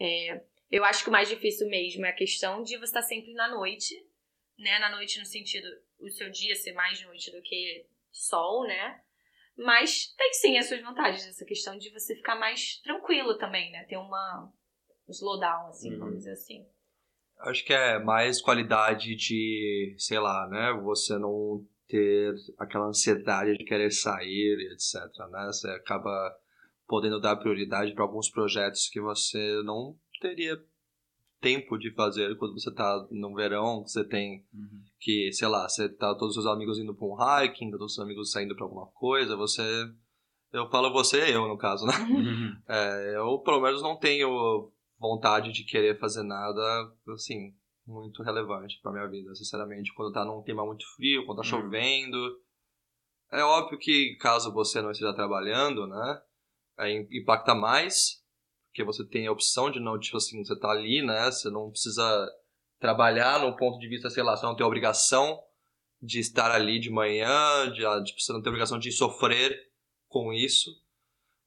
É, 0.00 0.42
eu 0.70 0.84
acho 0.84 1.02
que 1.02 1.08
o 1.08 1.12
mais 1.12 1.28
difícil 1.28 1.68
mesmo 1.68 2.06
é 2.06 2.10
a 2.10 2.14
questão 2.14 2.62
de 2.62 2.76
você 2.76 2.84
estar 2.84 3.02
sempre 3.02 3.32
na 3.34 3.48
noite, 3.48 3.94
né? 4.58 4.78
Na 4.78 4.90
noite 4.90 5.18
no 5.18 5.26
sentido 5.26 5.66
o 5.98 6.08
seu 6.08 6.30
dia 6.30 6.54
ser 6.54 6.72
mais 6.72 7.02
noite 7.02 7.30
do 7.30 7.42
que 7.42 7.86
sol, 8.10 8.66
né? 8.66 9.02
Mas 9.56 10.14
tem 10.16 10.32
sim 10.32 10.56
as 10.56 10.66
suas 10.66 10.80
vantagens, 10.80 11.26
essa 11.26 11.44
questão 11.44 11.76
de 11.76 11.90
você 11.90 12.14
ficar 12.14 12.34
mais 12.34 12.76
tranquilo 12.80 13.36
também, 13.36 13.70
né? 13.70 13.84
Ter 13.84 13.96
uma 13.98 14.50
slowdown, 15.08 15.68
assim, 15.68 15.92
uhum. 15.92 15.98
vamos 15.98 16.18
dizer 16.18 16.32
assim. 16.32 16.66
Acho 17.40 17.64
que 17.64 17.72
é 17.72 17.98
mais 17.98 18.40
qualidade 18.40 19.14
de, 19.16 19.94
sei 19.98 20.18
lá, 20.18 20.46
né? 20.48 20.72
Você 20.82 21.18
não 21.18 21.64
ter 21.88 22.34
aquela 22.58 22.86
ansiedade 22.86 23.58
de 23.58 23.64
querer 23.64 23.90
sair, 23.90 24.70
etc. 24.72 25.02
Né? 25.30 25.46
Você 25.46 25.68
acaba 25.70 26.32
podendo 26.86 27.20
dar 27.20 27.36
prioridade 27.36 27.92
para 27.92 28.04
alguns 28.04 28.30
projetos 28.30 28.88
que 28.88 29.00
você 29.00 29.62
não 29.64 29.96
teria 30.20 30.60
tempo 31.40 31.78
de 31.78 31.90
fazer 31.94 32.36
quando 32.36 32.52
você 32.52 32.68
está 32.68 33.06
no 33.10 33.34
verão, 33.34 33.82
você 33.82 34.04
tem 34.04 34.44
uhum. 34.52 34.82
que, 34.98 35.32
sei 35.32 35.48
lá, 35.48 35.68
você 35.68 35.88
tá 35.88 36.14
todos 36.14 36.36
os 36.36 36.42
seus 36.42 36.54
amigos 36.54 36.78
indo 36.78 36.94
para 36.94 37.06
um 37.06 37.16
hiking, 37.16 37.70
todos 37.70 37.86
os 37.86 37.94
seus 37.94 38.04
amigos 38.04 38.30
saindo 38.30 38.54
para 38.54 38.64
alguma 38.64 38.86
coisa, 38.88 39.36
você 39.36 39.62
eu 40.52 40.68
falo 40.68 40.92
você 40.92 41.34
eu 41.34 41.46
no 41.48 41.56
caso, 41.56 41.86
né? 41.86 41.94
Uhum. 42.10 42.56
É, 42.68 43.16
eu 43.16 43.38
pelo 43.38 43.60
menos 43.60 43.82
não 43.82 43.96
tenho 43.96 44.70
vontade 45.00 45.50
de 45.50 45.64
querer 45.64 45.98
fazer 45.98 46.22
nada, 46.22 46.92
assim, 47.14 47.54
muito 47.86 48.22
relevante 48.22 48.78
para 48.82 48.92
minha 48.92 49.08
vida, 49.08 49.34
sinceramente. 49.34 49.92
Quando 49.94 50.12
tá 50.12 50.24
num 50.24 50.42
clima 50.42 50.64
muito 50.64 50.84
frio, 50.94 51.24
quando 51.24 51.38
tá 51.38 51.56
uhum. 51.56 51.62
chovendo. 51.62 52.40
É 53.32 53.42
óbvio 53.42 53.78
que 53.78 54.16
caso 54.20 54.52
você 54.52 54.82
não 54.82 54.90
esteja 54.90 55.14
trabalhando, 55.14 55.86
né, 55.86 56.22
é, 56.78 56.92
impacta 57.12 57.54
mais, 57.54 58.22
porque 58.68 58.84
você 58.84 59.06
tem 59.06 59.26
a 59.26 59.32
opção 59.32 59.70
de 59.70 59.78
não, 59.78 59.98
tipo 59.98 60.16
assim, 60.16 60.44
você 60.44 60.58
tá 60.58 60.70
ali, 60.70 61.00
né, 61.00 61.30
você 61.30 61.48
não 61.48 61.70
precisa 61.70 62.28
trabalhar 62.80 63.40
no 63.40 63.56
ponto 63.56 63.78
de 63.78 63.88
vista, 63.88 64.10
sei 64.10 64.24
lá, 64.24 64.36
você 64.36 64.44
não 64.44 64.56
tem 64.56 64.66
obrigação 64.66 65.40
de 66.02 66.18
estar 66.18 66.50
ali 66.50 66.80
de 66.80 66.90
manhã, 66.90 67.70
de, 67.72 67.86
ah, 67.86 68.02
tipo, 68.02 68.20
você 68.20 68.32
não 68.32 68.42
tem 68.42 68.50
obrigação 68.50 68.78
de 68.78 68.90
sofrer 68.90 69.56
com 70.08 70.32
isso. 70.32 70.70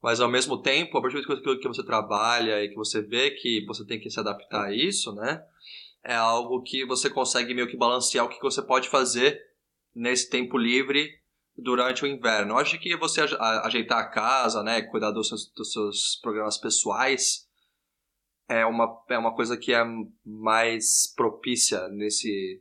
Mas 0.04 0.20
ao 0.20 0.28
mesmo 0.28 0.60
tempo, 0.60 0.98
a 0.98 1.00
partir 1.00 1.22
do 1.22 1.26
momento 1.26 1.58
que 1.58 1.66
você 1.66 1.82
trabalha 1.82 2.62
e 2.62 2.68
que 2.68 2.74
você 2.74 3.00
vê 3.00 3.30
que 3.30 3.64
você 3.64 3.86
tem 3.86 3.98
que 3.98 4.10
se 4.10 4.20
adaptar 4.20 4.66
a 4.66 4.70
isso, 4.70 5.14
né? 5.14 5.42
É 6.04 6.14
algo 6.14 6.62
que 6.62 6.84
você 6.84 7.08
consegue 7.08 7.54
meio 7.54 7.66
que 7.66 7.74
balancear 7.74 8.26
o 8.26 8.28
que 8.28 8.38
você 8.42 8.60
pode 8.60 8.90
fazer 8.90 9.40
nesse 9.94 10.28
tempo 10.28 10.58
livre 10.58 11.08
durante 11.56 12.04
o 12.04 12.06
inverno. 12.06 12.52
Eu 12.52 12.58
acho 12.58 12.78
que 12.78 12.94
você 12.98 13.22
ajeitar 13.62 13.98
a 13.98 14.10
casa, 14.10 14.62
né, 14.62 14.82
cuidar 14.82 15.10
dos 15.10 15.28
seus, 15.28 15.50
dos 15.54 15.72
seus 15.72 16.20
programas 16.20 16.58
pessoais 16.58 17.48
é 18.46 18.66
uma, 18.66 19.02
é 19.08 19.16
uma 19.16 19.34
coisa 19.34 19.56
que 19.56 19.72
é 19.72 19.82
mais 20.22 21.14
propícia 21.16 21.88
nesse 21.88 22.60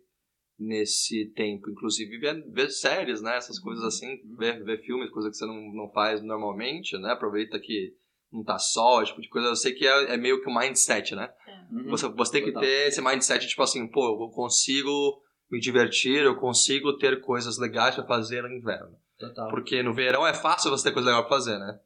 nesse 0.58 1.26
tempo, 1.36 1.70
inclusive 1.70 2.18
ver, 2.18 2.44
ver 2.52 2.70
séries, 2.70 3.22
né, 3.22 3.36
essas 3.36 3.60
coisas 3.60 3.84
assim, 3.84 4.14
uhum. 4.24 4.36
ver, 4.38 4.64
ver 4.64 4.82
filmes, 4.84 5.10
coisa 5.10 5.30
que 5.30 5.36
você 5.36 5.46
não, 5.46 5.74
não 5.74 5.90
faz 5.92 6.22
normalmente, 6.22 6.98
né, 6.98 7.12
aproveita 7.12 7.60
que 7.60 7.96
não 8.32 8.44
tá 8.44 8.58
só, 8.58 9.02
esse 9.02 9.12
tipo 9.12 9.22
de 9.22 9.30
coisa, 9.30 9.48
eu 9.50 9.56
sei 9.56 9.74
que 9.74 9.86
é, 9.86 10.14
é 10.14 10.18
meio 10.18 10.42
que 10.42 10.50
um 10.50 10.58
mindset, 10.58 11.16
né, 11.16 11.32
é. 11.48 11.74
uhum. 11.74 11.90
você, 11.90 12.08
você 12.08 12.32
tem 12.32 12.44
que 12.44 12.60
ter 12.60 12.88
esse 12.88 13.02
mindset, 13.02 13.48
tipo 13.48 13.64
assim, 13.64 13.88
pô, 13.88 14.24
eu 14.24 14.30
consigo 14.30 15.22
me 15.52 15.60
divertir, 15.60 16.24
eu 16.24 16.36
consigo 16.36 16.98
ter 16.98 17.22
coisas 17.22 17.58
legais 17.58 17.96
para 17.96 18.06
fazer 18.06 18.42
no 18.42 18.50
inverno. 18.50 18.98
Total. 19.20 19.50
Porque 19.50 19.84
no 19.84 19.94
verão 19.94 20.26
é 20.26 20.34
fácil 20.34 20.72
você 20.72 20.90
ter 20.90 20.94
coisa 20.94 21.10
legal 21.10 21.24
pra 21.24 21.38
fazer, 21.38 21.60
né? 21.60 21.80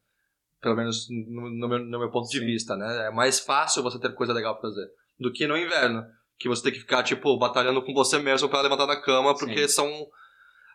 Pelo 0.62 0.76
menos 0.76 1.08
no, 1.10 1.50
no, 1.50 1.68
meu, 1.68 1.80
no 1.80 2.00
meu, 2.00 2.10
ponto 2.10 2.28
Sim. 2.28 2.40
de 2.40 2.46
vista, 2.46 2.76
né? 2.76 3.08
É 3.08 3.12
mais 3.12 3.40
fácil 3.40 3.84
você 3.84 4.00
ter 4.00 4.14
coisa 4.16 4.34
legal 4.34 4.54
pra 4.54 4.70
fazer 4.70 4.88
do 5.20 5.32
que 5.32 5.48
no 5.48 5.58
inverno 5.58 6.06
que 6.38 6.48
você 6.48 6.64
tem 6.64 6.72
que 6.72 6.80
ficar, 6.80 7.04
tipo, 7.04 7.38
batalhando 7.38 7.84
com 7.84 7.94
você 7.94 8.20
mesmo 8.20 8.48
para 8.50 8.62
levantar 8.62 8.86
da 8.86 9.02
cama, 9.02 9.36
porque 9.36 9.68
Sim. 9.68 9.74
são 9.74 10.08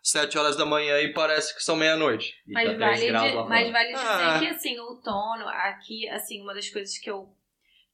sete 0.02 0.36
horas 0.36 0.56
da 0.56 0.66
manhã 0.66 1.00
e 1.00 1.12
parece 1.12 1.54
que 1.54 1.62
são 1.62 1.76
meia-noite. 1.76 2.34
Mas, 2.46 2.68
tá 2.68 2.76
vale, 2.76 3.06
de, 3.06 3.12
mas 3.12 3.70
vale 3.70 3.92
dizer 3.92 4.06
ah. 4.06 4.38
que, 4.40 4.46
assim, 4.48 4.78
o 4.78 4.84
outono, 4.84 5.46
aqui, 5.48 6.08
assim, 6.08 6.42
uma 6.42 6.52
das 6.52 6.68
coisas 6.68 6.98
que 6.98 7.08
eu, 7.08 7.28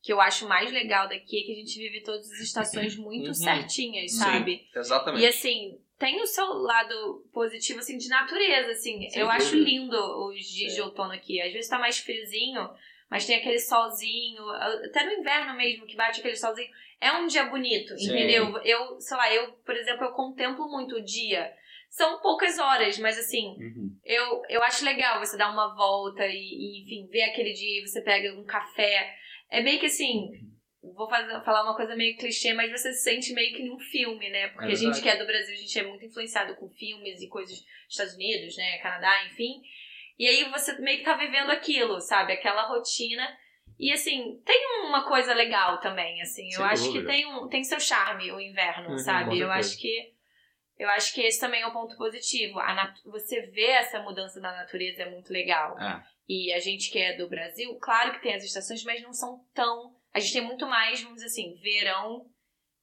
que 0.02 0.12
eu 0.12 0.20
acho 0.20 0.48
mais 0.48 0.72
legal 0.72 1.08
daqui 1.08 1.40
é 1.40 1.44
que 1.44 1.52
a 1.52 1.56
gente 1.56 1.78
vive 1.78 2.02
todas 2.02 2.30
as 2.32 2.40
estações 2.40 2.96
muito 2.96 3.28
uhum. 3.28 3.34
certinhas, 3.34 4.14
sabe? 4.16 4.66
Sim, 4.72 4.78
exatamente. 4.78 5.22
E, 5.22 5.26
assim, 5.26 5.78
tem 5.98 6.22
o 6.22 6.26
seu 6.26 6.46
lado 6.46 7.28
positivo, 7.32 7.80
assim, 7.80 7.98
de 7.98 8.08
natureza, 8.08 8.70
assim. 8.70 9.06
Sim, 9.10 9.20
eu 9.20 9.28
acho 9.28 9.54
lindo 9.56 9.98
os 10.26 10.40
dias 10.46 10.72
Sim. 10.72 10.76
de 10.76 10.82
outono 10.82 11.12
aqui. 11.12 11.42
Às 11.42 11.52
vezes 11.52 11.68
tá 11.68 11.78
mais 11.78 11.98
friozinho, 11.98 12.70
mas 13.10 13.26
tem 13.26 13.36
aquele 13.36 13.58
solzinho, 13.58 14.48
até 14.50 15.04
no 15.04 15.12
inverno 15.12 15.54
mesmo, 15.56 15.86
que 15.86 15.96
bate 15.96 16.20
aquele 16.20 16.36
solzinho 16.36 16.68
é 17.00 17.12
um 17.12 17.26
dia 17.26 17.44
bonito, 17.44 17.96
Sim. 17.96 18.10
entendeu? 18.10 18.58
Eu, 18.58 19.00
sei 19.00 19.16
lá, 19.16 19.32
eu, 19.32 19.52
por 19.64 19.76
exemplo, 19.76 20.04
eu 20.04 20.12
contemplo 20.12 20.68
muito 20.68 20.96
o 20.96 21.04
dia. 21.04 21.52
São 21.88 22.20
poucas 22.20 22.58
horas, 22.58 22.98
mas 22.98 23.18
assim, 23.18 23.56
uhum. 23.58 23.96
eu, 24.04 24.42
eu 24.48 24.62
acho 24.62 24.84
legal 24.84 25.18
você 25.18 25.36
dar 25.36 25.50
uma 25.50 25.74
volta 25.74 26.26
e, 26.26 26.36
e, 26.36 26.82
enfim, 26.82 27.08
ver 27.10 27.22
aquele 27.22 27.52
dia, 27.52 27.86
você 27.86 28.02
pega 28.02 28.34
um 28.38 28.44
café. 28.44 29.14
É 29.50 29.62
meio 29.62 29.78
que 29.80 29.86
assim, 29.86 30.28
vou 30.82 31.08
fazer, 31.08 31.42
falar 31.44 31.62
uma 31.62 31.76
coisa 31.76 31.96
meio 31.96 32.16
clichê, 32.16 32.52
mas 32.52 32.70
você 32.70 32.92
se 32.92 33.02
sente 33.02 33.32
meio 33.32 33.54
que 33.54 33.62
num 33.62 33.78
filme, 33.78 34.28
né? 34.28 34.48
Porque 34.48 34.70
é 34.70 34.72
a 34.72 34.76
gente 34.76 35.00
que 35.00 35.08
é 35.08 35.16
do 35.16 35.24
Brasil, 35.24 35.54
a 35.54 35.58
gente 35.58 35.78
é 35.78 35.86
muito 35.86 36.04
influenciado 36.04 36.54
com 36.56 36.68
filmes 36.70 37.22
e 37.22 37.28
coisas 37.28 37.56
dos 37.58 37.66
Estados 37.88 38.14
Unidos, 38.14 38.56
né? 38.56 38.78
Canadá, 38.78 39.24
enfim. 39.26 39.62
E 40.18 40.26
aí 40.26 40.50
você 40.50 40.78
meio 40.80 40.98
que 40.98 41.04
tá 41.04 41.14
vivendo 41.14 41.50
aquilo, 41.50 42.00
sabe? 42.00 42.32
Aquela 42.32 42.66
rotina. 42.66 43.26
E 43.78 43.92
assim, 43.92 44.42
tem 44.44 44.66
uma 44.86 45.06
coisa 45.06 45.32
legal 45.32 45.78
também, 45.78 46.20
assim. 46.20 46.50
Sem 46.50 46.60
eu 46.60 46.64
acho 46.64 46.92
que 46.92 47.04
tem, 47.04 47.26
um, 47.26 47.48
tem 47.48 47.62
seu 47.62 47.78
charme 47.78 48.32
o 48.32 48.40
inverno, 48.40 48.90
uhum, 48.90 48.98
sabe? 48.98 49.38
Eu 49.38 49.50
acho 49.50 49.78
que 49.78 50.12
eu 50.78 50.88
acho 50.90 51.12
que 51.12 51.20
esse 51.20 51.40
também 51.40 51.62
é 51.62 51.66
um 51.66 51.72
ponto 51.72 51.96
positivo. 51.96 52.60
Você 53.06 53.42
vê 53.46 53.66
essa 53.66 54.00
mudança 54.00 54.40
da 54.40 54.52
natureza 54.52 55.02
é 55.02 55.10
muito 55.10 55.32
legal. 55.32 55.76
É. 55.78 56.02
E 56.28 56.52
a 56.52 56.60
gente 56.60 56.90
que 56.90 56.98
é 56.98 57.16
do 57.16 57.28
Brasil, 57.28 57.74
claro 57.80 58.12
que 58.12 58.22
tem 58.22 58.34
as 58.34 58.44
estações, 58.44 58.84
mas 58.84 59.02
não 59.02 59.12
são 59.12 59.44
tão. 59.52 59.96
A 60.12 60.20
gente 60.20 60.34
tem 60.34 60.42
muito 60.42 60.66
mais, 60.66 61.00
vamos 61.00 61.16
dizer 61.16 61.26
assim, 61.26 61.58
verão 61.60 62.30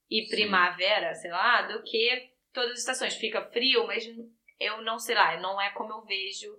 e 0.10 0.28
primavera, 0.28 1.14
Sim. 1.16 1.22
sei 1.22 1.32
lá, 1.32 1.62
do 1.64 1.84
que 1.84 2.30
todas 2.52 2.72
as 2.72 2.80
estações. 2.80 3.16
Fica 3.16 3.42
frio, 3.52 3.88
mas 3.88 4.06
eu 4.60 4.82
não 4.82 5.00
sei 5.00 5.16
lá, 5.16 5.40
não 5.40 5.62
é 5.62 5.70
como 5.70 5.94
eu 5.94 6.02
vejo. 6.02 6.54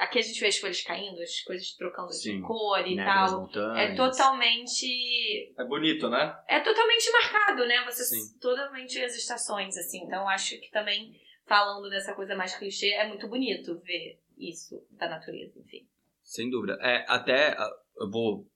Aqui 0.00 0.18
a 0.18 0.22
gente 0.22 0.40
vê 0.40 0.46
as 0.46 0.56
folhas 0.56 0.80
caindo, 0.82 1.20
as 1.20 1.42
coisas 1.42 1.72
trocando 1.74 2.10
Sim, 2.10 2.36
de 2.36 2.42
cor 2.42 2.80
e 2.86 2.94
Neve 2.94 3.52
tal. 3.52 3.76
É 3.76 3.94
totalmente. 3.94 5.52
É 5.58 5.64
bonito, 5.64 6.08
né? 6.08 6.34
É 6.48 6.58
totalmente 6.58 7.12
marcado, 7.12 7.66
né? 7.66 7.84
Você 7.84 8.04
Sim. 8.04 8.38
totalmente 8.40 8.98
as 8.98 9.14
estações, 9.14 9.76
assim. 9.76 10.02
Então 10.04 10.26
acho 10.26 10.58
que 10.58 10.70
também, 10.70 11.12
falando 11.46 11.90
dessa 11.90 12.14
coisa 12.14 12.34
mais 12.34 12.56
clichê, 12.56 12.94
é 12.94 13.06
muito 13.06 13.28
bonito 13.28 13.78
ver 13.80 14.18
isso 14.38 14.82
da 14.92 15.06
natureza, 15.06 15.60
enfim. 15.60 15.86
Sem 16.22 16.48
dúvida. 16.48 16.78
É, 16.80 17.04
até 17.06 17.50
ah, 17.58 17.70
eu 17.98 18.10
vou 18.10 18.46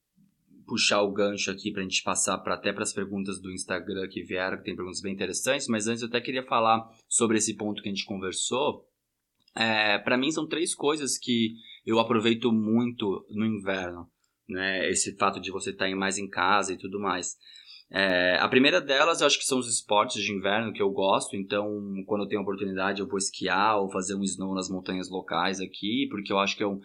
puxar 0.66 1.02
o 1.02 1.12
gancho 1.12 1.50
aqui 1.50 1.70
pra 1.70 1.82
gente 1.82 2.02
passar 2.02 2.38
pra, 2.38 2.54
até 2.54 2.72
para 2.72 2.84
as 2.84 2.92
perguntas 2.94 3.38
do 3.38 3.52
Instagram 3.52 4.08
que 4.08 4.22
vieram, 4.22 4.56
que 4.56 4.64
tem 4.64 4.74
perguntas 4.74 5.02
bem 5.02 5.12
interessantes, 5.12 5.68
mas 5.68 5.86
antes 5.86 6.00
eu 6.00 6.08
até 6.08 6.22
queria 6.22 6.42
falar 6.42 6.88
sobre 7.06 7.36
esse 7.36 7.54
ponto 7.54 7.82
que 7.82 7.88
a 7.88 7.92
gente 7.92 8.06
conversou. 8.06 8.88
É, 9.56 9.98
para 9.98 10.16
mim 10.16 10.30
são 10.30 10.46
três 10.46 10.74
coisas 10.74 11.18
que 11.18 11.54
eu 11.86 11.98
aproveito 11.98 12.50
muito 12.52 13.24
no 13.30 13.46
inverno, 13.46 14.08
né? 14.48 14.88
Esse 14.90 15.16
fato 15.16 15.40
de 15.40 15.50
você 15.50 15.70
estar 15.70 15.88
mais 15.94 16.18
em 16.18 16.28
casa 16.28 16.72
e 16.72 16.78
tudo 16.78 16.98
mais. 16.98 17.36
É, 17.90 18.36
a 18.40 18.48
primeira 18.48 18.80
delas 18.80 19.20
eu 19.20 19.26
acho 19.26 19.38
que 19.38 19.44
são 19.44 19.58
os 19.58 19.68
esportes 19.68 20.22
de 20.22 20.32
inverno 20.32 20.72
que 20.72 20.82
eu 20.82 20.90
gosto, 20.90 21.36
então 21.36 21.68
quando 22.06 22.22
eu 22.22 22.28
tenho 22.28 22.42
oportunidade 22.42 23.00
eu 23.00 23.06
vou 23.06 23.18
esquiar 23.18 23.78
ou 23.78 23.90
fazer 23.90 24.14
um 24.16 24.22
snow 24.22 24.54
nas 24.54 24.68
montanhas 24.68 25.08
locais 25.10 25.60
aqui, 25.60 26.08
porque 26.10 26.32
eu 26.32 26.38
acho 26.38 26.56
que 26.56 26.62
é 26.62 26.66
um, 26.66 26.80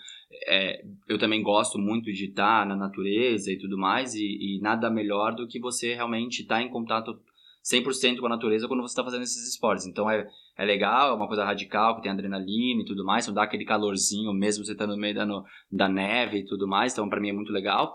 é, 0.48 0.84
eu 1.08 1.18
também 1.18 1.42
gosto 1.42 1.80
muito 1.80 2.12
de 2.12 2.26
estar 2.26 2.66
na 2.66 2.76
natureza 2.76 3.52
e 3.52 3.58
tudo 3.58 3.78
mais, 3.78 4.14
e, 4.14 4.58
e 4.58 4.60
nada 4.62 4.90
melhor 4.90 5.34
do 5.34 5.48
que 5.48 5.60
você 5.60 5.96
realmente 5.96 6.42
estar 6.42 6.62
em 6.62 6.70
contato 6.70 7.20
100% 7.64 8.20
com 8.20 8.26
a 8.26 8.30
natureza 8.30 8.68
quando 8.68 8.82
você 8.82 8.92
está 8.92 9.04
fazendo 9.04 9.24
esses 9.24 9.48
esportes. 9.48 9.86
Então 9.86 10.10
é, 10.10 10.28
é 10.58 10.66
legal, 10.66 11.12
é 11.12 11.16
uma 11.16 11.28
coisa 11.28 11.44
radical, 11.44 11.96
que 11.96 12.04
tem 12.04 12.12
adrenalina 12.12 12.82
e 12.82 12.86
tudo 12.86 13.04
mais, 13.04 13.26
então 13.26 13.34
dá 13.34 13.44
aquele 13.44 13.66
calorzinho 13.66 14.34
mesmo 14.34 14.66
você 14.66 14.72
estando 14.72 14.92
no 14.92 15.00
meio 15.00 15.16
da, 15.16 15.26
no, 15.26 15.44
da 15.72 15.88
neve 15.88 16.40
e 16.40 16.46
tudo 16.46 16.68
mais, 16.68 16.94
então 16.94 17.08
para 17.10 17.20
mim 17.20 17.30
é 17.30 17.34
muito 17.34 17.52
legal. 17.52 17.94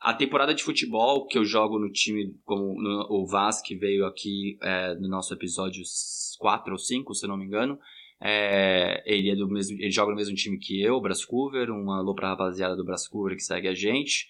A 0.00 0.14
temporada 0.14 0.54
de 0.54 0.62
futebol 0.62 1.26
que 1.26 1.36
eu 1.36 1.44
jogo 1.44 1.78
no 1.78 1.90
time, 1.92 2.34
como 2.44 2.80
no, 2.80 3.06
o 3.10 3.26
Vaz, 3.26 3.60
que 3.60 3.76
veio 3.76 4.06
aqui 4.06 4.56
é, 4.62 4.94
no 4.94 5.08
nosso 5.08 5.34
episódio 5.34 5.82
4 6.38 6.72
ou 6.72 6.78
5, 6.78 7.14
se 7.14 7.26
eu 7.26 7.28
não 7.28 7.36
me 7.36 7.44
engano, 7.44 7.78
é, 8.22 9.02
ele, 9.06 9.30
é 9.30 9.36
do 9.36 9.48
mesmo, 9.48 9.76
ele 9.78 9.90
joga 9.90 10.10
no 10.10 10.16
mesmo 10.16 10.34
time 10.34 10.58
que 10.58 10.80
eu, 10.80 10.94
o 10.94 11.00
Brascover, 11.00 11.70
um 11.70 11.90
alô 11.90 12.14
pra 12.14 12.30
rapaziada 12.30 12.76
do 12.76 12.84
Brascover 12.84 13.34
que 13.34 13.42
segue 13.42 13.68
a 13.68 13.74
gente. 13.74 14.26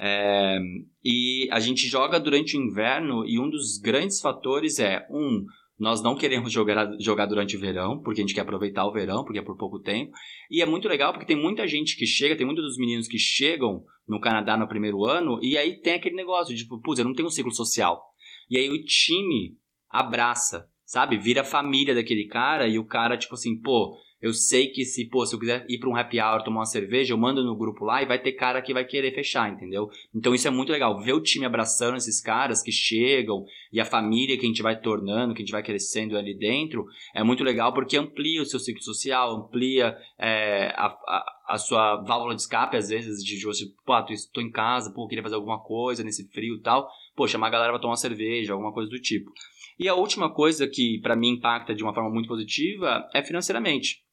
É, 0.00 0.58
e 1.04 1.48
a 1.50 1.58
gente 1.58 1.88
joga 1.88 2.20
durante 2.20 2.56
o 2.56 2.60
inverno 2.60 3.26
e 3.26 3.38
um 3.38 3.50
dos 3.50 3.78
grandes 3.78 4.20
fatores 4.20 4.78
é, 4.78 5.04
um, 5.10 5.44
nós 5.78 6.02
não 6.02 6.16
queremos 6.16 6.52
jogar, 6.52 6.88
jogar 7.00 7.26
durante 7.26 7.56
o 7.56 7.60
verão, 7.60 8.00
porque 8.02 8.20
a 8.20 8.24
gente 8.24 8.34
quer 8.34 8.42
aproveitar 8.42 8.86
o 8.86 8.92
verão, 8.92 9.24
porque 9.24 9.38
é 9.38 9.42
por 9.42 9.56
pouco 9.56 9.80
tempo. 9.80 10.12
E 10.50 10.60
é 10.60 10.66
muito 10.66 10.88
legal 10.88 11.12
porque 11.12 11.26
tem 11.26 11.40
muita 11.40 11.66
gente 11.66 11.96
que 11.96 12.06
chega, 12.06 12.36
tem 12.36 12.46
muitos 12.46 12.64
dos 12.64 12.78
meninos 12.78 13.06
que 13.08 13.18
chegam 13.18 13.84
no 14.06 14.20
Canadá 14.20 14.56
no 14.56 14.68
primeiro 14.68 15.04
ano, 15.04 15.38
e 15.42 15.56
aí 15.56 15.80
tem 15.80 15.94
aquele 15.94 16.16
negócio 16.16 16.54
de, 16.54 16.62
tipo, 16.62 16.80
putz, 16.80 16.98
eu 16.98 17.04
não 17.04 17.14
tenho 17.14 17.28
um 17.28 17.30
ciclo 17.30 17.52
social. 17.52 18.02
E 18.50 18.56
aí 18.56 18.70
o 18.70 18.82
time 18.82 19.56
abraça, 19.88 20.68
sabe? 20.84 21.18
Vira 21.18 21.44
família 21.44 21.94
daquele 21.94 22.26
cara, 22.26 22.66
e 22.66 22.78
o 22.78 22.84
cara, 22.84 23.18
tipo 23.18 23.34
assim, 23.34 23.60
pô, 23.60 23.96
eu 24.20 24.32
sei 24.32 24.68
que 24.68 24.84
se, 24.84 25.08
pô, 25.08 25.24
se 25.24 25.34
eu 25.34 25.38
quiser 25.38 25.64
ir 25.68 25.78
pra 25.78 25.88
um 25.88 25.96
happy 25.96 26.20
hour 26.20 26.42
tomar 26.42 26.60
uma 26.60 26.66
cerveja, 26.66 27.12
eu 27.12 27.18
mando 27.18 27.44
no 27.44 27.56
grupo 27.56 27.84
lá 27.84 28.02
e 28.02 28.06
vai 28.06 28.18
ter 28.18 28.32
cara 28.32 28.60
que 28.60 28.74
vai 28.74 28.84
querer 28.84 29.14
fechar, 29.14 29.50
entendeu? 29.52 29.88
Então 30.12 30.34
isso 30.34 30.48
é 30.48 30.50
muito 30.50 30.72
legal. 30.72 31.00
Ver 31.00 31.12
o 31.12 31.22
time 31.22 31.46
abraçando 31.46 31.96
esses 31.96 32.20
caras 32.20 32.60
que 32.60 32.72
chegam 32.72 33.44
e 33.72 33.80
a 33.80 33.84
família 33.84 34.36
que 34.36 34.44
a 34.44 34.48
gente 34.48 34.62
vai 34.62 34.78
tornando, 34.80 35.34
que 35.34 35.42
a 35.42 35.44
gente 35.44 35.52
vai 35.52 35.62
crescendo 35.62 36.18
ali 36.18 36.36
dentro, 36.36 36.84
é 37.14 37.22
muito 37.22 37.44
legal 37.44 37.72
porque 37.72 37.96
amplia 37.96 38.42
o 38.42 38.46
seu 38.46 38.58
ciclo 38.58 38.82
social, 38.82 39.36
amplia 39.36 39.96
é, 40.18 40.72
a, 40.74 40.86
a, 40.86 41.24
a, 41.50 41.58
sua 41.58 42.02
válvula 42.02 42.34
de 42.34 42.40
escape, 42.40 42.76
às 42.76 42.88
vezes, 42.88 43.22
de 43.22 43.40
você, 43.44 43.66
pô, 43.86 44.02
tô, 44.02 44.12
tô 44.32 44.40
em 44.40 44.50
casa, 44.50 44.92
pô, 44.92 45.06
queria 45.06 45.22
fazer 45.22 45.36
alguma 45.36 45.62
coisa 45.62 46.02
nesse 46.02 46.28
frio 46.30 46.56
e 46.56 46.60
tal. 46.60 46.88
Pô, 47.14 47.28
chamar 47.28 47.48
a 47.48 47.50
galera 47.50 47.72
pra 47.72 47.80
tomar 47.80 47.92
uma 47.92 47.96
cerveja, 47.96 48.52
alguma 48.52 48.72
coisa 48.72 48.90
do 48.90 49.00
tipo. 49.00 49.30
E 49.78 49.88
a 49.88 49.94
última 49.94 50.28
coisa 50.28 50.66
que 50.66 50.98
para 51.00 51.14
mim 51.14 51.34
impacta 51.34 51.72
de 51.72 51.84
uma 51.84 51.94
forma 51.94 52.10
muito 52.10 52.26
positiva 52.26 53.08
é 53.14 53.22
financeiramente. 53.22 54.07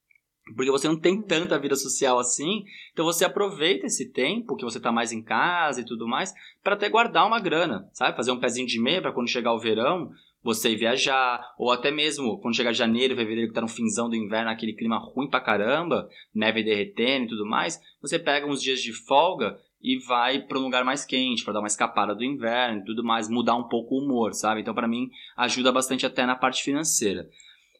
Porque 0.53 0.69
você 0.69 0.87
não 0.87 0.99
tem 0.99 1.21
tanta 1.21 1.57
vida 1.57 1.75
social 1.75 2.19
assim, 2.19 2.63
então 2.93 3.03
você 3.03 3.25
aproveita 3.25 3.87
esse 3.87 4.11
tempo 4.11 4.55
que 4.55 4.63
você 4.63 4.79
tá 4.79 4.91
mais 4.91 5.11
em 5.11 5.23
casa 5.23 5.81
e 5.81 5.85
tudo 5.85 6.07
mais, 6.07 6.31
para 6.63 6.75
até 6.75 6.87
guardar 6.87 7.25
uma 7.25 7.39
grana, 7.39 7.89
sabe? 7.93 8.15
Fazer 8.15 8.31
um 8.31 8.39
pezinho 8.39 8.67
de 8.67 8.79
meia 8.79 9.01
para 9.01 9.11
quando 9.11 9.29
chegar 9.29 9.53
o 9.53 9.59
verão, 9.59 10.11
você 10.43 10.69
ir 10.69 10.75
viajar, 10.75 11.41
ou 11.57 11.71
até 11.71 11.89
mesmo 11.89 12.39
quando 12.39 12.55
chegar 12.55 12.71
janeiro, 12.71 13.15
fevereiro, 13.15 13.47
que 13.47 13.55
tá 13.55 13.61
no 13.61 13.67
finzão 13.67 14.07
do 14.07 14.15
inverno, 14.15 14.51
aquele 14.51 14.73
clima 14.73 14.99
ruim 14.99 15.27
pra 15.27 15.41
caramba, 15.41 16.07
neve 16.33 16.63
derretendo 16.63 17.25
e 17.25 17.29
tudo 17.29 17.47
mais, 17.47 17.81
você 17.99 18.19
pega 18.19 18.45
uns 18.45 18.61
dias 18.61 18.79
de 18.79 18.93
folga 18.93 19.57
e 19.81 19.97
vai 19.97 20.41
para 20.41 20.59
um 20.59 20.63
lugar 20.63 20.85
mais 20.85 21.03
quente, 21.03 21.43
para 21.43 21.53
dar 21.53 21.59
uma 21.61 21.67
escapada 21.67 22.13
do 22.13 22.23
inverno 22.23 22.81
e 22.81 22.85
tudo 22.85 23.03
mais, 23.03 23.27
mudar 23.27 23.55
um 23.55 23.67
pouco 23.67 23.95
o 23.95 24.03
humor, 24.03 24.33
sabe? 24.33 24.61
Então, 24.61 24.75
para 24.75 24.87
mim, 24.87 25.09
ajuda 25.35 25.71
bastante 25.71 26.05
até 26.05 26.25
na 26.27 26.35
parte 26.35 26.61
financeira. 26.61 27.27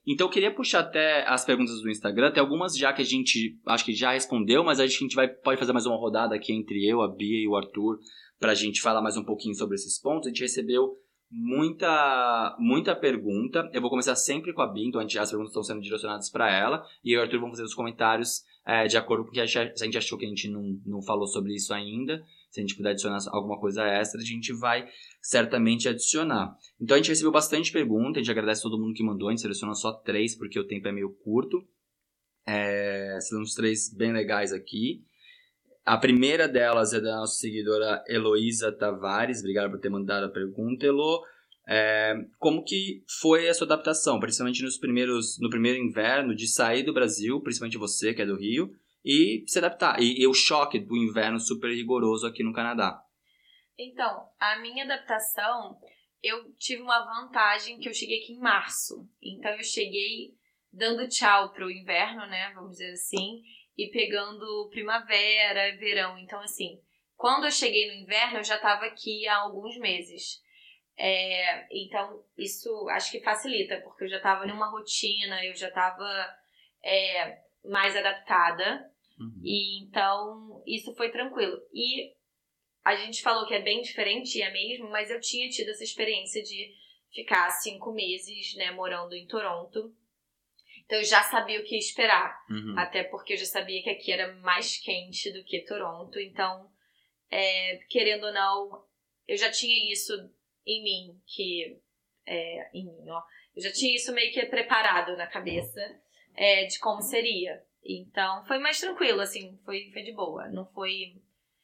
Então 0.08 0.28
eu 0.28 0.32
queria 0.32 0.54
puxar 0.54 0.82
até 0.82 1.28
as 1.28 1.44
perguntas 1.44 1.82
do 1.82 1.90
Instagram, 1.90 2.32
tem 2.32 2.42
algumas 2.42 2.78
já 2.78 2.94
que 2.94 3.02
a 3.02 3.06
gente 3.06 3.58
acho 3.66 3.84
que 3.84 3.94
já 3.94 4.12
respondeu, 4.12 4.64
mas 4.64 4.80
a 4.80 4.86
gente 4.86 5.16
vai, 5.16 5.28
pode 5.28 5.60
fazer 5.60 5.74
mais 5.74 5.86
uma 5.86 5.98
rodada 5.98 6.36
aqui 6.36 6.54
entre 6.54 6.88
eu, 6.88 7.02
a 7.02 7.08
Bia 7.08 7.42
e 7.42 7.48
o 7.48 7.56
Arthur, 7.56 8.00
para 8.40 8.52
a 8.52 8.56
gente 8.56 8.82
falar 8.82 9.02
mais 9.02 9.18
um 9.18 9.24
pouquinho 9.24 9.56
sobre 9.56 9.76
esses 9.76 10.00
pontos. 10.00 10.28
A 10.28 10.30
gente 10.30 10.42
recebeu 10.42 10.96
muita 11.32 12.56
muita 12.60 12.96
pergunta. 12.96 13.68
Eu 13.74 13.82
vou 13.82 13.90
começar 13.90 14.16
sempre 14.16 14.54
com 14.54 14.62
a 14.62 14.68
Bia, 14.68 14.88
então 14.88 15.02
a 15.02 15.04
gente, 15.04 15.18
as 15.18 15.30
perguntas 15.30 15.52
estão 15.52 15.64
sendo 15.64 15.82
direcionadas 15.82 16.30
para 16.30 16.54
ela, 16.56 16.86
e 17.04 17.12
eu 17.12 17.18
e 17.18 17.20
o 17.20 17.22
Arthur 17.24 17.40
vão 17.40 17.50
fazer 17.50 17.64
os 17.64 17.74
comentários 17.74 18.44
é, 18.66 18.88
de 18.88 18.98
acordo 18.98 19.24
com 19.24 19.30
o 19.30 19.34
que 19.34 19.40
a 19.40 19.46
gente, 19.46 19.82
a 19.82 19.86
gente 19.86 19.98
achou 19.98 20.18
que 20.18 20.26
a 20.26 20.30
gente 20.30 20.50
não, 20.50 20.80
não 20.86 21.02
falou 21.02 21.28
sobre 21.28 21.54
isso 21.54 21.74
ainda. 21.74 22.24
Se 22.56 22.62
a 22.62 22.64
gente 22.64 22.78
puder 22.78 22.92
adicionar 22.92 23.20
alguma 23.32 23.60
coisa 23.60 23.84
extra, 23.84 24.22
a 24.22 24.24
gente 24.24 24.54
vai 24.54 24.88
certamente 25.22 25.90
adicionar. 25.90 26.56
Então 26.80 26.96
a 26.96 26.98
gente 26.98 27.10
recebeu 27.10 27.30
bastante 27.30 27.70
pergunta, 27.70 28.18
a 28.18 28.24
gente 28.24 28.32
agradece 28.32 28.62
todo 28.62 28.80
mundo 28.80 28.94
que 28.94 29.04
mandou, 29.04 29.28
a 29.28 29.32
gente 29.32 29.42
seleciona 29.42 29.74
só 29.74 29.92
três 29.92 30.38
porque 30.38 30.58
o 30.58 30.66
tempo 30.66 30.88
é 30.88 30.92
meio 30.94 31.12
curto. 31.22 31.62
É, 32.48 33.20
são 33.20 33.42
uns 33.42 33.54
três 33.56 33.94
bem 33.94 34.14
legais 34.14 34.54
aqui. 34.54 35.04
A 35.84 35.98
primeira 35.98 36.48
delas 36.48 36.94
é 36.94 37.02
da 37.02 37.18
nossa 37.18 37.38
seguidora 37.38 38.02
Heloísa 38.08 38.72
Tavares, 38.72 39.40
obrigado 39.42 39.70
por 39.70 39.80
ter 39.82 39.90
mandado 39.90 40.28
a 40.28 40.32
pergunta, 40.32 40.86
Elo. 40.86 41.26
É, 41.68 42.16
como 42.40 42.64
que 42.64 43.04
foi 43.20 43.50
a 43.50 43.54
sua 43.54 43.66
adaptação, 43.66 44.18
principalmente 44.18 44.64
nos 44.64 44.78
primeiros, 44.78 45.38
no 45.42 45.50
primeiro 45.50 45.78
inverno, 45.78 46.34
de 46.34 46.48
sair 46.48 46.84
do 46.84 46.94
Brasil, 46.94 47.42
principalmente 47.42 47.78
você 47.78 48.14
que 48.14 48.22
é 48.22 48.26
do 48.26 48.38
Rio, 48.38 48.72
e 49.06 49.44
se 49.48 49.60
adaptar. 49.60 50.02
E, 50.02 50.20
e 50.20 50.28
o 50.28 50.34
choque 50.34 50.80
do 50.80 50.98
inverno 50.98 51.40
super 51.40 51.70
rigoroso 51.70 52.26
aqui 52.26 52.44
no 52.44 52.52
Canadá. 52.52 53.00
Então, 53.78 54.28
a 54.40 54.58
minha 54.60 54.84
adaptação, 54.84 55.78
eu 56.24 56.52
tive 56.58 56.82
uma 56.82 57.06
vantagem 57.06 57.78
que 57.80 57.88
eu 57.88 57.94
cheguei 57.94 58.24
aqui 58.24 58.34
em 58.34 58.40
março. 58.40 59.08
Então 59.22 59.52
eu 59.52 59.64
cheguei 59.64 60.34
dando 60.74 61.08
tchau 61.08 61.54
pro 61.54 61.70
inverno, 61.70 62.26
né? 62.28 62.52
Vamos 62.56 62.72
dizer 62.72 62.92
assim, 62.92 63.42
e 63.78 63.90
pegando 63.92 64.70
primavera, 64.72 65.78
verão. 65.78 66.18
Então, 66.18 66.42
assim, 66.42 66.82
quando 67.16 67.46
eu 67.46 67.52
cheguei 67.52 67.88
no 67.88 68.04
inverno, 68.04 68.40
eu 68.40 68.44
já 68.44 68.56
estava 68.56 68.86
aqui 68.86 69.28
há 69.28 69.38
alguns 69.38 69.78
meses. 69.78 70.42
É, 70.98 71.68
então, 71.72 72.24
isso 72.38 72.88
acho 72.90 73.12
que 73.12 73.22
facilita, 73.22 73.82
porque 73.82 74.06
eu 74.06 74.10
já 74.10 74.18
estava 74.18 74.46
numa 74.46 74.70
rotina, 74.72 75.44
eu 75.46 75.54
já 75.54 75.68
estava 75.68 76.08
é, 76.84 77.40
mais 77.64 77.96
adaptada. 77.96 78.90
Uhum. 79.20 79.42
E 79.44 79.84
então, 79.84 80.64
isso 80.66 80.94
foi 80.96 81.12
tranquilo. 81.12 81.58
E 81.74 82.14
a 82.84 82.96
gente 82.96 83.22
falou 83.22 83.48
que 83.48 83.54
é 83.54 83.62
bem 83.62 83.82
diferente, 83.82 84.38
e 84.38 84.42
é 84.42 84.52
mesmo, 84.52 84.90
mas 84.90 85.10
eu 85.10 85.20
tinha 85.20 85.50
tido 85.50 85.70
essa 85.70 85.84
experiência 85.84 86.44
de 86.44 86.74
ficar 87.12 87.50
cinco 87.50 87.94
meses, 87.94 88.56
né, 88.56 88.72
morando 88.72 89.16
em 89.16 89.26
Toronto. 89.26 89.96
Então 90.86 91.00
eu 91.00 91.04
já 91.04 91.24
sabia 91.24 91.60
o 91.60 91.64
que 91.64 91.78
esperar. 91.78 92.38
Uhum. 92.50 92.76
Até 92.78 93.04
porque 93.04 93.34
eu 93.34 93.38
já 93.38 93.46
sabia 93.46 93.82
que 93.82 93.90
aqui 93.90 94.12
era 94.12 94.36
mais 94.36 94.78
quente 94.78 95.32
do 95.32 95.44
que 95.44 95.66
Toronto. 95.66 96.20
Então, 96.20 96.70
é, 97.32 97.78
querendo 97.90 98.26
ou 98.26 98.34
não, 98.34 98.86
eu 99.28 99.38
já 99.38 99.50
tinha 99.50 99.92
isso 99.92 100.14
em 100.66 100.84
mim, 100.84 101.22
que. 101.26 101.80
É, 102.28 102.70
em 102.74 102.86
mim, 102.86 103.10
ó. 103.10 103.22
Eu 103.56 103.62
já 103.62 103.72
tinha 103.72 103.96
isso 103.96 104.14
meio 104.14 104.32
que 104.34 104.46
preparado 104.46 105.16
na 105.16 105.28
cabeça 105.28 105.82
é, 106.36 106.66
de 106.66 106.78
como 106.80 107.02
seria. 107.02 107.64
Então, 107.86 108.44
foi 108.46 108.58
mais 108.58 108.80
tranquilo, 108.80 109.22
assim, 109.22 109.60
foi, 109.64 109.90
foi 109.94 110.02
de 110.02 110.12
boa. 110.14 110.48
Não 110.50 110.66
foi. 110.74 111.22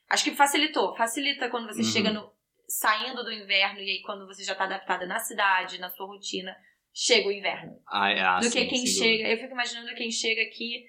Acho 0.09 0.23
que 0.25 0.31
facilitou. 0.35 0.95
Facilita 0.95 1.49
quando 1.49 1.67
você 1.67 1.81
Uhum. 1.81 1.87
chega 1.87 2.11
no. 2.11 2.31
saindo 2.67 3.21
do 3.23 3.31
inverno 3.33 3.79
e 3.81 3.89
aí 3.89 4.01
quando 4.01 4.25
você 4.25 4.43
já 4.45 4.55
tá 4.55 4.63
adaptada 4.63 5.05
na 5.05 5.19
cidade, 5.19 5.77
na 5.77 5.89
sua 5.89 6.05
rotina, 6.07 6.55
chega 6.93 7.27
o 7.27 7.31
inverno. 7.31 7.81
Ah, 7.85 8.09
é, 8.11 8.21
ah, 8.21 8.39
do 8.39 8.45
sim, 8.45 8.61
que 8.61 8.65
quem 8.67 8.85
chega. 8.85 9.27
Eu 9.27 9.37
fico 9.37 9.51
imaginando 9.51 9.93
quem 9.93 10.09
chega 10.09 10.41
aqui 10.43 10.85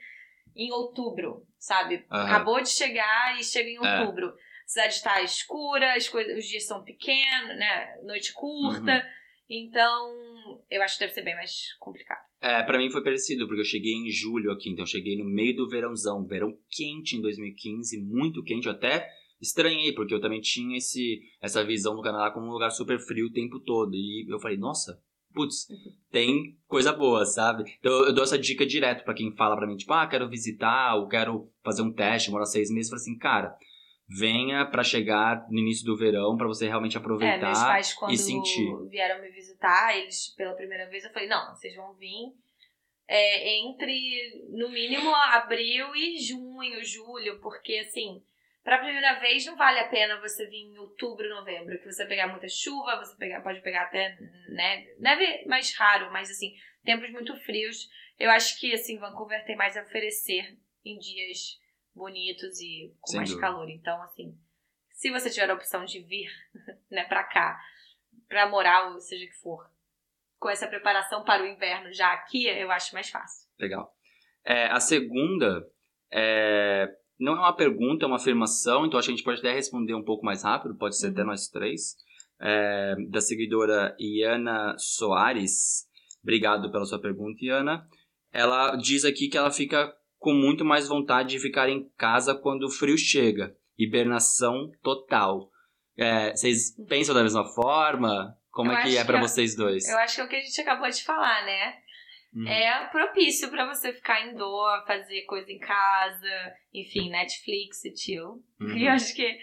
em 0.55 0.71
outubro, 0.71 1.45
sabe? 1.59 2.07
Aham. 2.09 2.25
Acabou 2.27 2.61
de 2.61 2.69
chegar 2.69 3.37
e 3.37 3.43
chega 3.43 3.69
em 3.69 3.85
É. 3.85 3.99
outubro. 4.01 4.29
A 4.29 4.69
cidade 4.69 4.95
está 4.95 5.23
escura, 5.23 5.95
as 5.95 6.09
coisas, 6.09 6.39
os 6.39 6.45
dias 6.47 6.67
são 6.67 6.85
pequenos, 6.85 7.57
né? 7.59 7.97
Noite 8.05 8.33
curta. 8.33 8.93
Uhum. 8.95 9.03
Então, 9.49 10.63
eu 10.71 10.83
acho 10.83 10.95
que 10.95 11.01
deve 11.01 11.15
ser 11.15 11.23
bem 11.23 11.35
mais 11.35 11.75
complicado. 11.81 12.25
É, 12.43 12.61
pra 12.65 12.77
mim 12.77 12.91
foi 12.91 13.05
parecido, 13.05 13.47
porque 13.47 13.61
eu 13.61 13.65
cheguei 13.65 13.93
em 13.93 14.11
julho 14.11 14.51
aqui, 14.51 14.69
então 14.69 14.83
eu 14.83 14.89
cheguei 14.89 15.17
no 15.17 15.25
meio 15.25 15.55
do 15.55 15.69
verãozão, 15.69 16.27
verão 16.27 16.53
quente 16.69 17.17
em 17.17 17.21
2015, 17.21 18.03
muito 18.03 18.43
quente, 18.43 18.67
eu 18.67 18.73
até 18.73 19.09
estranhei, 19.41 19.93
porque 19.93 20.13
eu 20.13 20.21
também 20.21 20.41
tinha 20.41 20.77
esse, 20.77 21.21
essa 21.41 21.65
visão 21.65 21.95
do 21.95 22.03
Canadá 22.03 22.33
como 22.33 22.49
um 22.49 22.53
lugar 22.53 22.71
super 22.71 22.99
frio 22.99 23.27
o 23.27 23.33
tempo 23.33 23.61
todo, 23.61 23.95
e 23.95 24.27
eu 24.29 24.41
falei, 24.41 24.57
nossa, 24.57 25.01
putz, 25.33 25.69
tem 26.11 26.59
coisa 26.67 26.93
boa, 26.93 27.25
sabe? 27.25 27.63
Então 27.79 27.93
eu 28.07 28.13
dou 28.13 28.25
essa 28.25 28.39
dica 28.39 28.67
direto 28.67 29.05
para 29.05 29.15
quem 29.15 29.31
fala 29.37 29.55
para 29.55 29.69
mim, 29.69 29.77
tipo, 29.77 29.93
ah, 29.93 30.09
quero 30.09 30.29
visitar, 30.29 30.97
ou 30.97 31.07
quero 31.07 31.49
fazer 31.63 31.83
um 31.83 31.93
teste, 31.93 32.33
morar 32.33 32.47
seis 32.47 32.71
meses, 32.71 32.91
eu 32.91 32.99
falo 32.99 33.03
assim, 33.03 33.19
cara, 33.19 33.57
venha 34.19 34.67
para 34.67 34.83
chegar 34.83 35.47
no 35.49 35.59
início 35.59 35.85
do 35.85 35.97
verão 35.97 36.37
para 36.37 36.47
você 36.47 36.67
realmente 36.67 36.97
aproveitar 36.97 37.37
é, 37.37 37.41
meus 37.41 37.59
pais, 37.59 37.95
quando 37.95 38.13
e 38.13 38.19
sentir. 38.19 38.69
vieram 38.89 39.21
me 39.21 39.31
visitar, 39.31 39.97
eles 39.97 40.35
pela 40.37 40.55
primeira 40.55 40.89
vez, 40.89 41.05
eu 41.05 41.13
falei, 41.13 41.29
não, 41.29 41.55
vocês 41.55 41.75
vão 41.75 41.95
vir 41.95 42.33
é, 43.09 43.59
entre, 43.59 44.47
no 44.51 44.69
mínimo, 44.71 45.15
abril 45.15 45.95
e 45.95 46.19
junho, 46.19 46.85
julho, 46.85 47.41
porque 47.41 47.79
assim, 47.79 48.23
para 48.63 48.77
a 48.77 48.81
primeira 48.81 49.19
vez 49.19 49.45
não 49.47 49.57
vale 49.57 49.81
a 49.81 49.89
pena 49.89 50.21
você 50.21 50.47
vir 50.47 50.67
em 50.67 50.79
outubro, 50.79 51.29
novembro, 51.29 51.79
que 51.79 51.91
você 51.91 52.07
pegar 52.07 52.29
muita 52.29 52.49
chuva, 52.49 52.97
você 52.97 53.17
pegar, 53.17 53.41
pode 53.41 53.61
pegar 53.61 53.83
até 53.83 54.17
neve, 54.49 54.97
neve 54.99 55.45
mais 55.47 55.77
raro, 55.77 56.13
mas 56.13 56.31
assim, 56.31 56.55
tempos 56.85 57.11
muito 57.11 57.37
frios. 57.45 57.89
Eu 58.19 58.31
acho 58.31 58.59
que 58.61 58.73
assim, 58.73 58.99
Vancouver 58.99 59.45
tem 59.45 59.57
mais 59.57 59.77
a 59.77 59.83
oferecer 59.83 60.57
em 60.85 60.99
dias 60.99 61.62
bonitos 61.95 62.61
e 62.61 62.95
com 63.01 63.11
Sem 63.11 63.19
mais 63.19 63.31
dúvida. 63.31 63.47
calor. 63.47 63.69
Então, 63.69 64.03
assim, 64.03 64.37
se 64.93 65.11
você 65.11 65.31
tiver 65.31 65.51
a 65.51 65.55
opção 65.55 65.85
de 65.85 66.01
vir, 66.01 66.31
né, 66.91 67.05
para 67.05 67.25
cá, 67.25 67.61
para 68.29 68.49
morar 68.49 68.93
ou 68.93 69.01
seja 69.01 69.27
que 69.27 69.41
for, 69.41 69.71
com 70.39 70.49
essa 70.51 70.67
preparação 70.67 71.25
para 71.25 71.43
o 71.43 71.47
inverno 71.47 71.93
já 71.93 72.13
aqui, 72.13 72.47
eu 72.47 72.71
acho 72.71 72.95
mais 72.95 73.09
fácil. 73.09 73.49
Legal. 73.59 73.95
É, 74.45 74.67
a 74.67 74.81
segunda 74.81 75.65
é, 76.13 76.89
não 77.19 77.35
é 77.35 77.39
uma 77.39 77.55
pergunta, 77.55 78.05
é 78.05 78.09
uma 78.09 78.17
afirmação, 78.17 78.85
então 78.85 78.99
acho 78.99 79.07
que 79.07 79.13
a 79.13 79.17
gente 79.17 79.25
pode 79.25 79.39
até 79.39 79.53
responder 79.53 79.95
um 79.95 80.05
pouco 80.05 80.25
mais 80.25 80.43
rápido, 80.43 80.77
pode 80.77 80.99
ser 80.99 81.09
até 81.09 81.23
nós 81.23 81.49
três. 81.49 81.97
É, 82.41 82.97
da 83.09 83.21
seguidora 83.21 83.97
Iana 84.01 84.75
Soares. 84.77 85.87
Obrigado 86.23 86.73
pela 86.73 86.85
sua 86.85 87.01
pergunta, 87.01 87.45
Iana. 87.45 87.87
Ela 88.33 88.75
diz 88.75 89.05
aqui 89.05 89.29
que 89.29 89.39
ela 89.39 89.51
fica 89.53 89.95
com 90.23 90.33
muito 90.33 90.65
mais 90.65 90.89
vontade 90.89 91.31
de 91.31 91.39
ficar 91.41 91.69
em 91.69 91.89
casa 91.99 92.35
quando 92.35 92.63
o 92.65 92.71
frio 92.71 92.97
chega. 92.97 93.55
Hibernação 93.79 94.71
total. 94.83 95.51
É, 95.99 96.31
vocês 96.31 96.75
pensam 96.89 97.15
da 97.15 97.23
mesma 97.23 97.45
forma? 97.45 98.37
Como 98.51 98.71
Eu 98.71 98.77
é 98.79 98.83
que 98.83 98.97
é 98.97 99.05
pra 99.05 99.19
que- 99.21 99.27
vocês 99.29 99.55
dois? 99.57 99.87
Eu 99.89 99.99
acho 99.99 100.15
que 100.15 100.21
é 100.21 100.25
o 100.25 100.29
que 100.29 100.37
a 100.37 100.41
gente 100.41 100.61
acabou 100.61 100.89
de 100.89 101.03
falar, 101.05 101.45
né? 101.45 101.75
Uhum. 102.35 102.49
É 102.49 102.89
propício 102.91 103.51
pra 103.51 103.67
você 103.67 103.93
ficar 103.93 104.27
em 104.27 104.35
dor, 104.35 104.85
fazer 104.87 105.23
coisa 105.23 105.51
em 105.51 105.59
casa, 105.59 106.55
enfim, 106.73 107.11
Netflix 107.11 107.85
e 107.85 107.95
chill. 107.97 108.43
Uhum. 108.61 108.77
E 108.77 108.87
eu 108.87 108.93
acho 108.93 109.15
que 109.15 109.39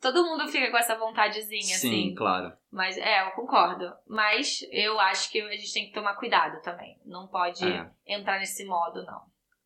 todo 0.00 0.24
mundo 0.24 0.48
fica 0.48 0.70
com 0.70 0.76
essa 0.76 0.96
vontadezinha, 0.96 1.62
Sim, 1.62 1.88
assim. 1.88 2.14
claro. 2.16 2.52
Mas 2.70 2.96
é, 2.98 3.26
eu 3.26 3.30
concordo. 3.32 3.92
Mas 4.08 4.60
eu 4.72 4.98
acho 4.98 5.30
que 5.30 5.40
a 5.40 5.50
gente 5.56 5.72
tem 5.72 5.86
que 5.86 5.92
tomar 5.92 6.16
cuidado 6.16 6.60
também. 6.62 6.98
Não 7.04 7.28
pode 7.28 7.64
É. 7.64 7.88
entrar 8.06 8.40
nesse 8.40 8.64
modo, 8.64 9.04
não. 9.04 9.20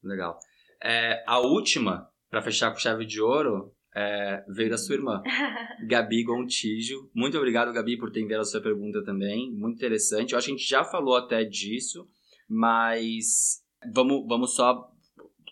Legal. 0.04 0.38
É, 0.82 1.22
a 1.26 1.38
última, 1.38 2.08
pra 2.30 2.42
fechar 2.42 2.70
com 2.70 2.78
chave 2.78 3.04
de 3.04 3.20
ouro, 3.20 3.72
é, 3.94 4.44
veio 4.48 4.68
da 4.68 4.76
sua 4.76 4.94
irmã, 4.94 5.22
Gabi 5.88 6.22
Gontijo. 6.22 7.10
Muito 7.14 7.38
obrigado, 7.38 7.72
Gabi, 7.72 7.96
por 7.96 8.10
ter 8.10 8.20
enviado 8.20 8.42
a 8.42 8.44
sua 8.44 8.60
pergunta 8.60 9.02
também. 9.04 9.50
Muito 9.52 9.76
interessante. 9.76 10.32
Eu 10.32 10.38
acho 10.38 10.46
que 10.48 10.52
a 10.52 10.56
gente 10.56 10.68
já 10.68 10.84
falou 10.84 11.16
até 11.16 11.44
disso, 11.44 12.06
mas 12.48 13.62
vamos, 13.92 14.26
vamos 14.26 14.54
só 14.54 14.90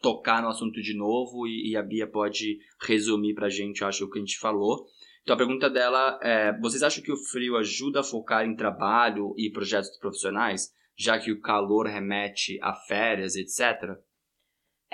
tocar 0.03 0.43
no 0.43 0.49
assunto 0.49 0.83
de 0.83 0.95
novo 0.95 1.47
e, 1.47 1.71
e 1.71 1.77
a 1.77 1.83
Bia 1.83 2.07
pode 2.07 2.59
resumir 2.83 3.35
pra 3.35 3.49
gente, 3.49 3.81
eu 3.81 3.89
acho, 3.89 4.05
o 4.05 4.11
que 4.11 4.19
a 4.19 4.21
gente 4.21 4.39
falou. 4.39 4.85
Então 5.23 5.35
a 5.35 5.39
pergunta 5.39 5.71
dela 5.71 6.21
é: 6.23 6.53
vocês 6.61 6.83
acham 6.83 7.03
que 7.03 7.11
o 7.11 7.17
frio 7.17 7.57
ajuda 7.57 8.01
a 8.01 8.05
focar 8.05 8.45
em 8.45 8.55
trabalho 8.55 9.35
e 9.39 9.51
projetos 9.51 9.97
profissionais, 9.99 10.71
já 10.97 11.19
que 11.19 11.33
o 11.33 11.41
calor 11.41 11.87
remete 11.87 12.59
a 12.63 12.75
férias, 12.75 13.35
etc? 13.35 13.99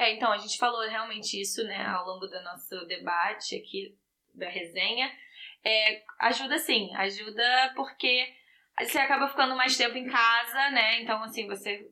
É, 0.01 0.15
então, 0.15 0.33
a 0.33 0.39
gente 0.39 0.57
falou 0.57 0.81
realmente 0.89 1.39
isso, 1.39 1.63
né, 1.65 1.85
ao 1.85 2.07
longo 2.07 2.27
do 2.27 2.43
nosso 2.43 2.87
debate 2.87 3.55
aqui, 3.55 3.95
da 4.35 4.49
resenha. 4.49 5.13
É, 5.63 6.03
ajuda 6.21 6.57
sim, 6.57 6.91
ajuda 6.95 7.75
porque 7.77 8.33
você 8.79 8.97
acaba 8.97 9.29
ficando 9.29 9.55
mais 9.55 9.77
tempo 9.77 9.99
em 9.99 10.09
casa, 10.09 10.71
né? 10.71 11.03
Então, 11.03 11.23
assim, 11.23 11.47
você 11.47 11.87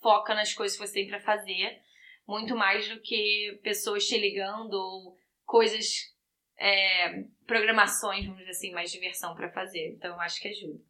foca 0.00 0.34
nas 0.34 0.52
coisas 0.52 0.76
que 0.76 0.84
você 0.84 0.92
tem 0.92 1.06
pra 1.06 1.20
fazer, 1.20 1.80
muito 2.26 2.56
mais 2.56 2.88
do 2.88 3.00
que 3.00 3.60
pessoas 3.62 4.08
te 4.08 4.18
ligando 4.18 4.74
ou 4.74 5.16
coisas, 5.46 6.12
é, 6.58 7.22
programações, 7.46 8.24
vamos 8.24 8.40
dizer 8.40 8.50
assim, 8.50 8.72
mais 8.72 8.90
diversão 8.90 9.36
pra 9.36 9.52
fazer. 9.52 9.90
Então, 9.90 10.16
eu 10.16 10.20
acho 10.20 10.40
que 10.40 10.48
ajuda. 10.48 10.80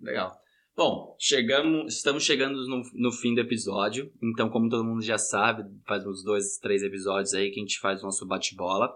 Legal. 0.00 0.40
Bom, 0.74 1.14
chegamos, 1.18 1.96
estamos 1.96 2.24
chegando 2.24 2.66
no, 2.66 2.82
no 2.94 3.12
fim 3.12 3.34
do 3.34 3.42
episódio. 3.42 4.10
Então, 4.22 4.48
como 4.48 4.70
todo 4.70 4.84
mundo 4.84 5.02
já 5.02 5.18
sabe, 5.18 5.64
faz 5.86 6.06
uns 6.06 6.24
dois, 6.24 6.56
três 6.56 6.82
episódios 6.82 7.34
aí 7.34 7.50
que 7.50 7.60
a 7.60 7.62
gente 7.62 7.78
faz 7.78 8.00
o 8.00 8.06
nosso 8.06 8.26
bate-bola. 8.26 8.90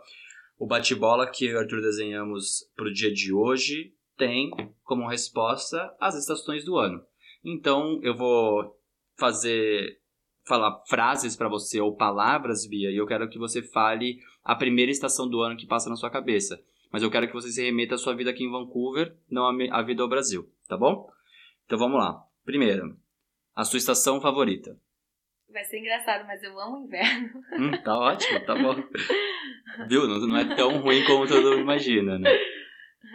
O 0.59 0.67
bate-bola 0.67 1.31
que 1.31 1.45
eu 1.45 1.51
e 1.51 1.55
o 1.55 1.59
Arthur 1.59 1.83
desenhamos 1.83 2.67
para 2.75 2.87
o 2.87 2.93
dia 2.93 3.13
de 3.13 3.31
hoje 3.31 3.93
tem 4.17 4.51
como 4.85 5.07
resposta 5.07 5.95
as 6.01 6.15
estações 6.15 6.65
do 6.65 6.79
ano. 6.79 7.05
Então, 7.45 8.01
eu 8.03 8.17
vou 8.17 8.75
fazer 9.19 10.01
falar 10.47 10.83
frases 10.89 11.37
para 11.37 11.49
você 11.49 11.79
ou 11.79 11.95
palavras, 11.95 12.67
Bia, 12.67 12.91
e 12.91 12.97
eu 12.97 13.07
quero 13.07 13.29
que 13.29 13.39
você 13.39 13.61
fale 13.61 14.19
a 14.43 14.55
primeira 14.55 14.91
estação 14.91 15.29
do 15.29 15.43
ano 15.43 15.57
que 15.57 15.67
passa 15.67 15.91
na 15.91 15.97
sua 15.97 16.09
cabeça. 16.09 16.59
Mas 16.91 17.03
eu 17.03 17.11
quero 17.11 17.27
que 17.27 17.35
você 17.35 17.51
se 17.51 17.63
remeta 17.63 17.97
à 17.97 17.99
sua 17.99 18.15
vida 18.15 18.31
aqui 18.31 18.45
em 18.45 18.51
Vancouver, 18.51 19.15
não 19.31 19.45
à 19.71 19.83
vida 19.83 20.03
ao 20.03 20.09
Brasil, 20.09 20.49
tá 20.67 20.79
bom? 20.79 21.15
Então 21.67 21.79
vamos 21.79 21.99
lá. 21.99 22.25
Primeiro, 22.45 22.97
a 23.55 23.65
sua 23.65 23.79
estação 23.79 24.21
favorita. 24.21 24.81
Vai 25.49 25.65
ser 25.65 25.81
engraçado, 25.81 26.25
mas 26.27 26.43
eu 26.43 26.59
amo 26.61 26.77
o 26.77 26.85
inverno. 26.85 27.43
Hum, 27.53 27.83
tá 27.83 27.99
ótimo, 27.99 28.45
tá 28.45 28.55
bom. 28.55 28.75
Viu? 29.89 30.07
Não, 30.07 30.21
não 30.27 30.37
é 30.37 30.57
tão 30.57 30.81
ruim 30.81 31.05
como 31.05 31.27
todo 31.27 31.51
mundo 31.51 31.61
imagina, 31.61 32.19
né? 32.19 32.31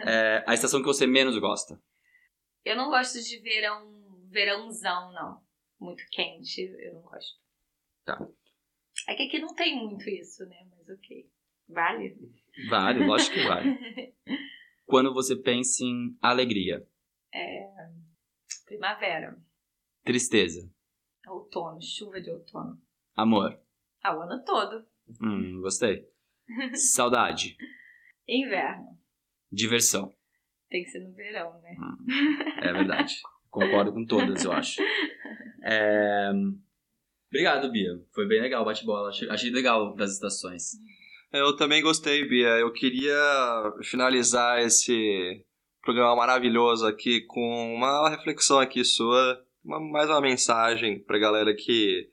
É, 0.06 0.44
a 0.46 0.54
estação 0.54 0.80
que 0.80 0.86
você 0.86 1.06
menos 1.06 1.38
gosta. 1.38 1.80
Eu 2.64 2.76
não 2.76 2.90
gosto 2.90 3.20
de 3.22 3.38
verão, 3.38 4.28
verãozão, 4.30 5.12
não. 5.12 5.42
Muito 5.80 6.04
quente, 6.10 6.60
eu 6.60 6.94
não 6.94 7.02
gosto. 7.02 7.40
Tá. 8.04 8.26
É 9.08 9.14
que 9.14 9.24
aqui 9.24 9.38
não 9.38 9.54
tem 9.54 9.76
muito 9.76 10.08
isso, 10.08 10.44
né? 10.46 10.66
Mas 10.70 10.88
ok. 10.88 11.26
Vale? 11.68 12.18
Vale, 12.68 13.06
lógico 13.06 13.34
que 13.34 13.44
vale. 13.44 14.14
Quando 14.84 15.14
você 15.14 15.34
pensa 15.36 15.84
em 15.84 16.16
alegria, 16.20 16.86
Primavera, 18.64 19.36
tristeza, 20.04 20.68
outono, 21.26 21.78
chuva 21.82 22.20
de 22.20 22.30
outono. 22.30 22.80
amor. 23.16 23.58
Ah, 24.02 24.16
o 24.16 24.22
ano 24.22 24.42
todo. 24.44 24.84
Hum, 25.20 25.60
gostei. 25.60 26.08
Saudade, 26.74 27.56
Inverno. 28.26 28.98
diversão. 29.50 30.12
Tem 30.68 30.82
que 30.84 30.90
ser 30.90 31.00
no 31.00 31.12
verão, 31.12 31.60
né? 31.60 31.76
É 32.62 32.72
verdade. 32.72 33.14
Concordo 33.50 33.92
com 33.92 34.06
todas, 34.06 34.42
eu 34.44 34.52
acho. 34.52 34.80
É, 35.62 36.30
Obrigado, 37.28 37.70
Bia. 37.70 37.90
Foi 38.14 38.26
bem 38.26 38.40
legal 38.40 38.62
o 38.62 38.64
bate-bola. 38.64 39.10
Achei, 39.10 39.28
achei 39.28 39.50
legal 39.50 39.94
das 39.94 40.12
estações. 40.14 40.72
Eu 41.32 41.54
também 41.56 41.82
gostei, 41.82 42.26
Bia. 42.26 42.58
Eu 42.58 42.72
queria 42.72 43.14
finalizar 43.82 44.60
esse 44.60 45.44
programa 45.82 46.14
maravilhoso 46.16 46.86
aqui 46.86 47.20
com 47.22 47.74
uma 47.74 48.08
reflexão 48.10 48.58
aqui 48.58 48.84
sua, 48.84 49.44
uma- 49.64 49.80
mais 49.80 50.08
uma 50.08 50.20
mensagem 50.20 51.02
pra 51.02 51.18
galera 51.18 51.54
que 51.54 52.08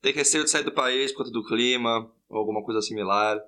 tem 0.00 0.12
receio 0.12 0.44
de 0.44 0.50
sair 0.50 0.64
do 0.64 0.72
país 0.72 1.12
por 1.12 1.18
conta 1.18 1.30
do 1.30 1.44
clima 1.44 2.10
ou 2.28 2.38
alguma 2.38 2.62
coisa 2.64 2.80
similar, 2.82 3.38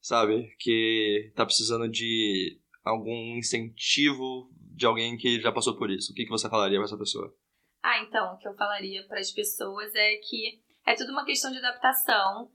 sabe? 0.00 0.54
Que 0.58 1.32
tá 1.34 1.44
precisando 1.44 1.88
de 1.88 2.58
algum 2.84 3.36
incentivo 3.36 4.50
de 4.76 4.86
alguém 4.86 5.16
que 5.16 5.40
já 5.40 5.50
passou 5.52 5.76
por 5.76 5.90
isso. 5.90 6.12
O 6.12 6.14
que, 6.14 6.24
que 6.24 6.30
você 6.30 6.48
falaria 6.48 6.78
pra 6.78 6.84
essa 6.84 6.96
pessoa? 6.98 7.34
Ah, 7.82 7.98
então, 8.02 8.34
o 8.34 8.38
que 8.38 8.46
eu 8.48 8.54
falaria 8.54 9.04
para 9.06 9.20
as 9.20 9.30
pessoas 9.32 9.94
é 9.94 10.16
que 10.16 10.60
é 10.86 10.94
tudo 10.94 11.12
uma 11.12 11.24
questão 11.24 11.50
de 11.50 11.58
adaptação. 11.58 12.50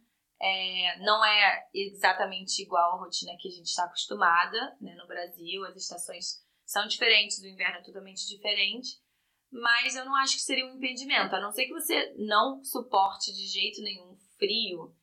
É, 0.46 1.00
não 1.00 1.24
é 1.24 1.70
exatamente 1.74 2.62
igual 2.62 2.96
a 2.96 3.00
rotina 3.00 3.32
que 3.40 3.48
a 3.48 3.52
gente 3.52 3.68
está 3.68 3.86
acostumada 3.86 4.76
né, 4.82 4.94
no 4.96 5.08
Brasil. 5.08 5.64
As 5.64 5.78
estações 5.78 6.44
são 6.66 6.86
diferentes, 6.86 7.40
o 7.40 7.48
inverno 7.48 7.78
é 7.78 7.84
totalmente 7.84 8.28
diferente. 8.28 9.02
Mas 9.50 9.96
eu 9.96 10.04
não 10.04 10.14
acho 10.18 10.34
que 10.36 10.42
seria 10.42 10.66
um 10.66 10.76
impedimento. 10.76 11.34
A 11.34 11.40
não 11.40 11.52
ser 11.52 11.66
que 11.66 11.74
você 11.74 12.14
não 12.18 12.62
suporte 12.62 13.32
de 13.32 13.48
jeito 13.48 13.82
nenhum 13.82 14.18
frio, 14.38 14.94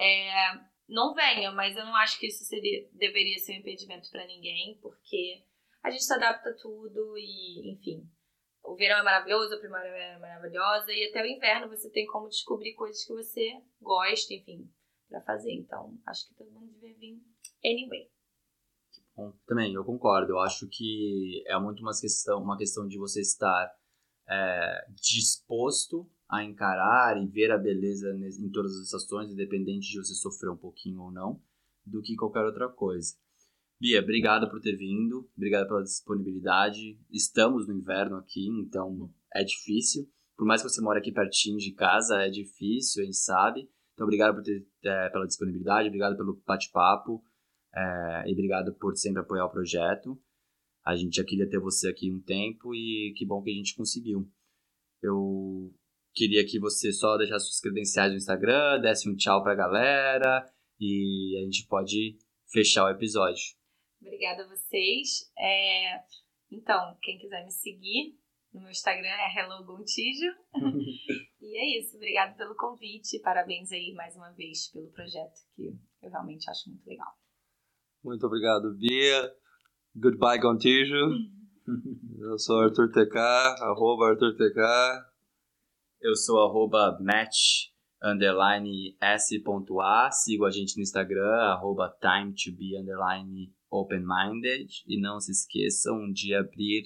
é, 0.00 0.52
não 0.88 1.12
venha. 1.12 1.50
Mas 1.52 1.76
eu 1.76 1.84
não 1.84 1.94
acho 1.96 2.18
que 2.18 2.28
isso 2.28 2.44
seria, 2.44 2.88
deveria 2.92 3.38
ser 3.40 3.52
um 3.52 3.60
impedimento 3.60 4.08
para 4.10 4.26
ninguém, 4.26 4.78
porque 4.80 5.44
a 5.82 5.90
gente 5.90 6.04
se 6.04 6.14
adapta 6.14 6.48
a 6.48 6.56
tudo 6.56 7.18
e, 7.18 7.74
enfim, 7.74 8.08
o 8.62 8.74
verão 8.74 8.98
é 8.98 9.02
maravilhoso, 9.02 9.54
a 9.54 9.58
primavera 9.58 9.96
é 9.96 10.18
maravilhosa 10.18 10.92
e 10.92 11.08
até 11.08 11.22
o 11.22 11.26
inverno 11.26 11.68
você 11.68 11.90
tem 11.90 12.06
como 12.06 12.28
descobrir 12.28 12.74
coisas 12.74 13.04
que 13.04 13.12
você 13.12 13.52
gosta, 13.80 14.32
enfim, 14.32 14.70
para 15.08 15.20
fazer. 15.22 15.52
Então, 15.52 15.98
acho 16.06 16.28
que 16.28 16.34
todo 16.34 16.50
mundo 16.50 16.72
deve 16.80 16.94
vir 16.94 17.22
anyway. 17.64 18.10
Bom, 19.16 19.32
também, 19.46 19.74
eu 19.74 19.84
concordo. 19.84 20.32
Eu 20.32 20.38
acho 20.38 20.68
que 20.68 21.42
é 21.46 21.58
muito 21.58 21.80
uma 21.80 21.92
questão, 21.98 22.42
uma 22.42 22.56
questão 22.56 22.86
de 22.86 22.98
você 22.98 23.20
estar 23.20 23.68
é, 24.28 24.86
disposto 24.94 26.08
a 26.28 26.44
encarar 26.44 27.20
e 27.20 27.26
ver 27.26 27.50
a 27.50 27.58
beleza 27.58 28.14
em 28.14 28.50
todas 28.50 28.72
as 28.72 28.84
estações, 28.84 29.32
independente 29.32 29.90
de 29.90 29.98
você 29.98 30.14
sofrer 30.14 30.50
um 30.50 30.56
pouquinho 30.56 31.00
ou 31.00 31.10
não, 31.10 31.42
do 31.84 32.02
que 32.02 32.14
qualquer 32.14 32.44
outra 32.44 32.68
coisa. 32.68 33.16
Bia, 33.80 34.00
obrigado 34.00 34.50
por 34.50 34.60
ter 34.60 34.76
vindo, 34.76 35.30
obrigado 35.36 35.68
pela 35.68 35.82
disponibilidade. 35.82 37.00
Estamos 37.10 37.66
no 37.66 37.74
inverno 37.74 38.16
aqui, 38.16 38.46
então 38.48 39.12
é 39.32 39.42
difícil. 39.42 40.08
Por 40.36 40.46
mais 40.46 40.62
que 40.62 40.68
você 40.68 40.80
more 40.80 40.98
aqui 40.98 41.12
pertinho 41.12 41.58
de 41.58 41.72
casa, 41.72 42.22
é 42.22 42.28
difícil, 42.28 43.02
a 43.02 43.06
gente 43.06 43.16
sabe. 43.16 43.70
Então, 43.98 44.06
obrigado 44.06 44.36
por 44.36 44.44
ter, 44.44 44.64
é, 44.84 45.08
pela 45.10 45.26
disponibilidade, 45.26 45.88
obrigado 45.88 46.16
pelo 46.16 46.40
bate-papo. 46.46 47.20
É, 47.74 48.28
e 48.28 48.32
obrigado 48.32 48.72
por 48.78 48.96
sempre 48.96 49.22
apoiar 49.22 49.44
o 49.46 49.50
projeto. 49.50 50.16
A 50.86 50.94
gente 50.94 51.16
já 51.16 51.24
queria 51.24 51.50
ter 51.50 51.58
você 51.58 51.88
aqui 51.88 52.08
um 52.08 52.22
tempo 52.22 52.72
e 52.72 53.12
que 53.16 53.26
bom 53.26 53.42
que 53.42 53.50
a 53.50 53.54
gente 53.54 53.74
conseguiu. 53.74 54.30
Eu 55.02 55.74
queria 56.14 56.46
que 56.46 56.60
você 56.60 56.92
só 56.92 57.16
deixasse 57.16 57.46
suas 57.46 57.60
credenciais 57.60 58.12
no 58.12 58.18
Instagram, 58.18 58.80
desse 58.80 59.10
um 59.10 59.16
tchau 59.16 59.42
pra 59.42 59.56
galera 59.56 60.48
e 60.78 61.36
a 61.40 61.44
gente 61.44 61.66
pode 61.66 62.16
fechar 62.52 62.84
o 62.84 62.90
episódio. 62.90 63.42
Obrigada 64.00 64.44
a 64.44 64.48
vocês. 64.48 65.28
É... 65.36 66.04
Então, 66.52 66.96
quem 67.02 67.18
quiser 67.18 67.44
me 67.44 67.50
seguir 67.50 68.16
no 68.54 68.60
meu 68.60 68.70
Instagram 68.70 69.08
é 69.08 69.40
Hello 69.40 69.64
Gontijo. 69.64 70.32
e 71.58 71.76
é 71.76 71.80
isso. 71.80 71.96
Obrigada 71.96 72.34
pelo 72.34 72.54
convite. 72.54 73.18
Parabéns 73.20 73.72
aí 73.72 73.92
mais 73.94 74.14
uma 74.16 74.30
vez 74.30 74.70
pelo 74.70 74.88
projeto, 74.92 75.40
que 75.54 75.66
eu 76.02 76.10
realmente 76.10 76.48
acho 76.48 76.70
muito 76.70 76.86
legal. 76.86 77.12
Muito 78.04 78.24
obrigado, 78.26 78.74
Bia. 78.74 79.32
Goodbye, 79.94 80.40
Gontijo. 80.40 80.94
Eu 82.20 82.38
sou 82.38 82.60
Arthur 82.60 82.90
TK, 82.90 83.16
arroba 83.60 84.10
Arthur 84.10 84.34
TK. 84.34 84.60
Eu 86.00 86.14
sou 86.14 86.40
arroba 86.40 86.96
match 87.00 87.68
underline 88.02 88.96
s.a. 89.00 90.10
Sigo 90.10 90.46
a 90.46 90.50
gente 90.50 90.76
no 90.76 90.82
Instagram, 90.82 91.34
arroba 91.52 91.94
time 92.00 92.32
to 92.32 92.56
be 92.56 92.78
underline 92.78 93.52
open-minded. 93.70 94.68
E 94.86 95.00
não 95.00 95.20
se 95.20 95.32
esqueçam 95.32 96.10
de 96.12 96.34
abrir 96.34 96.84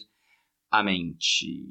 a 0.70 0.82
mente. 0.82 1.70